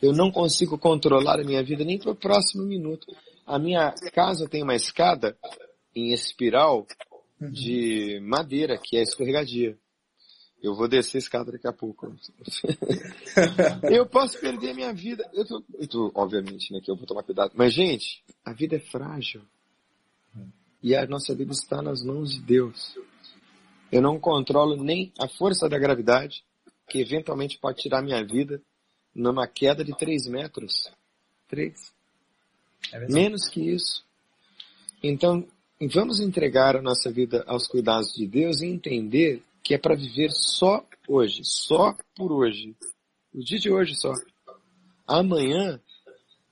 Eu 0.01 0.13
não 0.13 0.31
consigo 0.31 0.77
controlar 0.77 1.39
a 1.39 1.43
minha 1.43 1.63
vida 1.63 1.83
nem 1.83 1.97
para 1.97 2.11
o 2.11 2.15
próximo 2.15 2.63
minuto. 2.63 3.07
A 3.49 3.57
minha 3.57 3.91
casa 4.13 4.47
tem 4.47 4.61
uma 4.61 4.75
escada 4.75 5.35
em 5.95 6.13
espiral 6.13 6.85
de 7.41 8.19
madeira, 8.21 8.77
que 8.77 8.95
é 8.95 9.01
escorregadia. 9.01 9.75
Eu 10.61 10.75
vou 10.75 10.87
descer 10.87 11.17
a 11.17 11.19
escada 11.19 11.51
daqui 11.51 11.67
a 11.67 11.73
pouco. 11.73 12.13
eu 13.91 14.05
posso 14.05 14.39
perder 14.39 14.69
a 14.69 14.73
minha 14.75 14.93
vida. 14.93 15.27
Eu 15.33 15.47
tô, 15.47 15.63
eu 15.73 15.87
tô, 15.87 16.11
obviamente, 16.13 16.71
né, 16.71 16.79
que 16.79 16.91
eu 16.91 16.95
vou 16.95 17.07
tomar 17.07 17.23
cuidado. 17.23 17.51
Mas, 17.55 17.73
gente, 17.73 18.23
a 18.45 18.53
vida 18.53 18.75
é 18.75 18.79
frágil. 18.79 19.41
E 20.83 20.95
a 20.95 21.07
nossa 21.07 21.33
vida 21.33 21.51
está 21.51 21.81
nas 21.81 22.03
mãos 22.03 22.35
de 22.35 22.41
Deus. 22.41 22.95
Eu 23.91 24.03
não 24.03 24.19
controlo 24.19 24.75
nem 24.75 25.11
a 25.19 25.27
força 25.27 25.67
da 25.67 25.79
gravidade, 25.79 26.45
que 26.87 26.99
eventualmente 26.99 27.57
pode 27.57 27.81
tirar 27.81 28.03
minha 28.03 28.23
vida 28.23 28.61
numa 29.15 29.47
queda 29.47 29.83
de 29.83 29.97
3 29.97 30.27
metros. 30.27 30.91
3. 31.47 31.98
É 32.91 32.99
Menos 33.07 33.47
que 33.47 33.61
isso. 33.61 34.03
Então, 35.01 35.45
vamos 35.93 36.19
entregar 36.19 36.75
a 36.75 36.81
nossa 36.81 37.11
vida 37.11 37.43
aos 37.47 37.67
cuidados 37.67 38.13
de 38.13 38.27
Deus 38.27 38.61
e 38.61 38.67
entender 38.67 39.41
que 39.63 39.73
é 39.73 39.77
para 39.77 39.95
viver 39.95 40.31
só 40.31 40.85
hoje, 41.07 41.41
só 41.43 41.95
por 42.15 42.31
hoje. 42.31 42.75
O 43.33 43.39
dia 43.43 43.59
de 43.59 43.71
hoje 43.71 43.95
só. 43.95 44.13
Amanhã 45.07 45.79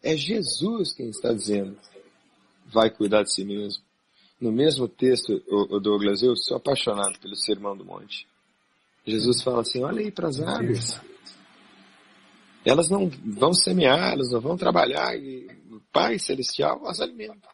é 0.03 0.15
Jesus 0.15 0.93
quem 0.93 1.09
está 1.09 1.33
dizendo. 1.33 1.77
Vai 2.67 2.89
cuidar 2.89 3.23
de 3.23 3.33
si 3.33 3.43
mesmo. 3.43 3.83
No 4.39 4.51
mesmo 4.51 4.88
texto, 4.88 5.41
o 5.49 5.79
Douglas, 5.79 6.21
eu 6.21 6.35
sou 6.35 6.57
apaixonado 6.57 7.19
pelo 7.19 7.35
Sermão 7.35 7.75
do 7.75 7.83
Monte. 7.83 8.27
Jesus 9.05 9.41
fala 9.41 9.61
assim, 9.61 9.83
olha 9.83 10.01
aí 10.01 10.11
para 10.11 10.27
as 10.27 10.39
aves. 10.39 10.99
Elas 12.63 12.89
não 12.89 13.09
vão 13.09 13.53
semear, 13.53 14.11
elas 14.11 14.31
não 14.31 14.41
vão 14.41 14.57
trabalhar, 14.57 15.17
e 15.17 15.47
Pai 15.97 16.19
Celestial 16.19 16.87
as 16.87 17.01
alimenta. 17.01 17.49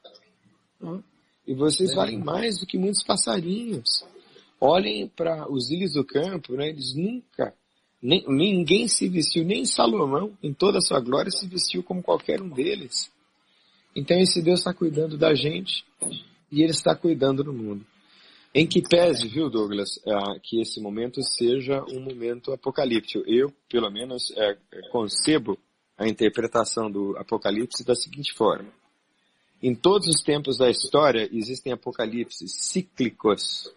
E 1.48 1.56
vocês 1.56 1.96
valem 1.96 2.18
mais 2.18 2.60
do 2.60 2.66
que 2.66 2.78
muitos 2.78 3.02
passarinhos. 3.02 4.04
Olhem 4.60 5.08
para 5.08 5.50
os 5.50 5.72
ilhos 5.72 5.94
do 5.94 6.04
campo, 6.04 6.54
né? 6.58 6.68
eles 6.68 6.94
nunca, 6.94 7.54
nem, 8.02 8.26
ninguém 8.28 8.90
se 8.90 9.08
vestiu, 9.08 9.46
nem 9.46 9.64
Salomão, 9.64 10.38
em 10.44 10.54
toda 10.54 10.80
a 10.80 10.82
sua 10.82 11.00
glória, 11.00 11.32
se 11.32 11.48
vestiu 11.48 11.84
como 11.84 12.04
qualquer 12.04 12.42
um 12.42 12.50
deles. 12.50 13.10
Então 13.96 14.20
esse 14.20 14.42
Deus 14.42 14.60
está 14.60 14.74
cuidando 14.74 15.18
da 15.18 15.34
gente 15.34 15.86
e 16.52 16.62
Ele 16.64 16.72
está 16.72 16.94
cuidando 16.94 17.46
do 17.46 17.54
mundo. 17.54 17.86
Em 18.54 18.68
que 18.68 18.82
pese, 18.82 19.26
viu, 19.30 19.50
Douglas, 19.50 20.02
é, 20.06 20.40
que 20.44 20.60
esse 20.60 20.82
momento 20.82 21.24
seja 21.24 21.82
um 21.90 22.02
momento 22.02 22.52
apocalíptico. 22.52 23.24
Eu, 23.26 23.54
pelo 23.70 23.90
menos, 23.90 24.34
é, 24.36 24.58
concebo 24.92 25.58
a 25.98 26.08
interpretação 26.08 26.90
do 26.90 27.18
Apocalipse 27.18 27.84
da 27.84 27.96
seguinte 27.96 28.34
forma. 28.34 28.72
Em 29.62 29.74
todos 29.74 30.08
os 30.10 30.22
tempos 30.22 30.58
da 30.58 30.70
história 30.70 31.30
existem 31.32 31.72
apocalipses 31.72 32.52
cíclicos. 32.52 33.72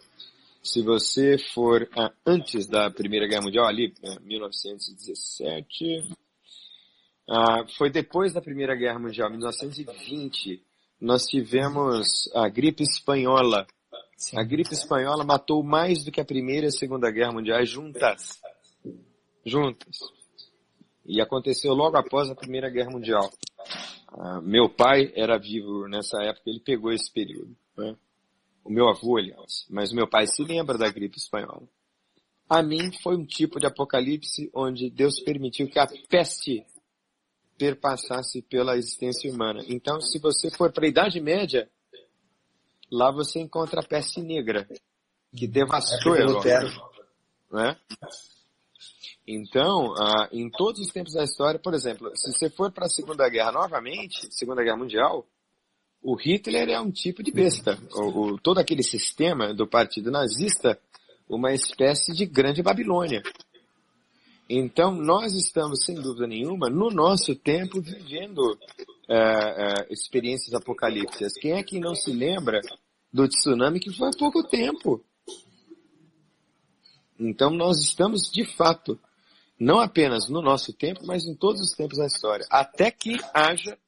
Se 0.61 0.83
você 0.83 1.39
for 1.39 1.89
ah, 1.97 2.13
antes 2.27 2.67
da 2.67 2.91
Primeira 2.91 3.29
Guerra 3.29 3.43
Mundial, 3.43 3.67
ali, 3.67 3.95
1917, 4.23 6.13
ah, 7.31 7.65
foi 7.79 7.89
depois 7.89 8.33
da 8.33 8.43
Primeira 8.43 8.75
Guerra 8.75 8.99
Mundial, 8.99 9.31
1920, 9.31 10.61
nós 11.01 11.25
tivemos 11.27 12.29
a 12.35 12.49
gripe 12.49 12.83
espanhola. 12.83 13.65
A 14.35 14.43
gripe 14.43 14.73
espanhola 14.73 15.25
matou 15.25 15.63
mais 15.63 16.03
do 16.03 16.11
que 16.11 16.21
a 16.21 16.25
Primeira 16.25 16.67
e 16.67 16.69
a 16.69 16.73
Segunda 16.73 17.11
Guerra 17.13 17.33
Mundial 17.33 17.65
juntas. 17.65 18.41
Juntas. 19.45 20.16
E 21.07 21.21
aconteceu 21.21 21.73
logo 21.73 21.97
após 21.97 22.29
a 22.31 22.35
Primeira 22.35 22.69
Guerra 22.69 22.91
Mundial. 22.91 23.31
Ah, 24.09 24.41
meu 24.41 24.69
pai 24.69 25.13
era 25.15 25.39
vivo 25.39 25.87
nessa 25.89 26.23
época, 26.23 26.51
ele 26.51 26.61
pegou 26.61 26.93
esse 26.93 27.13
período. 27.13 27.57
Né? 27.77 27.97
O 28.65 28.71
meu 28.71 28.89
avô, 28.89 29.17
aliás. 29.17 29.67
Mas 29.71 29.93
meu 29.93 30.09
pai 30.09 30.27
se 30.27 30.43
lembra 30.43 30.77
da 30.77 30.91
gripe 30.91 31.19
espanhola. 31.19 31.69
A 32.49 32.63
mim 32.63 32.93
foi 33.03 33.17
um 33.17 33.25
tipo 33.25 33.59
de 33.59 33.67
apocalipse 33.67 34.51
onde 34.55 34.91
Deus 34.91 35.21
permitiu 35.21 35.69
que 35.69 35.79
a 35.79 35.87
peste 36.09 36.65
perpassasse 37.59 38.43
pela 38.43 38.77
existência 38.77 39.33
humana. 39.33 39.65
Então, 39.67 40.01
se 40.01 40.19
você 40.19 40.51
for 40.51 40.73
para 40.73 40.85
a 40.85 40.89
Idade 40.89 41.21
Média, 41.21 41.69
Lá 42.91 43.11
você 43.11 43.41
encontra 43.41 43.81
a 43.81 43.85
peste 43.85 44.21
negra, 44.21 44.67
que 45.37 45.47
devastou 45.47 46.15
a 46.15 46.19
Europa. 46.19 46.49
Né? 47.51 47.77
Então, 49.27 49.93
ah, 49.97 50.29
em 50.31 50.49
todos 50.49 50.81
os 50.81 50.93
tempos 50.93 51.15
da 51.15 51.25
história, 51.25 51.59
por 51.59 51.75
exemplo, 51.75 52.11
se 52.15 52.33
você 52.33 52.49
for 52.49 52.71
para 52.71 52.87
a 52.87 52.89
Segunda 52.89 53.29
Guerra 53.29 53.51
novamente, 53.51 54.29
Segunda 54.31 54.63
Guerra 54.63 54.77
Mundial, 54.77 55.27
o 56.01 56.15
Hitler 56.15 56.69
é 56.69 56.81
um 56.81 56.93
tipo 56.93 57.23
de 57.23 57.33
besta. 57.33 57.77
O, 57.93 58.35
o, 58.35 58.39
todo 58.39 58.59
aquele 58.59 58.85
sistema 58.85 59.53
do 59.53 59.67
partido 59.67 60.11
nazista, 60.11 60.79
uma 61.29 61.53
espécie 61.53 62.15
de 62.15 62.25
grande 62.25 62.63
Babilônia. 62.63 63.21
Então, 64.49 64.95
nós 64.95 65.35
estamos, 65.35 65.85
sem 65.85 65.97
dúvida 65.97 66.29
nenhuma, 66.29 66.71
no 66.71 66.89
nosso 66.89 67.35
tempo, 67.35 67.81
vivendo 67.81 68.57
é, 69.09 69.17
é, 69.17 69.93
experiências 69.93 70.55
apocalípticas. 70.55 71.33
Quem 71.33 71.55
é 71.55 71.63
que 71.65 71.81
não 71.81 71.97
se 71.97 72.13
lembra 72.13 72.61
do 73.13 73.27
tsunami 73.27 73.81
que 73.81 73.93
foi 73.93 74.09
há 74.09 74.17
pouco 74.17 74.45
tempo? 74.45 75.05
Então, 77.19 77.51
nós 77.51 77.81
estamos, 77.81 78.31
de 78.31 78.45
fato, 78.45 78.97
não 79.59 79.81
apenas 79.81 80.29
no 80.29 80.43
nosso 80.43 80.73
tempo, 80.73 81.01
mas 81.05 81.25
em 81.25 81.35
todos 81.35 81.61
os 81.61 81.73
tempos 81.73 81.99
da 81.99 82.07
história, 82.07 82.47
até 82.51 82.91
que 82.91 83.17
haja 83.33 83.79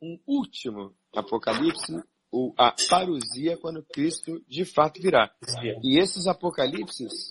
um 0.00 0.18
último 0.26 0.94
apocalipse, 1.14 2.02
ou 2.30 2.54
a 2.56 2.74
parousia, 2.88 3.56
quando 3.56 3.82
Cristo 3.82 4.40
de 4.48 4.64
fato 4.64 5.02
virá. 5.02 5.34
E 5.82 5.98
esses 5.98 6.26
apocalipses 6.26 7.30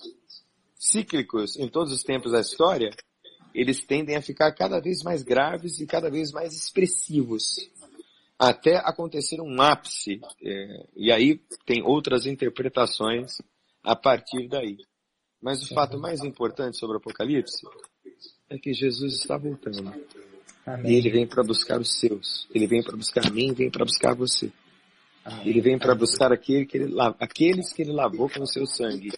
cíclicos 0.78 1.58
em 1.58 1.68
todos 1.68 1.92
os 1.92 2.02
tempos 2.02 2.32
da 2.32 2.40
história, 2.40 2.90
eles 3.54 3.84
tendem 3.84 4.16
a 4.16 4.22
ficar 4.22 4.52
cada 4.52 4.78
vez 4.80 5.02
mais 5.02 5.22
graves 5.22 5.80
e 5.80 5.86
cada 5.86 6.10
vez 6.10 6.32
mais 6.32 6.54
expressivos, 6.54 7.56
até 8.38 8.76
acontecer 8.76 9.40
um 9.40 9.60
ápice. 9.60 10.20
É, 10.42 10.86
e 10.94 11.10
aí 11.10 11.40
tem 11.64 11.82
outras 11.82 12.26
interpretações 12.26 13.38
a 13.82 13.96
partir 13.96 14.48
daí. 14.48 14.76
Mas 15.40 15.62
o 15.62 15.74
fato 15.74 15.98
mais 15.98 16.22
importante 16.22 16.78
sobre 16.78 16.96
o 16.96 16.98
Apocalipse 16.98 17.66
é 18.48 18.58
que 18.58 18.72
Jesus 18.74 19.14
está 19.14 19.36
voltando. 19.38 19.94
Amém. 20.66 20.92
E 20.92 20.94
ele 20.96 21.10
vem 21.10 21.26
para 21.26 21.42
buscar 21.42 21.80
os 21.80 21.98
seus. 21.98 22.46
Ele 22.54 22.66
vem 22.66 22.82
para 22.82 22.96
buscar 22.96 23.30
mim, 23.30 23.52
vem 23.52 23.70
para 23.70 23.84
buscar 23.84 24.14
você. 24.14 24.52
Amém. 25.24 25.48
Ele 25.48 25.60
vem 25.60 25.78
para 25.78 25.94
buscar 25.94 26.32
aquele 26.32 26.66
que 26.66 26.76
ele, 26.76 26.94
aqueles 27.18 27.72
que 27.72 27.82
ele 27.82 27.92
lavou 27.92 28.28
com 28.28 28.42
o 28.42 28.46
seu 28.46 28.66
sangue. 28.66 29.10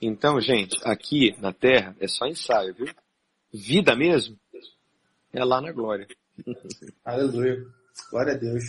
Então, 0.00 0.40
gente, 0.40 0.78
aqui 0.82 1.36
na 1.40 1.52
Terra 1.52 1.94
é 2.00 2.08
só 2.08 2.26
ensaio, 2.26 2.74
viu? 2.74 2.88
Vida 3.52 3.94
mesmo 3.94 4.38
é 5.32 5.44
lá 5.44 5.60
na 5.60 5.72
glória. 5.72 6.06
Aleluia. 7.04 7.64
Glória 8.10 8.34
a 8.34 8.36
Deus. 8.36 8.64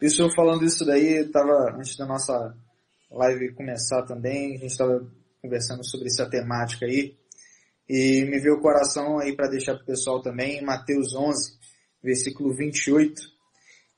E 0.00 0.06
o 0.06 0.10
senhor 0.10 0.34
falando 0.34 0.64
isso 0.64 0.84
daí, 0.84 1.24
estava 1.24 1.76
antes 1.76 1.96
da 1.96 2.06
nossa 2.06 2.54
live 3.10 3.54
começar 3.54 4.02
também, 4.02 4.56
a 4.56 4.58
gente 4.58 4.66
estava 4.66 5.06
conversando 5.44 5.84
sobre 5.84 6.06
essa 6.06 6.28
temática 6.28 6.86
aí. 6.86 7.14
E 7.86 8.24
me 8.24 8.40
veio 8.40 8.54
o 8.54 8.60
coração 8.62 9.18
aí 9.18 9.36
para 9.36 9.50
deixar 9.50 9.74
para 9.74 9.82
o 9.82 9.86
pessoal 9.86 10.22
também, 10.22 10.64
Mateus 10.64 11.14
11, 11.14 11.58
versículo 12.02 12.56
28, 12.56 13.20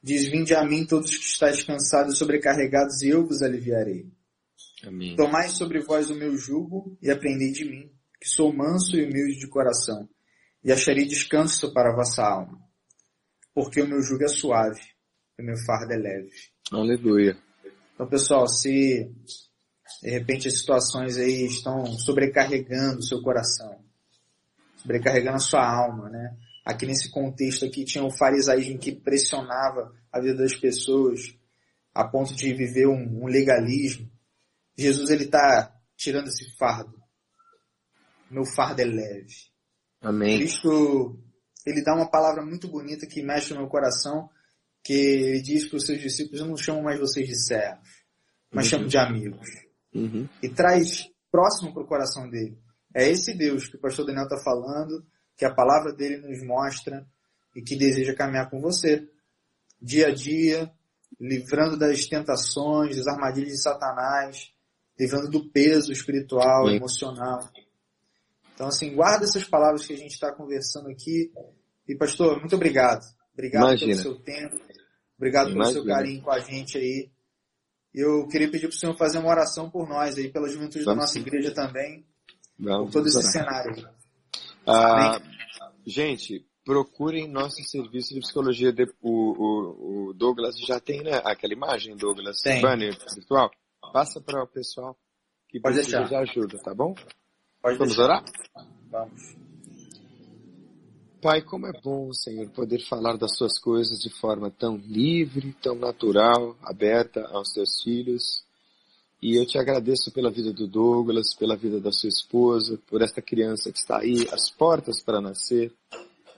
diz, 0.03 0.27
Vinde 0.27 0.55
a 0.55 0.65
mim 0.65 0.85
todos 0.85 1.17
que 1.17 1.25
estáis 1.25 1.63
cansados 1.63 2.15
e 2.15 2.19
sobrecarregados 2.19 3.03
e 3.03 3.11
eu 3.11 3.25
vos 3.25 3.43
aliviarei. 3.43 4.11
Amém. 4.85 5.15
Tomai 5.15 5.49
sobre 5.49 5.81
vós 5.81 6.11
o 6.11 6.17
meu 6.17 6.37
jugo 6.37 6.99
e 7.01 7.11
aprendei 7.11 7.53
de 7.53 7.65
mim, 7.65 7.93
que 8.21 8.29
sou 8.29 8.53
manso 8.53 8.97
e 8.97 9.05
humilde 9.05 9.39
de 9.39 9.49
coração, 9.49 10.09
e 10.65 10.73
acharei 10.73 11.07
descanso 11.07 11.73
para 11.73 11.93
a 11.93 11.95
vossa 11.95 12.23
alma. 12.23 12.59
Porque 13.55 13.81
o 13.81 13.89
meu 13.89 14.03
jugo 14.03 14.25
é 14.25 14.29
suave 14.29 14.81
e 15.39 15.43
o 15.43 15.47
meu 15.47 15.57
fardo 15.65 15.93
é 15.93 15.97
leve. 15.97 16.33
Aleluia. 16.73 17.39
Então 17.95 18.09
pessoal, 18.09 18.49
se 18.49 19.09
de 20.03 20.11
repente 20.11 20.49
as 20.49 20.59
situações 20.59 21.17
aí 21.17 21.47
estão 21.47 21.87
sobrecarregando 21.87 22.99
o 22.99 23.03
seu 23.03 23.23
coração, 23.23 23.81
sobrecarregando 24.77 25.37
a 25.37 25.41
sua 25.41 25.67
alma, 25.67 26.09
né? 26.09 26.37
Aqui 26.65 26.85
nesse 26.85 27.11
contexto 27.11 27.65
aqui 27.65 27.85
tinha 27.85 28.05
o 28.05 28.11
farisaísmo 28.11 28.79
que 28.79 28.93
pressionava 28.93 29.95
a 30.13 30.21
vida 30.21 30.35
das 30.35 30.55
pessoas 30.55 31.37
a 31.95 32.05
ponto 32.05 32.35
de 32.35 32.53
viver 32.53 32.89
um, 32.89 33.23
um 33.23 33.27
legalismo. 33.27 34.11
Jesus 34.77 35.11
ele 35.11 35.25
está 35.25 35.73
tirando 35.97 36.27
esse 36.27 36.57
fardo. 36.59 37.01
Meu 38.31 38.45
fardo 38.45 38.83
é 38.83 38.85
leve. 38.85 39.35
Amém. 40.03 40.39
Cristo 40.39 41.19
ele 41.65 41.83
dá 41.83 41.95
uma 41.95 42.11
palavra 42.11 42.45
muito 42.45 42.69
bonita 42.69 43.07
que 43.07 43.23
mexe 43.23 43.55
no 43.55 43.61
meu 43.61 43.69
coração, 43.69 44.29
que 44.83 44.93
ele 44.93 45.41
diz 45.41 45.69
para 45.69 45.77
os 45.77 45.87
seus 45.87 46.01
discípulos: 46.01 46.41
Eu 46.41 46.47
não 46.47 46.57
chamo 46.57 46.83
mais 46.83 46.99
vocês 46.99 47.27
de 47.27 47.37
servos, 47.37 47.89
mas 48.53 48.67
uhum. 48.67 48.71
chamo 48.71 48.89
de 48.89 48.99
amigos 48.99 49.66
uhum. 49.97 50.29
e 50.43 50.49
traz 50.49 51.09
próximo 51.31 51.73
para 51.73 51.83
o 51.83 51.87
coração 51.87 52.29
dele. 52.29 52.59
É 52.95 53.09
esse 53.11 53.37
Deus 53.37 53.69
que 53.69 53.77
o 53.77 53.81
pastor 53.81 54.07
Daniel 54.07 54.25
está 54.25 54.39
falando, 54.39 55.05
que 55.37 55.45
a 55.45 55.55
palavra 55.55 55.93
dele 55.93 56.17
nos 56.19 56.43
mostra 56.43 57.07
e 57.55 57.63
que 57.63 57.77
deseja 57.77 58.15
caminhar 58.15 58.49
com 58.49 58.61
você. 58.61 59.07
Dia 59.81 60.09
a 60.09 60.15
dia, 60.15 60.73
livrando 61.21 61.77
das 61.77 62.07
tentações, 62.07 62.97
das 62.97 63.07
armadilhas 63.07 63.53
de 63.53 63.63
Satanás, 63.63 64.51
livrando 64.99 65.31
do 65.31 65.51
peso 65.51 65.93
espiritual, 65.93 66.69
Sim. 66.69 66.77
emocional. 66.77 67.51
Então, 68.55 68.69
assim, 68.69 68.95
guarda 68.95 69.25
essas 69.25 69.45
palavras 69.45 69.87
que 69.87 69.93
a 69.93 69.99
gente 69.99 70.13
está 70.13 70.33
conversando 70.33 70.89
aqui. 70.89 71.31
E, 71.87 71.95
pastor, 71.95 72.41
muito 72.41 72.57
obrigado. 72.57 73.05
Obrigado 73.35 73.65
Imagina. 73.65 73.93
pelo 73.93 74.03
seu 74.03 74.15
tempo. 74.21 74.57
Obrigado 75.19 75.51
Imagina. 75.51 75.65
pelo 75.65 75.85
seu 75.85 75.95
carinho 75.95 76.23
com 76.23 76.31
a 76.31 76.39
gente 76.39 76.79
aí. 76.79 77.11
Eu 77.97 78.29
queria 78.29 78.51
pedir 78.51 78.69
para 78.69 78.77
o 78.77 78.79
senhor 78.79 78.95
fazer 78.95 79.19
uma 79.19 79.31
oração 79.31 79.71
por 79.71 79.89
nós 79.89 80.19
aí, 80.19 80.31
pela 80.31 80.47
juventude 80.51 80.85
Vamos. 80.85 80.99
da 80.99 81.03
nossa 81.07 81.19
igreja 81.19 81.51
também, 81.55 82.05
Vamos 82.59 82.89
por 82.89 82.93
todo 82.93 83.07
esse 83.07 83.23
cenário. 83.23 83.89
Ah, 84.67 85.19
gente, 85.87 86.45
procurem 86.63 87.27
nosso 87.27 87.63
serviço 87.65 88.13
de 88.13 88.21
psicologia. 88.21 88.71
De, 88.71 88.85
o, 89.01 89.11
o, 89.11 90.09
o, 90.09 90.13
Douglas 90.13 90.59
já 90.59 90.79
tem, 90.79 91.03
né? 91.03 91.23
Aquela 91.25 91.55
imagem, 91.55 91.97
Douglas, 91.97 92.43
tem. 92.43 92.61
banner 92.61 92.95
virtual. 93.15 93.51
Passa 93.93 94.21
para 94.21 94.43
o 94.43 94.47
pessoal 94.47 94.95
que 95.49 95.59
Pode 95.59 95.77
precisa 95.77 96.01
deixar. 96.01 96.09
de 96.25 96.31
ajuda, 96.31 96.59
tá 96.59 96.75
bom? 96.75 96.95
Pode 97.63 97.79
Vamos 97.79 97.97
deixar. 97.97 98.03
orar? 98.03 98.25
Vamos. 98.91 99.46
Pai, 101.27 101.43
como 101.43 101.67
é 101.67 101.73
bom, 101.83 102.13
Senhor, 102.13 102.49
poder 102.51 102.81
falar 102.87 103.17
das 103.17 103.37
suas 103.37 103.59
coisas 103.59 103.99
de 103.99 104.09
forma 104.09 104.49
tão 104.49 104.77
livre, 104.77 105.57
tão 105.61 105.75
natural, 105.75 106.57
aberta 106.63 107.27
aos 107.33 107.49
teus 107.49 107.83
filhos. 107.83 108.45
E 109.21 109.35
eu 109.37 109.45
te 109.45 109.59
agradeço 109.59 110.13
pela 110.13 110.31
vida 110.31 110.53
do 110.53 110.69
Douglas, 110.69 111.35
pela 111.35 111.57
vida 111.57 111.81
da 111.81 111.91
sua 111.91 112.11
esposa, 112.11 112.79
por 112.89 113.03
esta 113.03 113.21
criança 113.21 113.73
que 113.73 113.79
está 113.79 113.99
aí, 113.99 114.29
às 114.31 114.49
portas 114.51 115.03
para 115.03 115.21
nascer. 115.21 115.73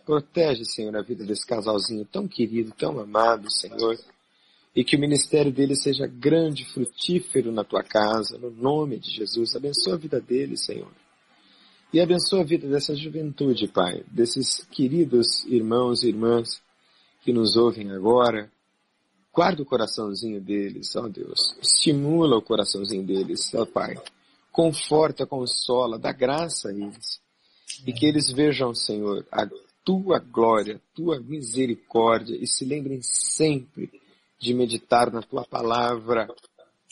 Protege, 0.06 0.64
Senhor, 0.64 0.96
a 0.96 1.02
vida 1.02 1.22
desse 1.22 1.46
casalzinho 1.46 2.06
tão 2.10 2.26
querido, 2.26 2.72
tão 2.72 2.98
amado, 2.98 3.52
Senhor. 3.52 3.94
E 4.74 4.82
que 4.82 4.96
o 4.96 4.98
ministério 4.98 5.52
dele 5.52 5.76
seja 5.76 6.06
grande, 6.06 6.64
frutífero 6.64 7.52
na 7.52 7.62
tua 7.62 7.82
casa, 7.82 8.38
no 8.38 8.50
nome 8.50 8.98
de 8.98 9.10
Jesus. 9.10 9.54
Abençoa 9.54 9.96
a 9.96 9.98
vida 9.98 10.18
dele, 10.18 10.56
Senhor. 10.56 10.88
E 11.90 12.00
abençoa 12.00 12.42
a 12.42 12.44
vida 12.44 12.68
dessa 12.68 12.94
juventude, 12.94 13.66
Pai, 13.66 14.04
desses 14.10 14.62
queridos 14.70 15.44
irmãos 15.46 16.02
e 16.02 16.08
irmãs 16.08 16.60
que 17.22 17.32
nos 17.32 17.56
ouvem 17.56 17.90
agora. 17.90 18.52
Guarda 19.32 19.62
o 19.62 19.66
coraçãozinho 19.66 20.38
deles, 20.38 20.94
ó 20.96 21.08
Deus. 21.08 21.56
Estimula 21.62 22.36
o 22.36 22.42
coraçãozinho 22.42 23.06
deles, 23.06 23.54
ó 23.54 23.64
Pai. 23.64 23.94
Conforta, 24.52 25.26
consola, 25.26 25.98
dá 25.98 26.12
graça 26.12 26.68
a 26.68 26.72
eles. 26.72 27.22
E 27.86 27.92
que 27.92 28.04
eles 28.04 28.30
vejam, 28.30 28.74
Senhor, 28.74 29.26
a 29.32 29.48
tua 29.82 30.18
glória, 30.18 30.76
a 30.76 30.94
tua 30.94 31.18
misericórdia 31.20 32.36
e 32.36 32.46
se 32.46 32.66
lembrem 32.66 33.00
sempre 33.00 33.90
de 34.38 34.52
meditar 34.52 35.10
na 35.10 35.22
tua 35.22 35.44
palavra. 35.46 36.28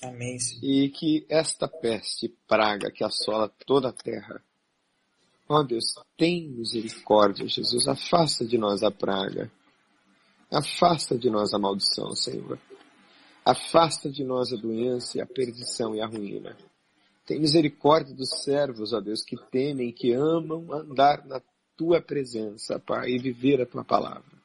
Amém. 0.03 0.38
E 0.62 0.88
que 0.88 1.26
esta 1.28 1.68
peste 1.68 2.34
praga 2.49 2.90
que 2.90 3.05
assola 3.05 3.53
toda 3.66 3.90
a 3.90 3.92
terra 3.92 4.42
Ó 5.49 5.61
oh 5.61 5.62
Deus, 5.62 5.94
tem 6.16 6.49
misericórdia, 6.49 7.47
Jesus. 7.47 7.86
Afasta 7.86 8.44
de 8.44 8.59
nós 8.59 8.82
a 8.82 8.90
praga. 8.90 9.51
Afasta 10.51 11.16
de 11.16 11.30
nós 11.30 11.55
a 11.55 11.59
maldição, 11.59 12.14
Senhor. 12.14 12.59
Afasta 13.44 14.11
de 14.11 14.24
nós 14.24 14.53
a 14.53 14.57
doença, 14.57 15.22
a 15.22 15.26
perdição 15.26 15.94
e 15.94 16.01
a 16.01 16.07
ruína. 16.07 16.57
Tem 17.24 17.40
misericórdia 17.40 18.14
dos 18.14 18.42
servos, 18.42 18.92
ó 18.92 19.01
Deus, 19.01 19.22
que 19.22 19.36
temem, 19.51 19.92
que 19.92 20.12
amam 20.12 20.72
andar 20.72 21.24
na 21.26 21.40
tua 21.76 22.01
presença, 22.01 22.78
Pai, 22.78 23.11
e 23.11 23.18
viver 23.18 23.61
a 23.61 23.66
tua 23.66 23.84
palavra. 23.84 24.36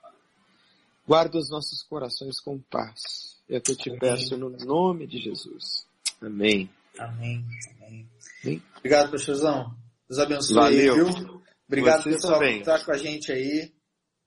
Guarda 1.07 1.37
os 1.37 1.49
nossos 1.49 1.81
corações 1.83 2.39
com 2.39 2.59
paz. 2.59 3.41
É 3.49 3.57
o 3.57 3.61
que 3.61 3.71
eu 3.71 3.75
te 3.75 3.89
Amém. 3.89 3.99
peço 3.99 4.37
no 4.37 4.49
nome 4.49 5.07
de 5.07 5.19
Jesus. 5.19 5.85
Amém. 6.21 6.69
Amém. 6.97 7.45
Amém. 7.77 8.07
Amém. 8.43 8.63
Obrigado, 8.77 9.11
pastorzão. 9.11 9.75
Deus 10.11 10.19
abençoe 10.19 10.55
Valeu. 10.55 10.93
aí, 10.93 10.99
viu? 10.99 11.41
Obrigado, 11.65 12.03
vocês 12.03 12.15
pessoal, 12.15 12.33
também. 12.33 12.55
por 12.55 12.59
estar 12.59 12.85
com 12.85 12.91
a 12.91 12.97
gente 12.97 13.31
aí. 13.31 13.73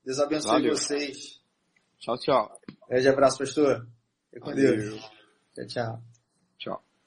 Deus 0.03 0.17
abençoe 0.19 0.51
Valeu. 0.51 0.75
vocês. 0.75 1.39
Tchau, 1.99 2.17
tchau. 2.17 2.59
Grande 2.89 3.07
abraço, 3.07 3.37
pastor. 3.37 3.87
Fique 4.31 4.39
com 4.39 4.51
Deus. 4.55 4.99
Tchau, 5.53 5.67
tchau. 5.67 6.03
Tchau. 6.57 6.83